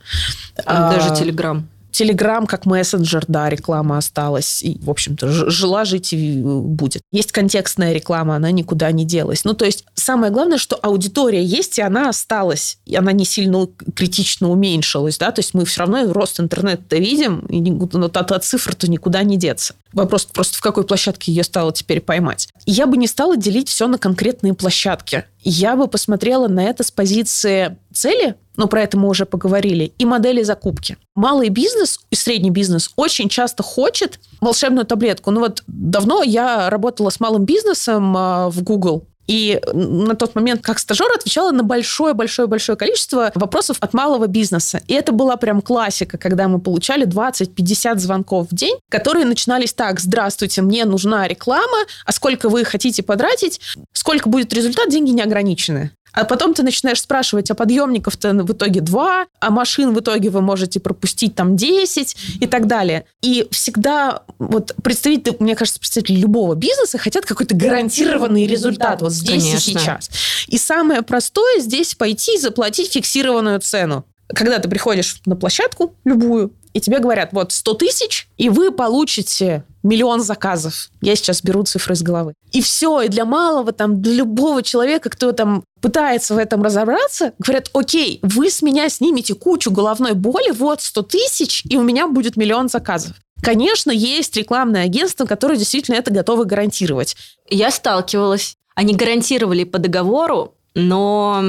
Даже 0.64 1.14
Телеграм. 1.14 1.68
Телеграм 1.98 2.46
как 2.46 2.64
мессенджер, 2.64 3.24
да, 3.26 3.48
реклама 3.48 3.98
осталась. 3.98 4.62
И, 4.62 4.78
в 4.80 4.88
общем-то, 4.88 5.26
жила, 5.50 5.84
жить 5.84 6.12
и 6.12 6.40
будет. 6.40 7.02
Есть 7.10 7.32
контекстная 7.32 7.92
реклама, 7.92 8.36
она 8.36 8.52
никуда 8.52 8.92
не 8.92 9.04
делась. 9.04 9.44
Ну, 9.44 9.52
то 9.52 9.64
есть, 9.64 9.84
самое 9.94 10.32
главное, 10.32 10.58
что 10.58 10.76
аудитория 10.76 11.42
есть, 11.42 11.76
и 11.76 11.82
она 11.82 12.08
осталась. 12.08 12.78
И 12.86 12.94
она 12.94 13.10
не 13.10 13.24
сильно 13.24 13.66
критично 13.96 14.48
уменьшилась, 14.48 15.18
да, 15.18 15.32
то 15.32 15.40
есть 15.40 15.54
мы 15.54 15.64
все 15.64 15.80
равно 15.80 16.12
рост 16.12 16.38
интернета 16.38 16.98
видим, 16.98 17.40
и 17.48 17.60
ну, 17.60 18.04
от, 18.04 18.16
от 18.16 18.44
цифр-то 18.44 18.88
никуда 18.88 19.24
не 19.24 19.36
деться. 19.36 19.74
Вопрос 19.92 20.24
просто, 20.26 20.56
в 20.56 20.60
какой 20.60 20.84
площадке 20.84 21.32
ее 21.32 21.42
стало 21.42 21.72
теперь 21.72 22.00
поймать. 22.00 22.48
Я 22.64 22.86
бы 22.86 22.96
не 22.96 23.08
стала 23.08 23.36
делить 23.36 23.68
все 23.68 23.88
на 23.88 23.98
конкретные 23.98 24.54
площадки. 24.54 25.24
Я 25.42 25.74
бы 25.74 25.88
посмотрела 25.88 26.46
на 26.46 26.62
это 26.62 26.84
с 26.84 26.92
позиции 26.92 27.76
цели, 27.92 28.36
но 28.58 28.66
про 28.66 28.82
это 28.82 28.98
мы 28.98 29.08
уже 29.08 29.24
поговорили, 29.24 29.94
и 29.96 30.04
модели 30.04 30.42
закупки. 30.42 30.98
Малый 31.14 31.48
бизнес 31.48 32.00
и 32.10 32.16
средний 32.16 32.50
бизнес 32.50 32.90
очень 32.96 33.30
часто 33.30 33.62
хочет 33.62 34.20
волшебную 34.42 34.84
таблетку. 34.84 35.30
Ну 35.30 35.40
вот 35.40 35.62
давно 35.66 36.22
я 36.22 36.68
работала 36.68 37.08
с 37.08 37.20
малым 37.20 37.46
бизнесом 37.46 38.14
а, 38.16 38.50
в 38.50 38.62
Google, 38.62 39.06
и 39.28 39.60
на 39.74 40.16
тот 40.16 40.34
момент, 40.34 40.62
как 40.62 40.78
стажер, 40.78 41.06
отвечала 41.14 41.52
на 41.52 41.62
большое-большое-большое 41.62 42.76
количество 42.76 43.30
вопросов 43.34 43.76
от 43.80 43.92
малого 43.92 44.26
бизнеса. 44.26 44.80
И 44.88 44.94
это 44.94 45.12
была 45.12 45.36
прям 45.36 45.60
классика, 45.60 46.16
когда 46.16 46.48
мы 46.48 46.58
получали 46.58 47.06
20-50 47.06 47.98
звонков 47.98 48.48
в 48.50 48.54
день, 48.54 48.76
которые 48.90 49.26
начинались 49.26 49.74
так. 49.74 50.00
Здравствуйте, 50.00 50.62
мне 50.62 50.86
нужна 50.86 51.28
реклама, 51.28 51.84
а 52.06 52.12
сколько 52.12 52.48
вы 52.48 52.64
хотите 52.64 53.02
потратить, 53.02 53.60
сколько 53.92 54.30
будет 54.30 54.52
результат, 54.54 54.88
деньги 54.88 55.10
не 55.10 55.22
ограничены. 55.22 55.92
А 56.12 56.24
потом 56.24 56.54
ты 56.54 56.62
начинаешь 56.62 57.00
спрашивать, 57.00 57.50
а 57.50 57.54
подъемников-то 57.54 58.32
в 58.32 58.52
итоге 58.52 58.80
два, 58.80 59.26
а 59.40 59.50
машин 59.50 59.94
в 59.94 60.00
итоге 60.00 60.30
вы 60.30 60.40
можете 60.40 60.80
пропустить 60.80 61.34
там 61.34 61.56
10 61.56 62.16
и 62.40 62.46
так 62.46 62.66
далее. 62.66 63.04
И 63.22 63.46
всегда 63.50 64.22
вот 64.38 64.74
представители, 64.82 65.36
мне 65.38 65.54
кажется, 65.54 65.80
представители 65.80 66.16
любого 66.16 66.54
бизнеса 66.54 66.98
хотят 66.98 67.24
какой-то 67.24 67.54
гарантированный 67.54 68.46
результат 68.46 69.02
вот 69.02 69.12
здесь 69.12 69.42
Конечно. 69.42 69.70
и 69.70 69.74
сейчас. 69.74 70.10
И 70.46 70.58
самое 70.58 71.02
простое 71.02 71.60
здесь 71.60 71.94
пойти 71.94 72.36
и 72.36 72.38
заплатить 72.38 72.92
фиксированную 72.92 73.60
цену. 73.60 74.04
Когда 74.28 74.58
ты 74.58 74.68
приходишь 74.68 75.20
на 75.24 75.36
площадку 75.36 75.94
любую, 76.04 76.52
и 76.72 76.80
тебе 76.80 76.98
говорят, 76.98 77.30
вот 77.32 77.52
100 77.52 77.74
тысяч, 77.74 78.28
и 78.36 78.48
вы 78.48 78.70
получите 78.70 79.64
миллион 79.82 80.20
заказов. 80.20 80.90
Я 81.00 81.16
сейчас 81.16 81.42
беру 81.42 81.62
цифры 81.62 81.94
из 81.94 82.02
головы. 82.02 82.34
И 82.52 82.60
все, 82.60 83.02
и 83.02 83.08
для 83.08 83.24
малого, 83.24 83.72
там, 83.72 84.02
для 84.02 84.14
любого 84.14 84.62
человека, 84.62 85.10
кто 85.10 85.32
там 85.32 85.64
пытается 85.80 86.34
в 86.34 86.38
этом 86.38 86.62
разобраться, 86.62 87.32
говорят, 87.38 87.70
окей, 87.72 88.20
вы 88.22 88.50
с 88.50 88.62
меня 88.62 88.88
снимете 88.88 89.34
кучу 89.34 89.70
головной 89.70 90.12
боли, 90.12 90.50
вот 90.50 90.82
100 90.82 91.02
тысяч, 91.02 91.62
и 91.68 91.76
у 91.76 91.82
меня 91.82 92.08
будет 92.08 92.36
миллион 92.36 92.68
заказов. 92.68 93.16
Конечно, 93.42 93.90
есть 93.90 94.36
рекламное 94.36 94.84
агентство, 94.84 95.24
которое 95.24 95.56
действительно 95.56 95.96
это 95.96 96.12
готовы 96.12 96.44
гарантировать. 96.44 97.16
Я 97.48 97.70
сталкивалась. 97.70 98.56
Они 98.74 98.94
гарантировали 98.94 99.64
по 99.64 99.78
договору 99.78 100.54
но 100.78 101.42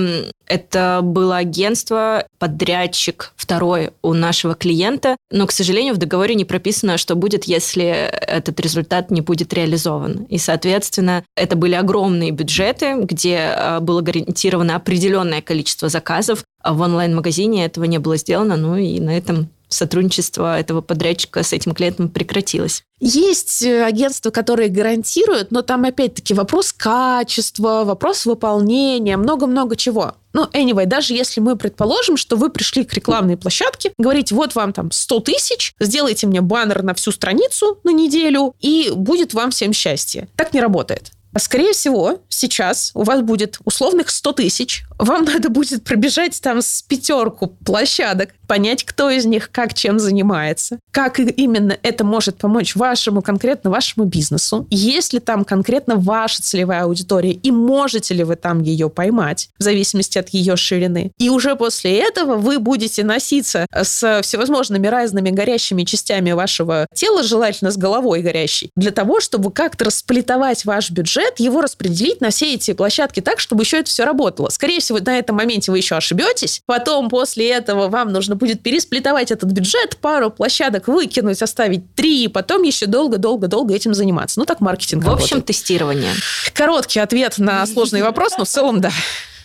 это 0.47 1.01
было 1.03 1.37
агентство, 1.37 2.25
подрядчик 2.39 3.31
второй 3.35 3.91
у 4.01 4.13
нашего 4.13 4.55
клиента, 4.55 5.15
но, 5.31 5.45
к 5.45 5.51
сожалению, 5.51 5.93
в 5.93 5.97
договоре 5.97 6.33
не 6.33 6.45
прописано, 6.45 6.97
что 6.97 7.15
будет, 7.15 7.43
если 7.43 7.85
этот 7.85 8.59
результат 8.59 9.11
не 9.11 9.21
будет 9.21 9.53
реализован. 9.53 10.23
И, 10.29 10.39
соответственно, 10.39 11.23
это 11.35 11.55
были 11.55 11.75
огромные 11.75 12.31
бюджеты, 12.31 12.95
где 13.01 13.37
а, 13.37 13.79
было 13.79 14.01
гарантировано 14.01 14.75
определенное 14.75 15.43
количество 15.43 15.89
заказов, 15.89 16.43
а 16.63 16.73
в 16.73 16.81
онлайн-магазине 16.81 17.65
этого 17.65 17.83
не 17.83 17.99
было 17.99 18.17
сделано, 18.17 18.57
ну 18.57 18.75
и 18.75 18.99
на 18.99 19.15
этом 19.15 19.49
сотрудничество 19.69 20.59
этого 20.59 20.81
подрядчика 20.81 21.43
с 21.43 21.53
этим 21.53 21.73
клиентом 21.73 22.09
прекратилось. 22.09 22.83
Есть 22.99 23.61
э, 23.61 23.83
агентства, 23.83 24.29
которые 24.29 24.69
гарантируют, 24.69 25.51
но 25.51 25.61
там 25.61 25.85
опять-таки 25.85 26.33
вопрос 26.33 26.73
качества, 26.73 27.83
вопрос 27.85 28.25
выполнения, 28.25 29.15
много-много 29.15 29.75
чего. 29.75 30.15
Ну, 30.33 30.45
anyway, 30.53 30.85
даже 30.85 31.13
если 31.13 31.39
мы 31.39 31.55
предположим, 31.55 32.17
что 32.17 32.35
вы 32.35 32.49
пришли 32.49 32.83
к 32.83 32.93
рекламной 32.93 33.37
площадке, 33.37 33.93
говорите, 33.97 34.35
вот 34.35 34.53
вам 34.55 34.73
там 34.73 34.91
100 34.91 35.19
тысяч, 35.21 35.73
сделайте 35.79 36.27
мне 36.27 36.41
баннер 36.41 36.83
на 36.83 36.93
всю 36.93 37.11
страницу 37.11 37.79
на 37.83 37.91
неделю, 37.91 38.53
и 38.59 38.91
будет 38.93 39.33
вам 39.33 39.51
всем 39.51 39.73
счастье. 39.73 40.27
Так 40.35 40.53
не 40.53 40.61
работает. 40.61 41.11
Скорее 41.37 41.73
всего, 41.73 42.19
сейчас 42.27 42.91
у 42.95 43.03
вас 43.03 43.21
будет 43.21 43.59
условных 43.63 44.09
100 44.09 44.33
тысяч. 44.33 44.83
Вам 44.99 45.23
надо 45.23 45.49
будет 45.49 45.85
пробежать 45.85 46.39
там 46.41 46.61
с 46.61 46.81
пятерку 46.81 47.47
площадок, 47.47 48.35
понять, 48.47 48.83
кто 48.83 49.09
из 49.09 49.25
них 49.25 49.49
как 49.49 49.73
чем 49.73 49.97
занимается, 49.97 50.79
как 50.91 51.19
именно 51.19 51.77
это 51.83 52.03
может 52.03 52.37
помочь 52.37 52.75
вашему, 52.75 53.21
конкретно 53.21 53.69
вашему 53.69 54.05
бизнесу, 54.05 54.67
есть 54.69 55.13
ли 55.13 55.19
там 55.19 55.45
конкретно 55.45 55.95
ваша 55.95 56.41
целевая 56.41 56.83
аудитория, 56.83 57.31
и 57.31 57.51
можете 57.51 58.13
ли 58.13 58.25
вы 58.25 58.35
там 58.35 58.61
ее 58.61 58.89
поймать, 58.89 59.49
в 59.57 59.63
зависимости 59.63 60.17
от 60.17 60.29
ее 60.29 60.57
ширины. 60.57 61.13
И 61.17 61.29
уже 61.29 61.55
после 61.55 61.97
этого 61.99 62.35
вы 62.35 62.59
будете 62.59 63.05
носиться 63.05 63.67
с 63.71 64.21
всевозможными 64.23 64.87
разными 64.87 65.29
горящими 65.29 65.83
частями 65.83 66.31
вашего 66.31 66.87
тела, 66.93 67.23
желательно 67.23 67.71
с 67.71 67.77
головой 67.77 68.21
горящей, 68.21 68.71
для 68.75 68.91
того, 68.91 69.21
чтобы 69.21 69.51
как-то 69.51 69.85
расплетовать 69.85 70.65
ваш 70.65 70.91
бюджет, 70.91 71.39
его 71.39 71.61
распределить 71.61 72.19
на 72.19 72.31
все 72.31 72.55
эти 72.55 72.73
площадки 72.73 73.21
так, 73.21 73.39
чтобы 73.39 73.63
еще 73.63 73.77
это 73.77 73.89
все 73.89 74.03
работало. 74.03 74.49
Скорее 74.49 74.81
всего, 74.81 74.88
на 74.89 75.17
этом 75.17 75.35
моменте 75.35 75.71
вы 75.71 75.77
еще 75.77 75.95
ошибетесь. 75.95 76.61
Потом 76.65 77.09
после 77.09 77.49
этого 77.49 77.87
вам 77.87 78.11
нужно 78.11 78.35
будет 78.35 78.61
пересплетовать 78.61 79.31
этот 79.31 79.51
бюджет, 79.51 79.97
пару 79.97 80.31
площадок 80.31 80.87
выкинуть, 80.87 81.41
оставить 81.41 81.93
три, 81.95 82.25
и 82.25 82.27
потом 82.27 82.63
еще 82.63 82.85
долго-долго-долго 82.85 83.73
этим 83.73 83.93
заниматься. 83.93 84.39
Ну, 84.39 84.45
так 84.45 84.59
маркетинг 84.61 85.03
В 85.03 85.09
общем, 85.09 85.35
работает. 85.35 85.45
тестирование. 85.45 86.11
Короткий 86.53 86.99
ответ 86.99 87.37
на 87.37 87.65
сложный 87.65 88.01
вопрос, 88.01 88.33
но 88.37 88.45
в 88.45 88.49
целом 88.49 88.81
да. 88.81 88.91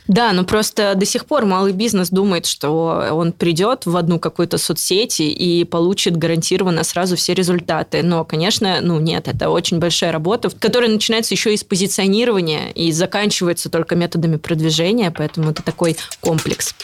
Да, 0.07 0.33
но 0.33 0.45
просто 0.45 0.95
до 0.95 1.07
сих 1.07 1.25
пор 1.27 1.47
малый 1.47 1.73
бизнес 1.73 2.11
думает, 2.11 2.47
что 2.47 3.09
он 3.13 3.33
придет 3.33 3.87
в 3.87 3.97
одну 3.97 4.19
какую-то 4.19 4.59
соцсеть 4.59 5.21
и 5.21 5.65
получит 5.65 6.17
гарантированно 6.17 6.85
сразу 6.85 7.17
все 7.17 7.33
результаты. 7.35 8.03
Но, 8.03 8.25
конечно, 8.25 8.79
ну 8.83 9.01
нет, 9.01 9.29
это 9.29 9.49
очень 9.49 9.79
большая 9.79 10.13
работа, 10.13 10.51
которая 10.51 10.91
начинается 10.91 11.35
еще 11.35 11.55
из 11.55 11.65
позиционирования 11.65 12.71
и 12.75 12.93
заканчивается 12.93 13.71
только 13.71 13.97
методами 13.97 14.37
продвижения, 14.37 15.11
поэтому 15.11 15.51
это 15.51 15.63
такой 15.63 15.97
комплекс. 16.21 16.75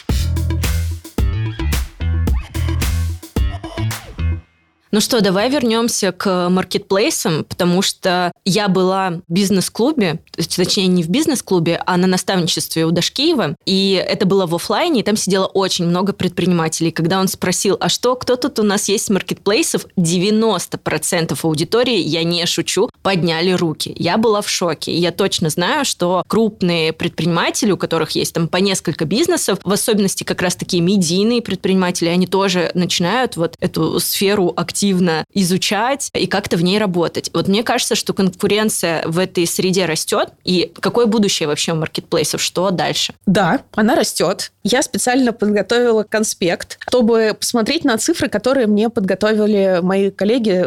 Ну 4.93 4.99
что, 4.99 5.21
давай 5.21 5.49
вернемся 5.49 6.11
к 6.11 6.49
маркетплейсам, 6.49 7.45
потому 7.45 7.81
что 7.81 8.33
я 8.43 8.67
была 8.67 9.21
в 9.25 9.33
бизнес-клубе, 9.33 10.19
точнее 10.35 10.87
не 10.87 11.01
в 11.01 11.09
бизнес-клубе, 11.09 11.81
а 11.85 11.95
на 11.95 12.07
наставничестве 12.07 12.83
у 12.85 12.91
Дашкиева, 12.91 13.55
и 13.65 13.93
это 14.05 14.25
было 14.25 14.45
в 14.45 14.53
офлайне, 14.53 14.99
и 14.99 15.03
там 15.03 15.15
сидело 15.15 15.45
очень 15.45 15.85
много 15.85 16.11
предпринимателей. 16.11 16.91
Когда 16.91 17.21
он 17.21 17.29
спросил, 17.29 17.77
а 17.79 17.87
что, 17.87 18.17
кто 18.17 18.35
тут 18.35 18.59
у 18.59 18.63
нас 18.63 18.89
есть 18.89 19.05
с 19.05 19.09
маркетплейсов, 19.09 19.85
90% 19.95 21.39
аудитории, 21.41 21.97
я 21.97 22.25
не 22.25 22.45
шучу, 22.45 22.89
подняли 23.01 23.51
руки. 23.51 23.95
Я 23.97 24.17
была 24.17 24.41
в 24.41 24.49
шоке. 24.49 24.93
Я 24.93 25.13
точно 25.13 25.49
знаю, 25.49 25.85
что 25.85 26.23
крупные 26.27 26.91
предприниматели, 26.91 27.71
у 27.71 27.77
которых 27.77 28.11
есть 28.11 28.33
там 28.33 28.49
по 28.49 28.57
несколько 28.57 29.05
бизнесов, 29.05 29.59
в 29.63 29.71
особенности 29.71 30.25
как 30.25 30.41
раз 30.41 30.57
такие 30.57 30.83
медийные 30.83 31.41
предприниматели, 31.41 32.09
они 32.09 32.27
тоже 32.27 32.71
начинают 32.73 33.37
вот 33.37 33.55
эту 33.61 33.97
сферу 34.01 34.51
активно 34.53 34.80
активно 34.81 35.25
изучать 35.31 36.09
и 36.13 36.25
как-то 36.25 36.57
в 36.57 36.63
ней 36.63 36.79
работать. 36.79 37.29
Вот 37.33 37.47
мне 37.47 37.61
кажется, 37.61 37.93
что 37.93 38.13
конкуренция 38.13 39.03
в 39.05 39.19
этой 39.19 39.45
среде 39.45 39.85
растет. 39.85 40.29
И 40.43 40.71
какое 40.79 41.05
будущее 41.05 41.47
вообще 41.47 41.73
у 41.73 41.75
маркетплейсов? 41.75 42.41
Что 42.41 42.71
дальше? 42.71 43.13
Да, 43.27 43.61
она 43.75 43.93
растет. 43.95 44.51
Я 44.63 44.81
специально 44.81 45.33
подготовила 45.33 46.01
конспект, 46.03 46.79
чтобы 46.87 47.37
посмотреть 47.39 47.83
на 47.83 47.97
цифры, 47.99 48.27
которые 48.27 48.65
мне 48.65 48.89
подготовили 48.89 49.81
мои 49.83 50.09
коллеги. 50.09 50.65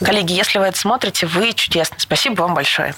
Коллеги, 0.00 0.34
если 0.34 0.58
вы 0.58 0.66
это 0.66 0.78
смотрите, 0.78 1.26
вы 1.26 1.54
чудесны. 1.54 1.96
Спасибо 1.98 2.42
вам 2.42 2.54
большое 2.54 2.94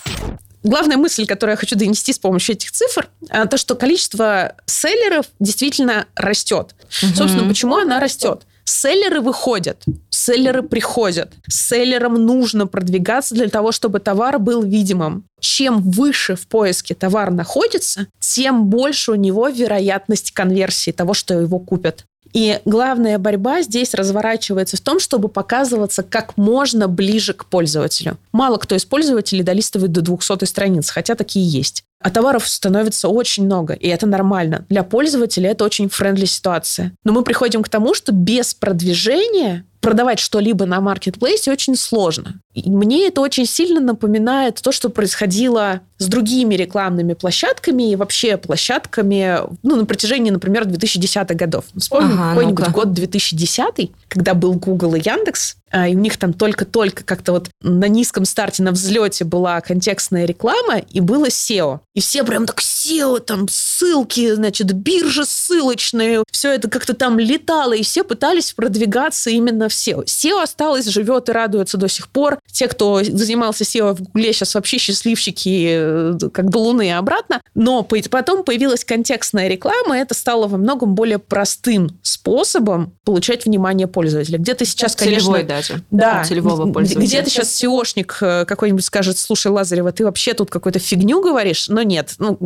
главная 0.64 0.96
мысль, 0.96 1.26
которую 1.26 1.52
я 1.52 1.56
хочу 1.56 1.76
донести 1.76 2.12
с 2.12 2.18
помощью 2.18 2.56
этих 2.56 2.72
цифр, 2.72 3.08
а, 3.30 3.46
то, 3.46 3.56
что 3.56 3.76
количество 3.76 4.56
селлеров 4.66 5.26
действительно 5.38 6.06
растет. 6.16 6.74
Угу. 7.02 7.14
Собственно, 7.14 7.48
почему 7.48 7.76
она 7.76 8.00
растет? 8.00 8.42
Селлеры 8.68 9.20
выходят, 9.20 9.84
селлеры 10.10 10.64
приходят. 10.64 11.32
Селлерам 11.48 12.14
нужно 12.14 12.66
продвигаться 12.66 13.36
для 13.36 13.48
того, 13.48 13.70
чтобы 13.70 14.00
товар 14.00 14.40
был 14.40 14.62
видимым. 14.62 15.24
Чем 15.38 15.80
выше 15.80 16.34
в 16.34 16.48
поиске 16.48 16.96
товар 16.96 17.30
находится, 17.30 18.08
тем 18.18 18.66
больше 18.66 19.12
у 19.12 19.14
него 19.14 19.48
вероятность 19.48 20.32
конверсии 20.32 20.90
того, 20.90 21.14
что 21.14 21.40
его 21.40 21.60
купят. 21.60 22.04
И 22.36 22.60
главная 22.66 23.16
борьба 23.16 23.62
здесь 23.62 23.94
разворачивается 23.94 24.76
в 24.76 24.82
том, 24.82 25.00
чтобы 25.00 25.30
показываться 25.30 26.02
как 26.02 26.36
можно 26.36 26.86
ближе 26.86 27.32
к 27.32 27.46
пользователю. 27.46 28.18
Мало 28.30 28.58
кто 28.58 28.74
из 28.74 28.84
пользователей 28.84 29.42
долистывает 29.42 29.90
до 29.90 30.02
200 30.02 30.44
страниц, 30.44 30.90
хотя 30.90 31.14
такие 31.14 31.48
есть. 31.48 31.84
А 31.98 32.10
товаров 32.10 32.46
становится 32.46 33.08
очень 33.08 33.46
много, 33.46 33.72
и 33.72 33.88
это 33.88 34.06
нормально. 34.06 34.66
Для 34.68 34.82
пользователя 34.82 35.52
это 35.52 35.64
очень 35.64 35.88
friendly 35.88 36.26
ситуация. 36.26 36.92
Но 37.04 37.14
мы 37.14 37.22
приходим 37.22 37.62
к 37.62 37.70
тому, 37.70 37.94
что 37.94 38.12
без 38.12 38.52
продвижения 38.52 39.64
продавать 39.80 40.18
что-либо 40.18 40.66
на 40.66 40.82
маркетплейсе 40.82 41.50
очень 41.50 41.74
сложно. 41.74 42.40
И 42.56 42.70
мне 42.70 43.08
это 43.08 43.20
очень 43.20 43.44
сильно 43.44 43.80
напоминает 43.80 44.62
то, 44.62 44.72
что 44.72 44.88
происходило 44.88 45.82
с 45.98 46.06
другими 46.06 46.54
рекламными 46.54 47.12
площадками 47.12 47.90
и 47.90 47.96
вообще 47.96 48.38
площадками 48.38 49.40
ну, 49.62 49.76
на 49.76 49.84
протяжении, 49.84 50.30
например, 50.30 50.64
2010-х 50.64 51.34
годов. 51.34 51.66
Вспомним 51.76 52.14
ага, 52.14 52.30
какой-нибудь 52.30 52.66
ну 52.66 52.72
год 52.72 52.92
2010 52.94 53.92
когда 54.08 54.32
был 54.34 54.54
Google 54.54 54.94
и 54.94 55.00
Яндекс, 55.00 55.56
а, 55.70 55.88
и 55.88 55.94
у 55.94 55.98
них 55.98 56.16
там 56.16 56.32
только-только 56.32 57.04
как-то 57.04 57.32
вот 57.32 57.50
на 57.60 57.86
низком 57.86 58.24
старте, 58.24 58.62
на 58.62 58.70
взлете 58.70 59.24
была 59.24 59.60
контекстная 59.60 60.24
реклама, 60.24 60.78
и 60.78 61.00
было 61.00 61.26
SEO. 61.26 61.80
И 61.94 62.00
все 62.00 62.24
прям 62.24 62.46
так 62.46 62.60
SEO, 62.60 63.20
там 63.20 63.46
ссылки, 63.50 64.32
значит, 64.34 64.72
биржи 64.72 65.24
ссылочные, 65.26 66.22
все 66.30 66.52
это 66.52 66.70
как-то 66.70 66.94
там 66.94 67.18
летало, 67.18 67.74
и 67.74 67.82
все 67.82 68.04
пытались 68.04 68.52
продвигаться 68.52 69.28
именно 69.28 69.68
в 69.68 69.72
SEO. 69.72 70.04
SEO 70.04 70.42
осталось, 70.42 70.86
живет 70.86 71.28
и 71.28 71.32
радуется 71.32 71.76
до 71.76 71.88
сих 71.88 72.08
пор. 72.08 72.38
Те, 72.52 72.68
кто 72.68 73.02
занимался 73.02 73.64
SEO 73.64 73.94
в 73.94 74.02
Гугле, 74.02 74.32
сейчас 74.32 74.54
вообще 74.54 74.78
счастливчики, 74.78 75.66
э, 75.68 76.18
как 76.32 76.48
до 76.48 76.58
Луны 76.58 76.86
и 76.86 76.90
обратно. 76.90 77.42
Но 77.54 77.82
потом 77.82 78.44
появилась 78.44 78.84
контекстная 78.84 79.48
реклама, 79.48 79.98
и 79.98 80.00
это 80.00 80.14
стало 80.14 80.48
во 80.48 80.56
многом 80.56 80.94
более 80.94 81.18
простым 81.18 81.98
способом 82.02 82.94
получать 83.04 83.44
внимание 83.44 83.86
пользователя. 83.86 84.38
Где-то 84.38 84.64
сейчас, 84.64 84.94
да, 84.94 85.04
конечно... 85.04 85.32
Целевой 85.32 85.44
даже. 85.44 85.82
Да. 85.90 86.24
Целевого 86.24 86.72
пользователя. 86.72 87.06
Где-то 87.06 87.30
сейчас 87.30 87.62
SEOшник 87.62 88.16
э, 88.20 88.44
какой-нибудь 88.46 88.84
скажет, 88.84 89.18
слушай, 89.18 89.48
Лазарева, 89.48 89.92
ты 89.92 90.04
вообще 90.04 90.34
тут 90.34 90.50
какую-то 90.50 90.78
фигню 90.78 91.20
говоришь? 91.20 91.68
Но 91.68 91.82
нет. 91.82 92.14
Ну, 92.18 92.38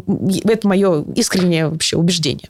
это 0.44 0.66
мое 0.66 1.04
искреннее 1.14 1.68
вообще 1.68 1.96
убеждение. 1.96 2.48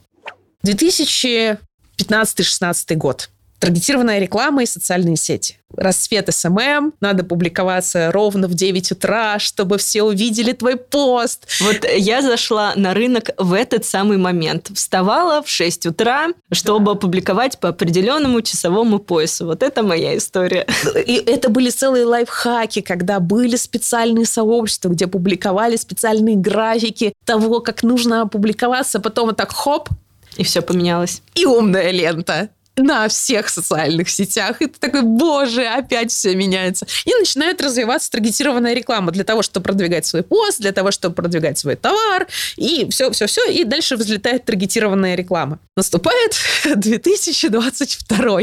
2015-16 0.66 2.96
год. 2.96 3.30
Таргетированная 3.60 4.18
реклама 4.18 4.62
и 4.62 4.66
социальные 4.66 5.16
сети. 5.16 5.58
Расцвет 5.76 6.34
SMM, 6.34 6.94
надо 7.00 7.24
публиковаться 7.24 8.10
ровно 8.10 8.48
в 8.48 8.54
9 8.54 8.92
утра, 8.92 9.38
чтобы 9.38 9.76
все 9.76 10.02
увидели 10.02 10.52
твой 10.52 10.76
пост. 10.76 11.46
Вот 11.60 11.84
я 11.94 12.22
зашла 12.22 12.72
на 12.74 12.94
рынок 12.94 13.30
в 13.36 13.52
этот 13.52 13.84
самый 13.84 14.16
момент. 14.16 14.70
Вставала 14.74 15.42
в 15.42 15.48
6 15.48 15.86
утра, 15.86 16.28
чтобы 16.50 16.94
да. 16.94 17.00
публиковать 17.00 17.58
по 17.60 17.68
определенному 17.68 18.40
часовому 18.40 18.98
поясу. 18.98 19.44
Вот 19.44 19.62
это 19.62 19.82
моя 19.82 20.16
история. 20.16 20.66
И 21.06 21.16
это 21.16 21.50
были 21.50 21.68
целые 21.68 22.06
лайфхаки, 22.06 22.80
когда 22.80 23.20
были 23.20 23.56
специальные 23.56 24.24
сообщества, 24.24 24.88
где 24.88 25.06
публиковали 25.06 25.76
специальные 25.76 26.36
графики 26.36 27.12
того, 27.26 27.60
как 27.60 27.82
нужно 27.82 28.22
опубликоваться. 28.22 29.00
Потом 29.00 29.26
вот 29.26 29.36
так 29.36 29.52
хоп, 29.52 29.90
и 30.36 30.44
все 30.44 30.62
поменялось. 30.62 31.22
И 31.34 31.44
умная 31.44 31.90
лента 31.90 32.48
на 32.82 33.08
всех 33.08 33.48
социальных 33.48 34.08
сетях. 34.08 34.60
И 34.62 34.66
ты 34.66 34.78
такой, 34.78 35.02
боже, 35.02 35.66
опять 35.66 36.10
все 36.10 36.34
меняется. 36.34 36.86
И 37.04 37.14
начинает 37.14 37.60
развиваться 37.60 38.10
таргетированная 38.10 38.74
реклама 38.74 39.12
для 39.12 39.24
того, 39.24 39.42
чтобы 39.42 39.64
продвигать 39.64 40.06
свой 40.06 40.22
пост, 40.22 40.60
для 40.60 40.72
того, 40.72 40.90
чтобы 40.90 41.14
продвигать 41.14 41.58
свой 41.58 41.76
товар, 41.76 42.26
и 42.56 42.88
все-все-все. 42.90 43.50
И 43.50 43.64
дальше 43.64 43.96
взлетает 43.96 44.44
таргетированная 44.44 45.14
реклама. 45.14 45.58
Наступает 45.76 46.34
2022 46.74 48.40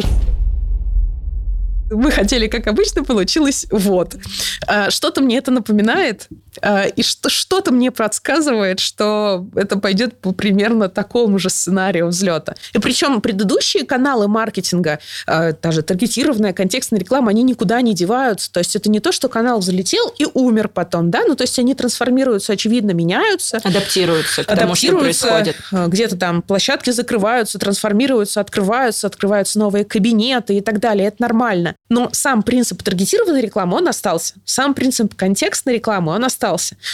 мы 1.89 2.11
хотели, 2.11 2.47
как 2.47 2.67
обычно, 2.67 3.03
получилось 3.03 3.65
вот. 3.71 4.15
А, 4.67 4.89
что-то 4.89 5.21
мне 5.21 5.37
это 5.37 5.51
напоминает. 5.51 6.27
Э, 6.61 6.89
и 6.89 7.03
что, 7.03 7.29
что-то 7.29 7.71
мне 7.71 7.91
подсказывает, 7.91 8.79
что 8.79 9.45
это 9.55 9.77
пойдет 9.77 10.19
по 10.19 10.31
примерно 10.31 10.89
такому 10.89 11.39
же 11.39 11.49
сценарию 11.49 12.07
взлета. 12.07 12.55
И 12.73 12.79
причем 12.79 13.21
предыдущие 13.21 13.85
каналы 13.85 14.27
маркетинга, 14.27 14.99
э, 15.27 15.53
даже 15.61 15.81
таргетированная 15.81 16.53
контекстная 16.53 16.99
реклама, 16.99 17.29
они 17.29 17.43
никуда 17.43 17.81
не 17.81 17.93
деваются. 17.93 18.51
То 18.51 18.59
есть 18.59 18.75
это 18.75 18.89
не 18.89 18.99
то, 18.99 19.11
что 19.11 19.29
канал 19.29 19.59
взлетел 19.59 20.13
и 20.17 20.25
умер 20.33 20.69
потом, 20.69 21.11
да, 21.11 21.23
ну 21.27 21.35
то 21.35 21.43
есть 21.43 21.57
они 21.59 21.75
трансформируются, 21.75 22.53
очевидно, 22.53 22.91
меняются. 22.91 23.57
Адаптируются 23.63 24.43
к 24.43 24.55
тому, 24.55 24.75
что 24.75 24.97
происходит. 24.97 25.55
Э, 25.71 25.87
где-то 25.87 26.17
там 26.17 26.41
площадки 26.41 26.89
закрываются, 26.89 27.59
трансформируются, 27.59 28.41
открываются, 28.41 29.07
открываются 29.07 29.59
новые 29.59 29.85
кабинеты 29.85 30.55
и 30.55 30.61
так 30.61 30.79
далее. 30.79 31.07
Это 31.07 31.21
нормально. 31.21 31.75
Но 31.89 32.09
сам 32.11 32.43
принцип 32.43 32.81
таргетированной 32.83 33.41
рекламы, 33.41 33.77
он 33.77 33.87
остался. 33.87 34.35
Сам 34.45 34.73
принцип 34.73 35.15
контекстной 35.15 35.75
рекламы, 35.75 36.13
он 36.13 36.25
остался. 36.25 36.46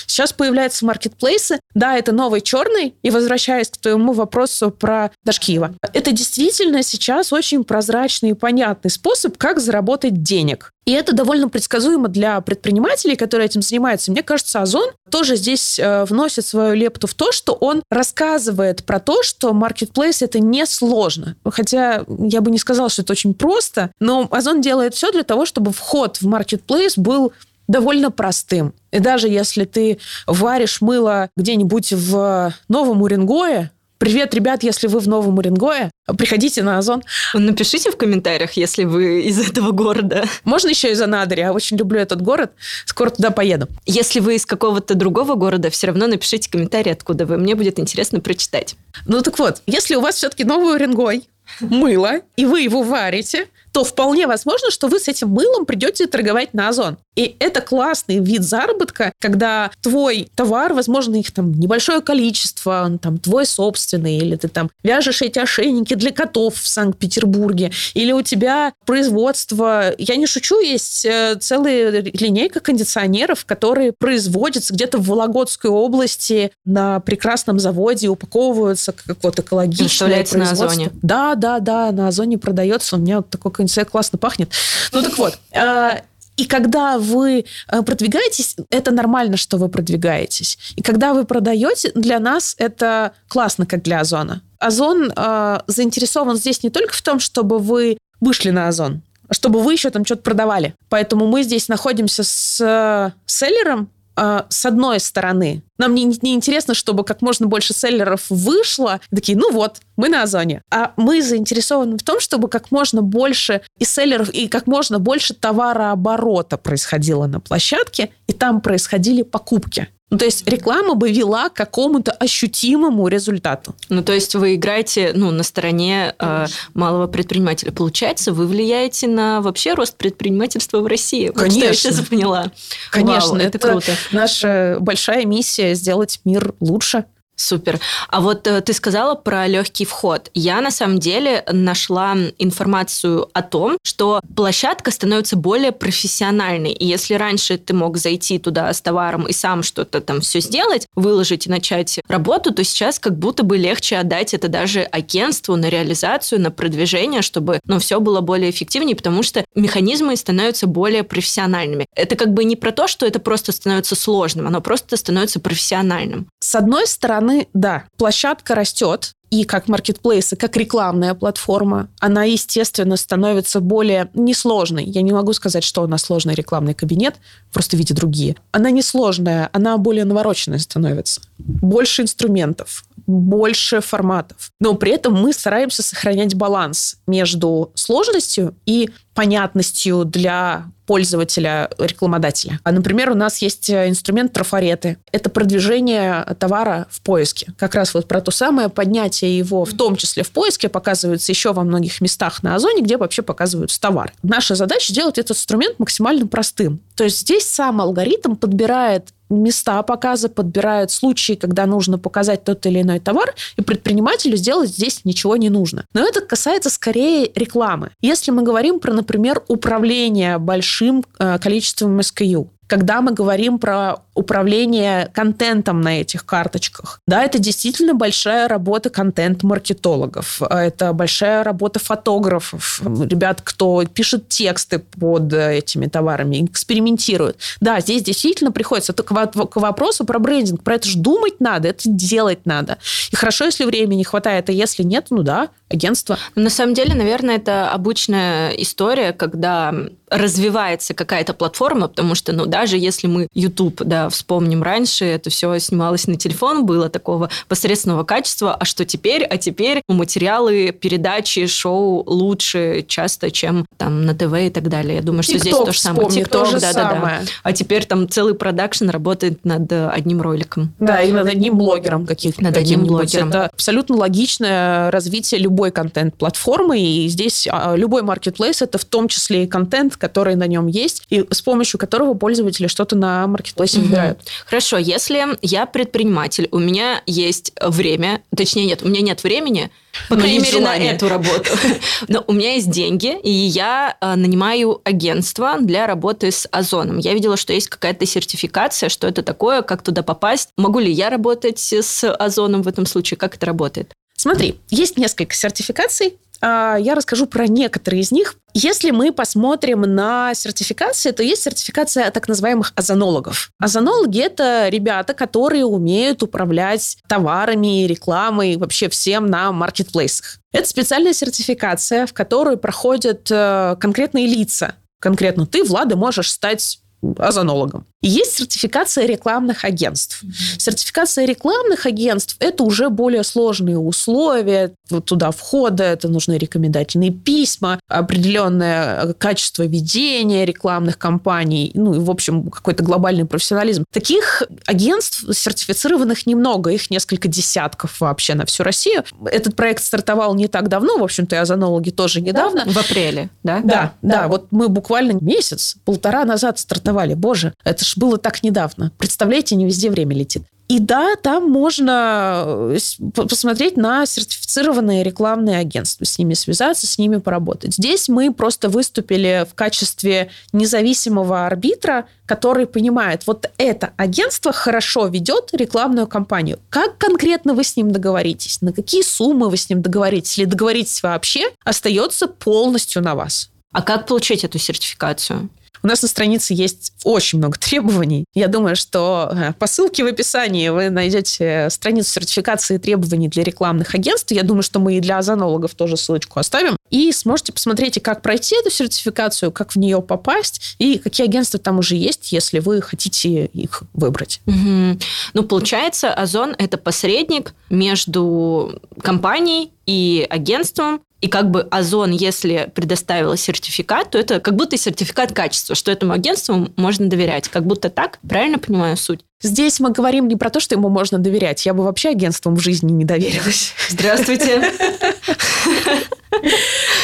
Сейчас 0.08 0.34
появляются 0.34 0.86
маркетплейсы. 0.86 1.60
Да, 1.76 1.98
это 1.98 2.12
новый 2.12 2.42
черный. 2.42 2.96
И 3.04 3.10
возвращаясь 3.12 3.70
к 3.70 3.78
твоему 3.78 4.14
вопросу 4.14 4.72
про 4.72 5.12
Дашкиева. 5.24 5.76
Это 5.94 6.12
действительно 6.12 6.82
сейчас 6.84 7.32
очень 7.32 7.64
прозрачный 7.64 8.32
и 8.32 8.34
понятный 8.34 8.90
способ, 8.90 9.38
как 9.38 9.60
заработать 9.60 10.24
денег. 10.24 10.74
И 10.86 10.92
это 10.92 11.14
довольно 11.14 11.48
предсказуемо 11.48 12.10
для 12.10 12.42
предпринимателей, 12.42 13.16
которые 13.16 13.46
этим 13.46 13.62
занимаются. 13.62 14.12
Мне 14.12 14.22
кажется, 14.22 14.62
Озон 14.62 14.90
тоже 15.10 15.38
здесь 15.38 15.80
э, 15.80 16.04
вносит 16.06 16.46
свою 16.46 16.74
лепту 16.74 17.08
в 17.08 17.14
то, 17.14 17.32
что 17.32 17.54
он 17.54 17.84
рассказывает 17.90 18.84
про 18.84 19.00
то, 19.00 19.24
что 19.24 19.54
маркетплейс 19.54 20.22
это 20.22 20.40
не 20.40 20.66
сложно. 20.66 21.36
Хотя 21.46 22.04
я 22.08 22.42
бы 22.42 22.52
не 22.52 22.58
сказала, 22.58 22.90
что 22.90 23.02
это 23.02 23.14
очень 23.14 23.34
просто, 23.34 23.92
но 24.00 24.28
Озон 24.30 24.62
делает 24.62 24.94
все 24.94 25.12
для 25.12 25.24
того, 25.24 25.46
чтобы 25.46 25.72
вход 25.72 26.18
в 26.18 26.28
маркетплейс 26.28 26.98
был 26.98 27.32
довольно 27.74 28.12
простым. 28.12 28.74
И 28.92 29.00
даже 29.00 29.28
если 29.28 29.66
ты 29.66 29.98
варишь 30.28 30.80
мыло 30.80 31.30
где-нибудь 31.36 31.92
в 31.92 32.54
Новом 32.70 33.02
Уренгое, 33.02 33.72
Привет, 34.00 34.34
ребят, 34.34 34.64
если 34.64 34.88
вы 34.88 35.00
в 35.00 35.08
Новом 35.08 35.38
Уренгое, 35.38 35.90
приходите 36.18 36.62
на 36.62 36.78
Озон. 36.78 37.04
Напишите 37.34 37.90
в 37.90 37.96
комментариях, 37.96 38.52
если 38.58 38.84
вы 38.84 39.22
из 39.22 39.40
этого 39.40 39.72
города. 39.72 40.26
Можно 40.44 40.70
еще 40.70 40.92
из 40.92 41.02
Анадыря, 41.02 41.44
я 41.44 41.54
очень 41.54 41.78
люблю 41.78 42.02
этот 42.02 42.22
город. 42.22 42.52
Скоро 42.86 43.12
туда 43.12 43.32
поеду. 43.32 43.70
Если 43.86 44.20
вы 44.20 44.36
из 44.36 44.46
какого-то 44.46 44.96
другого 44.96 45.36
города, 45.36 45.70
все 45.70 45.88
равно 45.88 46.08
напишите 46.08 46.50
комментарий, 46.52 46.92
откуда 46.92 47.26
вы. 47.26 47.38
Мне 47.38 47.56
будет 47.56 47.80
интересно 47.80 48.20
прочитать. 48.20 48.76
Ну 49.06 49.22
так 49.22 49.40
вот, 49.40 49.62
если 49.68 49.96
у 49.96 50.02
вас 50.02 50.16
все-таки 50.16 50.44
Новый 50.44 50.76
Уренгой, 50.76 51.30
мыло, 51.62 52.22
и 52.36 52.46
вы 52.46 52.62
его 52.62 52.84
варите, 52.84 53.48
то 53.72 53.84
вполне 53.84 54.28
возможно, 54.28 54.70
что 54.70 54.88
вы 54.88 55.00
с 55.00 55.08
этим 55.08 55.30
мылом 55.30 55.66
придете 55.66 56.08
торговать 56.08 56.54
на 56.54 56.70
Озон. 56.70 56.98
И 57.16 57.36
это 57.40 57.62
классный 57.62 58.20
вид 58.20 58.44
заработка, 58.44 59.14
когда 59.20 59.72
твой 59.82 60.30
товар, 60.36 60.74
возможно, 60.74 61.16
их 61.16 61.32
там 61.32 61.52
небольшое 61.54 62.02
количество, 62.02 62.84
он 62.86 62.98
там 62.98 63.18
твой 63.18 63.46
собственный, 63.46 64.18
или 64.18 64.36
ты 64.36 64.48
там 64.48 64.70
вяжешь 64.84 65.22
эти 65.22 65.40
ошейники 65.40 65.94
для 65.94 66.12
котов 66.12 66.56
в 66.56 66.68
Санкт-Петербурге, 66.68 67.72
или 67.94 68.12
у 68.12 68.22
тебя 68.22 68.74
производство, 68.86 69.94
я 69.98 70.16
не 70.16 70.26
шучу, 70.26 70.60
есть 70.60 71.06
э, 71.06 71.36
целая 71.40 72.02
линейка 72.02 72.60
кондиционеров, 72.60 73.46
которые 73.46 73.92
производятся 73.92 74.74
где-то 74.74 74.98
в 74.98 75.08
Вологодской 75.08 75.70
области 75.70 76.52
на 76.66 77.00
прекрасном 77.00 77.60
заводе, 77.60 78.08
упаковываются 78.08 78.92
как 78.92 79.18
вот 79.22 79.40
экологичное 79.40 80.26
производство. 80.26 80.38
на 80.38 80.52
Озоне. 80.52 80.92
Да, 81.02 81.36
да, 81.36 81.60
да, 81.60 81.92
на 81.92 82.08
Озоне 82.08 82.38
продается. 82.38 82.96
У 82.96 83.00
меня 83.00 83.18
вот 83.18 83.30
такой 83.30 83.52
кондиционер 83.52 83.90
классно 83.90 84.18
пахнет. 84.18 84.50
Ну 84.92 85.02
так 85.02 85.18
вот, 85.18 85.38
э, 85.52 86.02
и 86.36 86.46
когда 86.46 86.98
вы 86.98 87.46
э, 87.72 87.82
продвигаетесь, 87.82 88.56
это 88.70 88.92
нормально, 88.92 89.38
что 89.38 89.58
вы 89.58 89.70
продвигаетесь. 89.70 90.58
И 90.76 90.82
когда 90.82 91.14
вы 91.14 91.26
продаете, 91.26 91.92
для 91.94 92.20
нас 92.20 92.56
это 92.58 93.14
классно, 93.28 93.66
как 93.66 93.84
для 93.84 94.00
Озона. 94.00 94.42
Озон 94.60 95.12
э, 95.16 95.60
заинтересован 95.68 96.38
здесь 96.38 96.64
не 96.64 96.70
только 96.70 96.94
в 96.94 97.02
том, 97.02 97.20
чтобы 97.20 97.60
вы 97.60 97.98
вышли 98.20 98.50
на 98.50 98.68
Озон, 98.68 99.02
а 99.28 99.34
чтобы 99.34 99.62
вы 99.62 99.74
еще 99.74 99.90
там 99.90 100.06
что-то 100.06 100.24
продавали. 100.24 100.74
Поэтому 100.90 101.28
мы 101.28 101.44
здесь 101.44 101.68
находимся 101.68 102.24
с 102.24 102.60
э, 102.62 103.12
селлером, 103.26 103.90
э, 104.16 104.44
с 104.50 104.66
одной 104.66 105.00
стороны, 105.00 105.62
нам 105.78 105.96
не, 105.96 106.06
не 106.06 106.34
интересно, 106.34 106.74
чтобы 106.74 107.04
как 107.04 107.22
можно 107.22 107.48
больше 107.48 107.74
селлеров 107.74 108.30
вышло. 108.30 109.02
Такие, 109.10 109.38
ну 109.38 109.52
вот, 109.52 109.78
мы 109.96 110.10
на 110.10 110.24
Озоне. 110.24 110.62
А 110.72 110.94
мы 110.98 111.22
заинтересованы 111.22 111.98
в 111.98 112.04
том, 112.04 112.20
чтобы 112.20 112.48
как 112.48 112.72
можно 112.72 113.02
больше 113.02 113.62
и 113.80 113.86
селлеров, 113.86 114.30
и 114.30 114.48
как 114.48 114.68
можно 114.68 115.00
больше 115.00 115.34
товарооборота 115.34 116.58
происходило 116.58 117.28
на 117.28 117.40
площадке, 117.40 118.10
и 118.28 118.34
там 118.34 118.62
происходили 118.62 119.24
покупки. 119.24 119.88
Ну, 120.14 120.20
то 120.20 120.26
есть 120.26 120.48
реклама 120.48 120.94
бы 120.94 121.12
вела 121.12 121.50
к 121.50 121.54
какому-то 121.54 122.12
ощутимому 122.12 123.08
результату. 123.08 123.74
Ну, 123.90 124.04
то 124.04 124.14
есть 124.14 124.36
вы 124.36 124.54
играете 124.54 125.12
ну, 125.16 125.32
на 125.32 125.42
стороне 125.42 126.14
э, 126.20 126.46
малого 126.76 127.08
предпринимателя. 127.08 127.72
Получается, 127.72 128.32
вы 128.32 128.46
влияете 128.46 129.08
на 129.08 129.42
вообще 129.42 129.74
рост 129.74 129.98
предпринимательства 129.98 130.82
в 130.82 130.86
России. 130.86 131.30
Конечно. 131.30 131.44
Вот 131.44 131.58
что 131.58 131.66
я 131.66 131.74
сейчас 131.74 132.08
поняла. 132.08 132.52
Конечно, 132.92 133.30
Вау, 133.30 133.38
это, 133.38 133.58
это 133.58 133.58
круто. 133.58 133.92
Наша 134.12 134.78
большая 134.80 135.26
миссия 135.26 135.63
сделать 135.74 136.22
мир 136.26 136.54
лучше. 136.60 137.06
Супер. 137.44 137.82
А 138.08 138.22
вот 138.22 138.48
э, 138.48 138.62
ты 138.62 138.72
сказала 138.72 139.16
про 139.16 139.48
легкий 139.48 139.84
вход. 139.84 140.32
Я 140.34 140.62
на 140.62 140.72
самом 140.72 141.00
деле 141.00 141.44
нашла 141.52 142.16
информацию 142.40 143.30
о 143.34 143.42
том, 143.42 143.78
что 143.84 144.22
площадка 144.34 144.92
становится 144.92 145.36
более 145.36 145.74
профессиональной. 145.74 146.72
И 146.72 146.86
если 146.86 147.16
раньше 147.16 147.58
ты 147.58 147.74
мог 147.74 147.98
зайти 147.98 148.40
туда 148.40 148.72
с 148.72 148.82
товаром 148.82 149.28
и 149.28 149.34
сам 149.34 149.62
что-то 149.62 150.00
там 150.00 150.22
все 150.22 150.40
сделать, 150.40 150.88
выложить 150.96 151.46
и 151.48 151.50
начать 151.50 152.00
работу, 152.08 152.54
то 152.54 152.64
сейчас 152.64 152.98
как 152.98 153.20
будто 153.20 153.44
бы 153.44 153.58
легче 153.58 153.98
отдать 153.98 154.34
это 154.34 154.48
даже 154.48 154.84
агентству 154.84 155.58
на 155.58 155.68
реализацию, 155.68 156.40
на 156.40 156.50
продвижение, 156.50 157.22
чтобы 157.22 157.60
ну, 157.66 157.78
все 157.80 158.00
было 158.00 158.22
более 158.22 158.52
эффективнее, 158.52 158.96
потому 158.96 159.22
что 159.22 159.44
механизмы 159.54 160.16
становятся 160.16 160.66
более 160.66 161.04
профессиональными. 161.04 161.88
Это 161.94 162.16
как 162.16 162.34
бы 162.34 162.46
не 162.46 162.56
про 162.56 162.72
то, 162.72 162.88
что 162.88 163.06
это 163.06 163.20
просто 163.20 163.52
становится 163.52 163.98
сложным, 163.98 164.48
оно 164.48 164.62
просто 164.62 164.96
становится 164.96 165.42
профессиональным. 165.42 166.28
С 166.40 166.56
одной 166.56 166.88
стороны, 166.88 167.33
стороны, 167.34 167.48
да, 167.54 167.86
площадка 167.98 168.56
растет, 168.56 169.14
и 169.34 169.46
как 169.46 169.68
маркетплейс, 169.68 170.34
и 170.34 170.36
как 170.36 170.56
рекламная 170.58 171.16
платформа, 171.16 171.90
она, 172.00 172.24
естественно, 172.24 172.96
становится 172.98 173.62
более 173.62 174.12
несложной. 174.14 174.84
Я 174.84 175.02
не 175.02 175.12
могу 175.12 175.34
сказать, 175.34 175.64
что 175.64 175.82
она 175.82 175.98
сложный 175.98 176.36
рекламный 176.36 176.76
кабинет, 176.76 177.16
просто 177.52 177.76
видя 177.76 177.96
другие. 177.96 178.36
Она 178.52 178.70
несложная, 178.70 179.50
она 179.52 179.76
более 179.80 180.06
навороченная 180.06 180.60
становится. 180.60 181.20
Больше 181.40 182.04
инструментов, 182.04 182.86
больше 183.08 183.82
форматов. 183.82 184.52
Но 184.60 184.76
при 184.76 184.92
этом 184.92 185.14
мы 185.20 185.34
стараемся 185.34 185.82
сохранять 185.82 186.36
баланс 186.36 186.98
между 187.08 187.72
сложностью 187.74 188.56
и 188.68 188.92
понятностью 189.16 190.06
для 190.06 190.66
пользователя, 190.86 191.70
рекламодателя. 191.78 192.60
А, 192.64 192.72
например, 192.72 193.12
у 193.12 193.16
нас 193.16 193.42
есть 193.42 193.70
э, 193.70 193.88
инструмент 193.88 194.34
трафареты. 194.34 194.98
Это 195.12 195.30
продвижение 195.30 196.26
товара 196.40 196.88
в 196.90 197.02
поиске. 197.02 197.54
Как 197.58 197.76
раз 197.76 197.94
вот 197.94 198.08
про 198.08 198.20
то 198.22 198.32
самое 198.32 198.70
поднятие 198.70 199.23
его, 199.28 199.66
в 199.66 199.74
том 199.74 199.96
числе 199.96 200.24
в 200.24 200.32
поиске, 200.32 200.70
показывается 200.70 201.32
еще 201.32 201.54
во 201.54 201.64
многих 201.64 202.02
местах 202.02 202.44
на 202.44 202.56
Озоне, 202.56 202.82
где 202.82 202.98
вообще 202.98 203.22
показываются 203.22 203.80
товары. 203.80 204.12
Наша 204.24 204.56
задача 204.56 204.92
сделать 204.92 205.18
этот 205.18 205.38
инструмент 205.38 205.80
максимально 205.80 206.28
простым. 206.28 206.82
То 206.96 207.04
есть 207.04 207.20
здесь 207.20 207.48
сам 207.48 207.82
алгоритм 207.82 208.36
подбирает 208.36 209.10
места 209.30 209.82
показа, 209.84 210.30
подбирают 210.30 210.92
случаи, 210.92 211.34
когда 211.34 211.66
нужно 211.66 211.98
показать 211.98 212.44
тот 212.44 212.66
или 212.66 212.82
иной 212.82 213.00
товар, 213.00 213.34
и 213.58 213.62
предпринимателю 213.62 214.38
сделать 214.38 214.70
здесь 214.70 215.02
ничего 215.06 215.36
не 215.38 215.50
нужно. 215.50 215.86
Но 215.94 216.08
это 216.08 216.22
касается 216.22 216.70
скорее 216.70 217.32
рекламы. 217.34 217.92
Если 218.02 218.32
мы 218.32 218.44
говорим 218.44 218.80
про, 218.80 218.94
например, 218.94 219.44
управление 219.48 220.38
большим 220.38 221.04
э, 221.20 221.40
количеством 221.40 222.00
SKU, 222.00 222.48
когда 222.74 223.02
мы 223.02 223.12
говорим 223.12 223.60
про 223.60 223.98
управление 224.16 225.08
контентом 225.14 225.82
на 225.82 226.02
этих 226.02 226.26
карточках. 226.26 227.00
Да, 227.08 227.24
это 227.24 227.38
действительно 227.38 227.94
большая 227.94 228.48
работа 228.48 228.90
контент-маркетологов. 228.90 230.42
Это 230.42 230.92
большая 230.94 231.44
работа 231.44 231.80
фотографов, 231.80 232.82
ребят, 232.84 233.42
кто 233.44 233.84
пишет 233.86 234.28
тексты 234.28 234.80
под 234.80 235.32
этими 235.34 235.86
товарами, 235.86 236.46
экспериментирует. 236.46 237.38
Да, 237.62 237.80
здесь 237.80 238.02
действительно 238.02 238.52
приходится 238.52 238.94
к, 238.94 239.04
к 239.04 239.56
вопросу 239.56 240.04
про 240.04 240.18
брендинг. 240.18 240.64
Про 240.64 240.76
это 240.76 240.88
же 240.88 240.98
думать 240.98 241.40
надо, 241.40 241.68
это 241.68 241.84
делать 241.86 242.48
надо. 242.48 242.80
И 243.12 243.16
хорошо, 243.16 243.46
если 243.46 243.66
времени 243.66 244.02
хватает, 244.02 244.50
а 244.50 244.52
если 244.52 244.82
нет, 244.82 245.08
ну 245.12 245.22
да, 245.22 245.50
агентства. 245.74 246.18
На 246.36 246.50
самом 246.50 246.74
деле, 246.74 246.94
наверное, 246.94 247.36
это 247.36 247.70
обычная 247.70 248.52
история, 248.52 249.14
когда 249.14 249.74
развивается 250.10 250.94
какая-то 250.94 251.34
платформа, 251.34 251.88
потому 251.88 252.16
что, 252.16 252.34
ну, 252.34 252.46
даже 252.46 252.78
если 252.78 253.08
мы 253.08 253.28
YouTube, 253.34 253.82
да, 253.84 254.10
вспомним 254.10 254.62
раньше, 254.62 255.06
это 255.06 255.30
все 255.30 255.58
снималось 255.60 256.08
на 256.08 256.16
телефон, 256.16 256.66
было 256.66 256.90
такого 256.90 257.30
посредственного 257.48 258.04
качества, 258.04 258.54
а 258.54 258.66
что 258.66 258.86
теперь? 258.86 259.24
А 259.24 259.38
теперь 259.38 259.82
материалы, 259.88 260.72
передачи, 260.72 261.48
шоу 261.48 262.04
лучше 262.06 262.86
часто, 262.88 263.32
чем 263.32 263.66
там 263.78 264.06
на 264.06 264.14
ТВ 264.14 264.34
и 264.34 264.50
так 264.50 264.70
далее. 264.70 264.98
Я 264.98 265.02
думаю, 265.02 265.24
что 265.24 265.34
TikTok 265.34 265.40
здесь 265.40 265.54
то 265.54 265.72
же 265.72 265.80
самое. 265.80 266.10
же 266.46 266.60
самое. 266.60 267.22
А 267.42 267.54
теперь 267.54 267.86
там 267.86 268.08
целый 268.08 268.36
продакшн 268.36 268.90
работает 268.90 269.44
над 269.46 269.72
одним 269.72 270.22
роликом. 270.22 270.74
Да, 270.80 271.02
и 271.02 271.12
над 271.12 271.28
одним 271.28 271.58
блогером 271.58 272.06
каких-то. 272.06 272.44
Над 272.44 272.58
одним 272.58 272.86
блогером. 272.86 273.30
Это 273.30 273.48
абсолютно 273.48 273.96
логичное 273.96 274.92
развитие 274.92 275.42
любой 275.42 275.63
контент-платформы, 275.72 276.80
и 276.80 277.08
здесь 277.08 277.48
а, 277.50 277.76
любой 277.76 278.02
маркетплейс 278.02 278.62
это 278.62 278.78
в 278.78 278.86
том 278.86 279.08
числе 279.08 279.44
и 279.44 279.48
контент, 279.48 279.98
который 279.98 280.36
на 280.36 280.48
нем 280.48 280.68
есть, 280.68 281.04
и 281.10 281.26
с 281.30 281.42
помощью 281.42 281.80
которого 281.80 282.14
пользователи 282.14 282.68
что-то 282.68 282.96
на 282.96 283.28
маркетплейсе 283.28 283.80
Мгм. 283.80 283.88
выбирают. 283.88 284.20
Хорошо, 284.46 284.78
если 284.78 285.24
я 285.42 285.66
предприниматель, 285.66 286.48
у 286.52 286.60
меня 286.60 287.02
есть 287.06 287.54
время, 287.62 288.22
точнее 288.36 288.66
нет, 288.66 288.82
у 288.84 288.88
меня 288.88 289.02
нет 289.02 289.24
времени, 289.24 289.70
по 290.10 290.16
крайней 290.16 290.40
мере, 290.40 290.60
на 290.60 290.76
эту 290.76 291.08
работу. 291.08 291.52
Но 292.08 292.24
у 292.26 292.34
меня 292.34 292.54
есть 292.54 292.70
деньги, 292.72 293.16
и 293.22 293.30
я 293.30 293.96
э, 294.02 294.16
нанимаю 294.16 294.82
агентство 294.84 295.58
для 295.60 295.86
работы 295.86 296.32
с 296.32 296.48
Озоном. 296.52 296.98
Я 296.98 297.14
видела, 297.14 297.38
что 297.38 297.54
есть 297.54 297.70
какая-то 297.70 298.06
сертификация, 298.06 298.90
что 298.90 299.08
это 299.08 299.22
такое, 299.22 299.62
как 299.62 299.84
туда 299.84 300.02
попасть. 300.02 300.50
Могу 300.58 300.80
ли 300.80 300.92
я 300.92 301.10
работать 301.10 301.60
с 301.60 302.12
Озоном 302.12 302.64
в 302.64 302.68
этом 302.68 302.86
случае? 302.88 303.18
Как 303.18 303.36
это 303.36 303.46
работает? 303.46 303.94
Смотри, 304.24 304.58
есть 304.70 304.98
несколько 304.98 305.36
сертификаций. 305.36 306.18
А, 306.40 306.78
Я 306.78 306.96
расскажу 306.96 307.26
про 307.26 307.46
некоторые 307.46 308.04
из 308.04 308.12
них. 308.14 308.36
Если 308.54 308.92
мы 308.92 309.12
посмотрим 309.12 309.82
на 309.82 310.34
сертификации, 310.34 311.12
то 311.12 311.22
есть 311.22 311.44
сертификация 311.44 312.10
так 312.10 312.30
называемых 312.30 312.72
озонологов. 312.74 313.52
Озонологи– 313.60 314.22
это 314.24 314.70
ребята, 314.70 315.14
которые 315.14 315.66
умеют 315.66 316.24
управлять 316.24 317.00
товарами, 317.10 317.86
рекламой, 317.86 318.56
вообще 318.56 318.88
всем 318.88 319.26
на 319.26 319.52
маркетплейсах. 319.52 320.38
Это 320.54 320.70
специальная 320.70 321.12
сертификация, 321.12 322.06
в 322.06 322.14
которую 322.14 322.58
проходят 322.58 323.30
э, 323.30 323.76
конкретные 323.78 324.26
лица. 324.26 324.76
Конкретно 325.02 325.46
ты, 325.46 325.66
Влада, 325.66 325.98
можешь 325.98 326.32
стать 326.32 326.80
озонологом. 327.18 327.86
И 328.02 328.10
есть 328.10 328.34
сертификация 328.34 329.06
рекламных 329.06 329.64
агентств. 329.64 330.24
Сертификация 330.58 331.26
рекламных 331.26 331.86
агентств– 331.86 332.36
это 332.40 332.64
уже 332.64 332.90
более 332.90 333.24
сложные 333.24 333.78
условия 333.78 334.74
вот 334.90 335.06
туда 335.06 335.32
входа, 335.32 335.84
это 335.84 336.08
нужны 336.08 336.38
рекомендательные 336.38 337.12
письма, 337.12 337.80
определенное 337.88 339.14
качество 339.14 339.64
ведения 339.64 340.46
рекламных 340.46 340.98
кампаний, 340.98 341.72
ну 341.74 341.96
и, 341.96 342.00
в 342.00 342.12
общем, 342.12 342.50
какой-то 342.50 342.84
глобальный 342.84 343.26
профессионализм. 343.26 343.86
Таких 343.92 344.44
агентств 344.66 345.26
сертифицированных 345.34 346.26
немного, 346.28 346.70
их 346.72 346.90
несколько 346.92 347.28
десятков 347.28 348.02
вообще 348.02 348.36
на 348.36 348.46
всю 348.46 348.64
Россию. 348.64 349.04
Этот 349.26 349.56
проект 349.56 349.84
стартовал 349.84 350.36
не 350.36 350.48
так 350.48 350.68
давно, 350.68 350.98
в 350.98 351.04
общем-то, 351.04 351.36
и 351.36 351.40
озонологи 351.40 351.90
тоже 351.90 352.22
недавно. 352.22 352.66
В 352.66 352.78
апреле, 352.78 353.30
да? 353.44 353.62
Да, 353.64 353.94
да, 354.02 354.28
вот 354.28 354.48
мы 354.52 354.70
буквально 354.70 355.14
месяц, 355.14 355.76
полтора 355.86 356.26
назад 356.26 356.60
стартовали. 356.60 356.93
Боже, 357.16 357.54
это 357.64 357.84
ж 357.84 357.98
было 357.98 358.18
так 358.18 358.44
недавно. 358.44 358.92
Представляете, 358.98 359.56
не 359.56 359.66
везде 359.66 359.90
время 359.90 360.16
летит. 360.16 360.44
И 360.70 360.80
да, 360.80 361.16
там 361.18 361.52
можно 361.52 362.46
э, 362.48 362.78
посмотреть 363.14 363.76
на 363.76 364.06
сертифицированные 364.06 365.04
рекламные 365.04 365.58
агентства, 365.60 366.06
с 366.06 366.18
ними 366.18 366.34
связаться, 366.34 366.88
с 366.88 366.98
ними 366.98 367.18
поработать. 367.18 367.74
Здесь 367.74 368.08
мы 368.08 368.34
просто 368.34 368.70
выступили 368.70 369.46
в 369.50 369.56
качестве 369.56 370.32
независимого 370.54 371.46
арбитра, 371.46 372.08
который 372.26 372.66
понимает, 372.66 373.28
вот 373.28 373.52
это 373.58 373.92
агентство 373.98 374.54
хорошо 374.54 375.08
ведет 375.08 375.50
рекламную 375.52 376.08
кампанию. 376.08 376.60
Как 376.70 376.98
конкретно 376.98 377.54
вы 377.54 377.66
с 377.66 377.76
ним 377.76 377.92
договоритесь? 377.92 378.62
На 378.62 378.72
какие 378.72 379.02
суммы 379.02 379.50
вы 379.50 379.58
с 379.58 379.70
ним 379.70 379.82
договоритесь? 379.82 380.40
Или 380.40 380.46
договоритесь 380.46 381.04
вообще, 381.04 381.52
остается 381.66 382.28
полностью 382.28 383.04
на 383.04 383.16
вас. 383.16 383.50
А 383.74 383.82
как 383.82 384.08
получить 384.08 384.46
эту 384.46 384.60
сертификацию? 384.60 385.50
У 385.84 385.88
нас 385.88 386.02
на 386.02 386.08
странице 386.08 386.54
есть 386.54 386.94
очень 387.04 387.40
много 387.40 387.58
требований. 387.60 388.26
Я 388.34 388.48
думаю, 388.48 388.76
что 388.76 389.32
э, 389.34 389.54
по 389.54 389.68
ссылке 389.68 390.04
в 390.04 390.08
описании 390.08 390.70
вы 390.70 390.90
найдете 390.90 391.68
страницу 391.70 392.10
сертификации 392.10 392.78
требований 392.78 393.28
для 393.28 393.44
рекламных 393.44 393.94
агентств. 393.94 394.32
Я 394.32 394.44
думаю, 394.44 394.64
что 394.64 394.80
мы 394.80 394.96
и 394.96 395.00
для 395.02 395.18
озонологов 395.18 395.76
тоже 395.76 395.98
ссылочку 395.98 396.40
оставим. 396.40 396.78
И 396.90 397.12
сможете 397.12 397.52
посмотреть, 397.52 398.02
как 398.02 398.22
пройти 398.22 398.56
эту 398.56 398.70
сертификацию, 398.70 399.52
как 399.52 399.74
в 399.74 399.76
нее 399.78 400.02
попасть, 400.02 400.76
и 400.80 400.98
какие 401.00 401.28
агентства 401.28 401.60
там 401.60 401.80
уже 401.80 401.96
есть, 401.96 402.32
если 402.32 402.60
вы 402.60 402.82
хотите 402.82 403.46
их 403.46 403.84
выбрать. 403.94 404.42
Мгм. 404.46 405.00
Ну, 405.34 405.44
получается, 405.44 406.14
Озон– 406.14 406.56
это 406.58 406.78
посредник 406.78 407.54
между 407.70 408.80
компанией 409.02 409.72
и 409.86 410.26
агентством. 410.30 411.02
И 411.24 411.30
как 411.30 411.52
бы 411.52 411.62
Озон, 411.72 412.12
если 412.12 412.70
предоставила 412.76 413.38
сертификат, 413.38 414.12
то 414.12 414.18
это 414.18 414.42
как 414.42 414.58
будто 414.58 414.76
сертификат 414.76 415.32
качества, 415.32 415.74
что 415.74 415.90
этому 415.90 416.12
агентству 416.12 416.68
можно 416.76 417.08
доверять. 417.08 417.48
Как 417.48 417.66
будто 417.66 417.90
так, 417.90 418.20
правильно 418.28 418.60
понимаю 418.60 418.98
суть? 418.98 419.22
Здесь 419.42 419.80
мы 419.80 419.92
говорим 419.92 420.28
не 420.28 420.36
про 420.36 420.50
то, 420.50 420.60
что 420.60 420.76
ему 420.76 420.90
можно 420.90 421.20
доверять. 421.20 421.66
Я 421.66 421.74
бы 421.74 421.86
вообще 421.86 422.10
агентствам 422.10 422.58
в 422.58 422.60
жизни 422.60 422.92
не 422.92 423.06
доверилась. 423.06 423.74
Здравствуйте. 423.88 424.70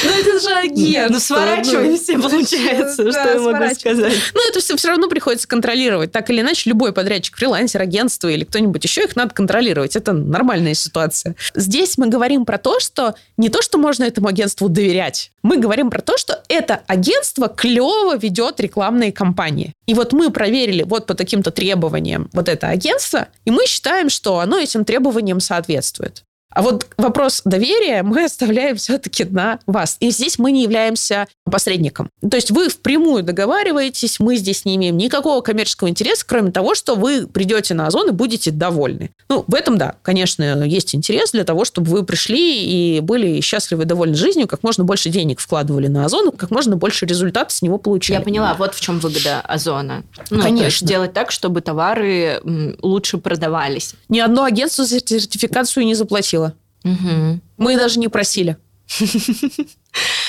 Ну, 0.03 0.09
это 0.09 0.39
же 0.39 0.55
агентство. 0.55 1.13
Ну, 1.13 1.19
сворачиваемся, 1.19 2.13
получается, 2.19 3.03
Да, 3.03 3.11
что 3.11 3.33
я 3.33 3.39
могу 3.39 3.75
сказать. 3.75 4.13
Ну, 4.33 4.49
это 4.49 4.59
все, 4.59 4.75
все 4.75 4.87
равно 4.87 5.07
приходится 5.07 5.47
контролировать. 5.47 6.11
Так 6.11 6.29
или 6.29 6.41
иначе, 6.41 6.69
любой 6.69 6.93
подрядчик, 6.93 7.35
фрилансер, 7.37 7.81
агентство 7.81 8.27
или 8.27 8.43
кто-нибудь 8.43 8.83
еще, 8.83 9.03
их 9.03 9.15
надо 9.15 9.33
контролировать. 9.33 9.95
Это 9.95 10.13
нормальная 10.13 10.73
ситуация. 10.73 11.35
Здесь 11.53 11.97
мы 11.97 12.07
говорим 12.07 12.45
про 12.45 12.57
то, 12.57 12.79
что 12.79 13.15
не 13.37 13.49
то, 13.49 13.61
что 13.61 13.77
можно 13.77 14.03
этому 14.03 14.27
агентству 14.27 14.69
доверять. 14.69 15.31
Мы 15.43 15.57
говорим 15.57 15.89
про 15.89 16.01
то, 16.01 16.17
что 16.17 16.43
это 16.49 16.81
агентство 16.87 17.47
клево 17.47 18.17
ведет 18.17 18.59
рекламные 18.59 19.11
кампании. 19.11 19.73
И 19.85 19.93
вот 19.93 20.13
мы 20.13 20.31
проверили 20.31 20.83
вот 20.83 21.05
по 21.05 21.13
таким-то 21.13 21.51
требованиям 21.51 22.29
вот 22.33 22.49
это 22.49 22.67
агентство, 22.67 23.27
и 23.45 23.51
мы 23.51 23.65
считаем, 23.65 24.09
что 24.09 24.39
оно 24.39 24.59
этим 24.59 24.85
требованиям 24.85 25.39
соответствует. 25.39 26.23
А 26.51 26.61
вот 26.61 26.87
вопрос 26.97 27.41
доверия 27.45 28.03
мы 28.03 28.23
оставляем 28.25 28.77
все-таки 28.77 29.23
на 29.25 29.59
вас. 29.65 29.97
И 29.99 30.09
здесь 30.09 30.39
мы 30.39 30.51
не 30.51 30.63
являемся 30.63 31.27
посредником. 31.45 32.09
То 32.27 32.35
есть 32.37 32.51
вы 32.51 32.69
впрямую 32.69 33.23
договариваетесь, 33.23 34.19
мы 34.19 34.35
здесь 34.35 34.65
не 34.65 34.75
имеем 34.75 34.97
никакого 34.97 35.41
коммерческого 35.41 35.89
интереса, 35.89 36.25
кроме 36.27 36.51
того, 36.51 36.75
что 36.75 36.95
вы 36.95 37.27
придете 37.27 37.73
на 37.73 37.87
Озон 37.87 38.09
и 38.09 38.11
будете 38.11 38.51
довольны. 38.51 39.11
Ну, 39.29 39.45
в 39.47 39.55
этом, 39.55 39.77
да, 39.77 39.95
конечно, 40.01 40.63
есть 40.63 40.95
интерес 40.95 41.31
для 41.31 41.43
того, 41.43 41.65
чтобы 41.65 41.89
вы 41.91 42.03
пришли 42.03 42.63
и 42.63 42.99
были 42.99 43.41
счастливы 43.41 43.83
и 43.83 43.85
довольны 43.85 44.15
жизнью, 44.15 44.47
как 44.47 44.63
можно 44.63 44.83
больше 44.83 45.09
денег 45.09 45.39
вкладывали 45.39 45.87
на 45.87 46.05
Озон, 46.05 46.31
как 46.31 46.51
можно 46.51 46.75
больше 46.75 47.05
результатов 47.05 47.53
с 47.53 47.61
него 47.61 47.77
получили. 47.77 48.17
Я 48.17 48.21
поняла, 48.21 48.53
вот 48.55 48.75
в 48.75 48.81
чем 48.81 48.99
выгода 48.99 49.41
Озона. 49.41 50.03
Ну, 50.29 50.41
Конечно. 50.41 50.87
Делать 50.87 51.13
так, 51.13 51.31
чтобы 51.31 51.61
товары 51.61 52.41
лучше 52.81 53.17
продавались. 53.17 53.95
Ни 54.07 54.19
одно 54.19 54.43
агентство 54.43 54.85
за 54.85 54.99
сертификацию 54.99 55.85
не 55.85 55.95
заплатило. 55.95 56.48
Мгм. 56.83 57.41
Мы 57.57 57.77
даже 57.77 57.99
не 57.99 58.07
просили. 58.07 58.57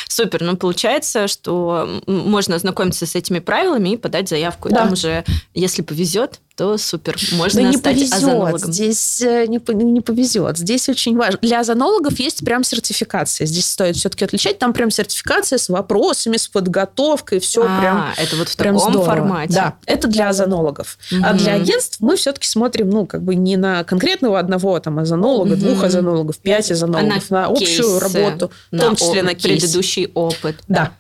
Супер. 0.09 0.43
Ну, 0.43 0.57
получается, 0.57 1.29
что 1.29 2.01
можно 2.07 2.57
ознакомиться 2.57 3.07
с 3.07 3.15
этими 3.15 3.39
правилами 3.39 3.91
и 3.91 3.97
подать 3.97 4.29
заявку. 4.29 4.69
И 4.69 4.73
Да. 4.73 4.79
там 4.79 4.93
уже, 4.93 5.25
если 5.55 5.83
повезет, 5.83 6.41
то 6.61 6.77
супер. 6.77 7.17
Можно 7.33 7.63
да 7.63 7.69
не 7.71 7.77
стать 7.79 7.95
повезет. 7.97 8.13
озонологом. 8.13 8.71
Здесь 8.71 9.23
э, 9.23 9.47
не, 9.47 9.59
по- 9.59 9.73
не 9.73 10.03
повезет. 10.03 10.59
Здесь 10.59 10.91
очень 10.91 11.17
важно. 11.17 11.39
Для 11.41 11.61
озонологов 11.61 12.21
есть 12.21 12.45
прям 12.45 12.65
сертификация. 12.65 13.47
Здесь 13.47 13.67
стоит 13.67 13.97
все-таки 13.97 14.27
отличать. 14.27 14.59
Там 14.59 14.75
прям 14.75 14.91
сертификация 14.91 15.59
с 15.59 15.71
вопросами, 15.71 16.37
с 16.37 16.49
подготовкой, 16.49 17.41
все 17.41 17.63
А, 17.67 17.81
прям. 17.81 18.05
это 18.19 18.37
вот 18.37 18.51
в 18.51 18.57
Прям 18.59 18.77
таком 18.77 18.93
здорово. 18.93 19.11
формате. 19.11 19.55
Да, 19.55 19.75
это 19.87 20.07
для 20.07 20.29
озонологов. 20.29 20.99
А 21.23 21.33
для 21.33 21.55
агентств 21.55 21.97
мы 22.01 22.17
все-таки 22.17 22.47
смотрим, 22.47 22.91
ну, 22.91 23.07
как 23.07 23.23
бы 23.23 23.37
не 23.37 23.57
на 23.57 23.83
конкретного 23.85 24.39
одного 24.39 24.79
там 24.81 24.99
озонолога, 24.99 25.57
двух 25.57 25.83
озонологов, 25.83 26.37
пять 26.41 26.71
А 26.71 26.75
озонологов, 26.75 27.31
на, 27.31 27.47
общую 27.47 27.99
работу, 28.01 28.51
в 28.71 28.75
на 28.77 28.83
том 28.83 28.97
числе 28.97 29.23
на 29.23 29.33
кейсы. 29.33 29.49
предыдущий 29.63 30.11
опыт. 30.13 30.57
Да. 30.69 30.93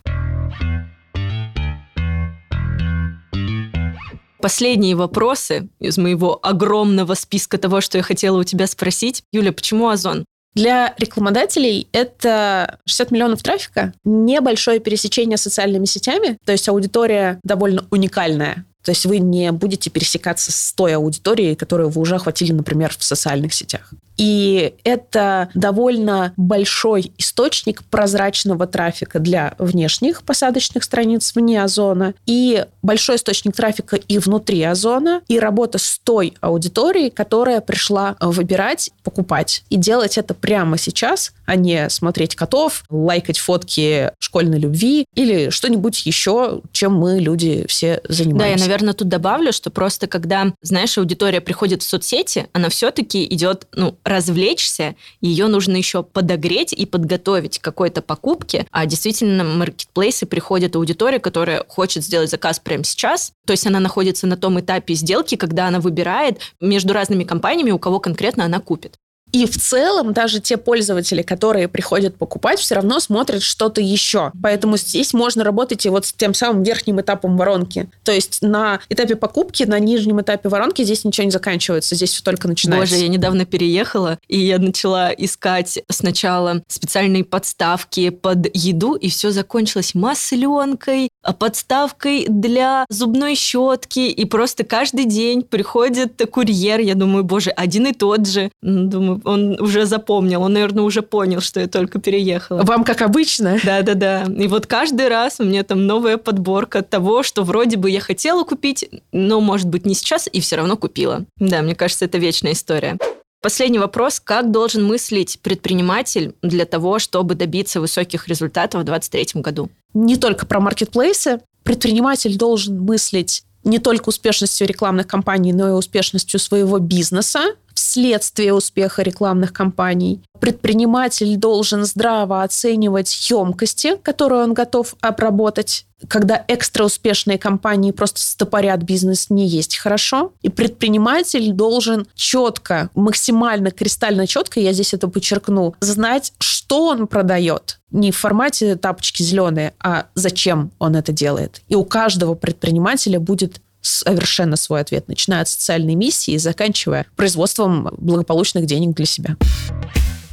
Последние 4.40 4.96
вопросы 4.96 5.68
из 5.80 5.98
моего 5.98 6.38
огромного 6.42 7.14
списка 7.14 7.58
того, 7.58 7.80
что 7.80 7.98
я 7.98 8.02
хотела 8.02 8.38
у 8.38 8.44
тебя 8.44 8.66
спросить. 8.66 9.22
Юля, 9.32 9.52
почему 9.52 9.88
Озон? 9.88 10.24
Для 10.54 10.94
рекламодателей 10.98 11.88
это 11.92 12.78
60 12.86 13.12
миллионов 13.12 13.42
трафика, 13.42 13.92
небольшое 14.04 14.80
пересечение 14.80 15.36
с 15.36 15.42
социальными 15.42 15.84
сетями, 15.84 16.38
то 16.44 16.52
есть 16.52 16.68
аудитория 16.68 17.38
довольно 17.44 17.86
уникальная. 17.90 18.64
То 18.84 18.90
есть 18.90 19.06
вы 19.06 19.18
не 19.18 19.52
будете 19.52 19.90
пересекаться 19.90 20.52
с 20.52 20.72
той 20.72 20.94
аудиторией, 20.94 21.54
которую 21.54 21.90
вы 21.90 22.00
уже 22.00 22.16
охватили, 22.16 22.52
например, 22.52 22.94
в 22.96 23.04
социальных 23.04 23.52
сетях. 23.52 23.92
И 24.20 24.74
это 24.84 25.48
довольно 25.54 26.34
большой 26.36 27.10
источник 27.16 27.82
прозрачного 27.84 28.66
трафика 28.66 29.18
для 29.18 29.54
внешних 29.58 30.22
посадочных 30.24 30.84
страниц 30.84 31.34
вне 31.34 31.62
озона, 31.62 32.12
и 32.26 32.66
большой 32.82 33.16
источник 33.16 33.56
трафика 33.56 33.96
и 33.96 34.18
внутри 34.18 34.62
озона, 34.62 35.22
и 35.28 35.38
работа 35.38 35.78
с 35.78 35.98
той 36.04 36.34
аудиторией, 36.42 37.08
которая 37.08 37.62
пришла 37.62 38.16
выбирать, 38.20 38.90
покупать. 39.04 39.64
И 39.70 39.76
делать 39.76 40.18
это 40.18 40.34
прямо 40.34 40.76
сейчас, 40.76 41.32
а 41.46 41.56
не 41.56 41.88
смотреть 41.88 42.36
котов, 42.36 42.84
лайкать 42.90 43.38
фотки 43.38 44.12
школьной 44.18 44.58
любви 44.58 45.06
или 45.14 45.48
что-нибудь 45.48 46.04
еще, 46.04 46.60
чем 46.72 46.94
мы, 46.94 47.20
люди, 47.20 47.64
все 47.68 48.02
занимаемся. 48.06 48.66
Да, 48.66 48.69
я, 48.69 48.69
наверное, 48.70 48.94
тут 48.94 49.08
добавлю, 49.08 49.52
что 49.52 49.68
просто 49.70 50.06
когда, 50.06 50.52
знаешь, 50.62 50.96
аудитория 50.96 51.40
приходит 51.40 51.82
в 51.82 51.88
соцсети, 51.88 52.46
она 52.52 52.68
все-таки 52.68 53.24
идет, 53.24 53.66
ну, 53.74 53.98
развлечься, 54.04 54.94
ее 55.20 55.48
нужно 55.48 55.76
еще 55.76 56.04
подогреть 56.04 56.72
и 56.72 56.86
подготовить 56.86 57.58
к 57.58 57.64
какой-то 57.64 58.00
покупке. 58.00 58.66
А 58.70 58.86
действительно, 58.86 59.42
маркетплейсы 59.42 60.24
приходят 60.24 60.76
аудитория, 60.76 61.18
которая 61.18 61.64
хочет 61.66 62.04
сделать 62.04 62.30
заказ 62.30 62.60
прямо 62.60 62.84
сейчас. 62.84 63.32
То 63.44 63.52
есть 63.52 63.66
она 63.66 63.80
находится 63.80 64.28
на 64.28 64.36
том 64.36 64.60
этапе 64.60 64.94
сделки, 64.94 65.34
когда 65.34 65.66
она 65.66 65.80
выбирает 65.80 66.38
между 66.60 66.92
разными 66.92 67.24
компаниями, 67.24 67.72
у 67.72 67.78
кого 67.80 67.98
конкретно 67.98 68.44
она 68.44 68.60
купит. 68.60 68.98
И 69.32 69.46
в 69.46 69.56
целом 69.56 70.12
даже 70.12 70.40
те 70.40 70.56
пользователи, 70.56 71.22
которые 71.22 71.68
приходят 71.68 72.16
покупать, 72.16 72.58
все 72.58 72.74
равно 72.76 73.00
смотрят 73.00 73.42
что-то 73.42 73.80
еще. 73.80 74.32
Поэтому 74.42 74.76
здесь 74.76 75.12
можно 75.12 75.44
работать 75.44 75.86
и 75.86 75.88
вот 75.88 76.06
с 76.06 76.12
тем 76.12 76.34
самым 76.34 76.62
верхним 76.62 77.00
этапом 77.00 77.36
воронки. 77.36 77.88
То 78.04 78.12
есть 78.12 78.42
на 78.42 78.80
этапе 78.88 79.16
покупки, 79.16 79.64
на 79.64 79.78
нижнем 79.78 80.20
этапе 80.20 80.48
воронки 80.48 80.82
здесь 80.82 81.04
ничего 81.04 81.24
не 81.24 81.30
заканчивается, 81.30 81.94
здесь 81.94 82.10
все 82.10 82.22
только 82.22 82.48
начинается. 82.48 82.94
Боже, 82.94 83.04
я 83.04 83.08
недавно 83.08 83.44
переехала, 83.44 84.18
и 84.28 84.38
я 84.38 84.58
начала 84.58 85.10
искать 85.10 85.78
сначала 85.88 86.62
специальные 86.68 87.24
подставки 87.24 88.10
под 88.10 88.54
еду, 88.54 88.94
и 88.94 89.08
все 89.10 89.30
закончилось 89.30 89.94
масленкой, 89.94 91.10
подставкой 91.38 92.26
для 92.28 92.84
зубной 92.88 93.34
щетки, 93.34 94.00
и 94.00 94.24
просто 94.24 94.64
каждый 94.64 95.04
день 95.04 95.42
приходит 95.42 96.20
курьер, 96.30 96.80
я 96.80 96.94
думаю, 96.94 97.24
боже, 97.24 97.50
один 97.50 97.86
и 97.86 97.92
тот 97.92 98.26
же. 98.26 98.50
Думаю, 98.62 99.19
он 99.24 99.60
уже 99.60 99.86
запомнил, 99.86 100.42
он, 100.42 100.52
наверное, 100.52 100.84
уже 100.84 101.02
понял, 101.02 101.40
что 101.40 101.60
я 101.60 101.66
только 101.66 102.00
переехала. 102.00 102.62
Вам 102.62 102.84
как 102.84 103.02
обычно? 103.02 103.58
Да-да-да. 103.62 104.24
И 104.24 104.46
вот 104.46 104.66
каждый 104.66 105.08
раз 105.08 105.36
у 105.38 105.44
меня 105.44 105.62
там 105.62 105.86
новая 105.86 106.16
подборка 106.16 106.82
того, 106.82 107.22
что 107.22 107.42
вроде 107.42 107.76
бы 107.76 107.90
я 107.90 108.00
хотела 108.00 108.44
купить, 108.44 108.88
но, 109.12 109.40
может 109.40 109.68
быть, 109.68 109.86
не 109.86 109.94
сейчас, 109.94 110.28
и 110.30 110.40
все 110.40 110.56
равно 110.56 110.76
купила. 110.76 111.24
Да, 111.36 111.62
мне 111.62 111.74
кажется, 111.74 112.04
это 112.04 112.18
вечная 112.18 112.52
история. 112.52 112.98
Последний 113.42 113.78
вопрос. 113.78 114.20
Как 114.20 114.50
должен 114.50 114.84
мыслить 114.84 115.40
предприниматель 115.40 116.34
для 116.42 116.66
того, 116.66 116.98
чтобы 116.98 117.34
добиться 117.34 117.80
высоких 117.80 118.28
результатов 118.28 118.82
в 118.82 118.84
2023 118.84 119.40
году? 119.40 119.70
Не 119.94 120.16
только 120.16 120.44
про 120.44 120.60
маркетплейсы. 120.60 121.40
Предприниматель 121.62 122.36
должен 122.36 122.80
мыслить 122.80 123.44
не 123.64 123.78
только 123.78 124.08
успешностью 124.08 124.66
рекламных 124.66 125.06
кампаний, 125.06 125.52
но 125.52 125.68
и 125.68 125.72
успешностью 125.72 126.40
своего 126.40 126.78
бизнеса 126.78 127.54
вследствие 127.80 128.52
успеха 128.52 129.02
рекламных 129.02 129.54
кампаний. 129.54 130.20
Предприниматель 130.38 131.36
должен 131.36 131.84
здраво 131.84 132.42
оценивать 132.42 133.30
емкости, 133.30 133.96
которые 134.02 134.42
он 134.42 134.52
готов 134.54 134.94
обработать 135.00 135.86
когда 136.08 136.42
экстра 136.48 136.84
успешные 136.84 137.36
компании 137.36 137.90
просто 137.90 138.20
стопорят 138.20 138.82
бизнес, 138.82 139.28
не 139.28 139.46
есть 139.46 139.76
хорошо. 139.76 140.32
И 140.40 140.48
предприниматель 140.48 141.52
должен 141.52 142.06
четко, 142.14 142.88
максимально 142.94 143.70
кристально 143.70 144.26
четко, 144.26 144.60
я 144.60 144.72
здесь 144.72 144.94
это 144.94 145.08
подчеркну, 145.08 145.74
знать, 145.80 146.32
что 146.38 146.86
он 146.86 147.06
продает. 147.06 147.80
Не 147.90 148.12
в 148.12 148.16
формате 148.16 148.76
тапочки 148.76 149.22
зеленые, 149.22 149.74
а 149.78 150.06
зачем 150.14 150.70
он 150.78 150.96
это 150.96 151.12
делает. 151.12 151.60
И 151.68 151.74
у 151.74 151.84
каждого 151.84 152.34
предпринимателя 152.34 153.20
будет 153.20 153.60
совершенно 153.80 154.56
свой 154.56 154.80
ответ, 154.80 155.08
начиная 155.08 155.42
от 155.42 155.48
социальной 155.48 155.94
миссии 155.94 156.34
и 156.34 156.38
заканчивая 156.38 157.06
производством 157.16 157.88
благополучных 157.98 158.66
денег 158.66 158.94
для 158.94 159.06
себя. 159.06 159.36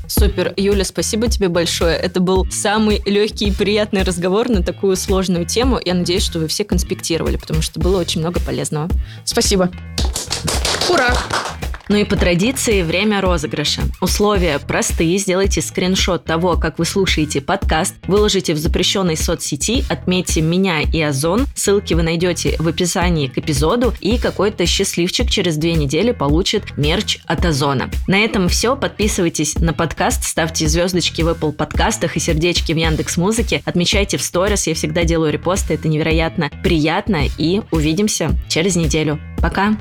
Супер. 0.08 0.54
Юля, 0.56 0.86
спасибо 0.86 1.28
тебе 1.28 1.50
большое. 1.50 1.96
Это 1.96 2.22
был 2.22 2.48
самый 2.50 3.02
легкий 3.06 3.48
и 3.48 3.52
приятный 3.52 4.04
разговор 4.04 4.50
на 4.50 4.64
такую 4.64 4.96
сложную 4.96 5.46
тему. 5.46 5.80
Я 5.84 5.94
надеюсь, 5.94 6.24
что 6.24 6.40
вы 6.40 6.48
все 6.48 6.64
конспектировали, 6.64 7.36
потому 7.36 7.62
что 7.62 7.80
было 7.80 8.00
очень 8.00 8.22
много 8.22 8.40
полезного. 8.40 8.90
Спасибо. 9.26 9.70
Ура! 10.90 11.14
Ну 11.90 11.96
и 11.96 12.04
по 12.04 12.16
традиции 12.16 12.82
время 12.82 13.22
розыгрыша. 13.22 13.84
Условия 14.02 14.60
простые. 14.60 15.18
Сделайте 15.18 15.62
скриншот 15.62 16.26
того, 16.26 16.58
как 16.58 16.80
вы 16.80 16.86
слушаете 16.86 17.42
подкаст, 17.42 17.96
выложите 18.08 18.54
в 18.54 18.58
запрещенной 18.58 19.16
соцсети, 19.16 19.86
отметьте 19.90 20.42
меня 20.42 20.82
и 20.82 21.02
Озон. 21.02 21.46
Ссылки 21.56 21.94
вы 21.94 22.04
найдете 22.04 22.56
в 22.60 22.68
описании 22.68 23.28
к 23.28 23.38
эпизоду, 23.38 23.94
и 24.02 24.18
какой-то 24.18 24.66
счастливчик 24.66 25.30
через 25.30 25.58
две 25.58 25.74
недели 25.74 26.12
получит 26.12 26.78
мерч 26.78 27.20
от 27.26 27.46
Озона. 27.46 27.90
На 28.08 28.20
этом 28.20 28.50
все. 28.50 28.76
Подписывайтесь 28.76 29.56
на 29.56 29.74
подкаст, 29.74 30.24
ставьте 30.24 30.68
звездочки 30.68 31.22
в 31.22 31.30
Apple 31.30 31.54
подкастах 31.54 32.18
и 32.18 32.20
сердечки 32.20 32.74
в 32.74 32.78
Яндекс 32.78 33.18
Музыке, 33.18 33.62
отмечайте 33.66 34.18
в 34.18 34.22
сторис, 34.22 34.68
я 34.68 34.76
всегда 34.76 35.04
делаю 35.04 35.32
репосты, 35.32 35.76
это 35.76 35.88
невероятно 35.88 36.52
приятно, 36.64 37.28
и 37.38 37.62
увидимся 37.72 38.32
через 38.50 38.76
неделю. 38.76 39.20
Пока! 39.42 39.78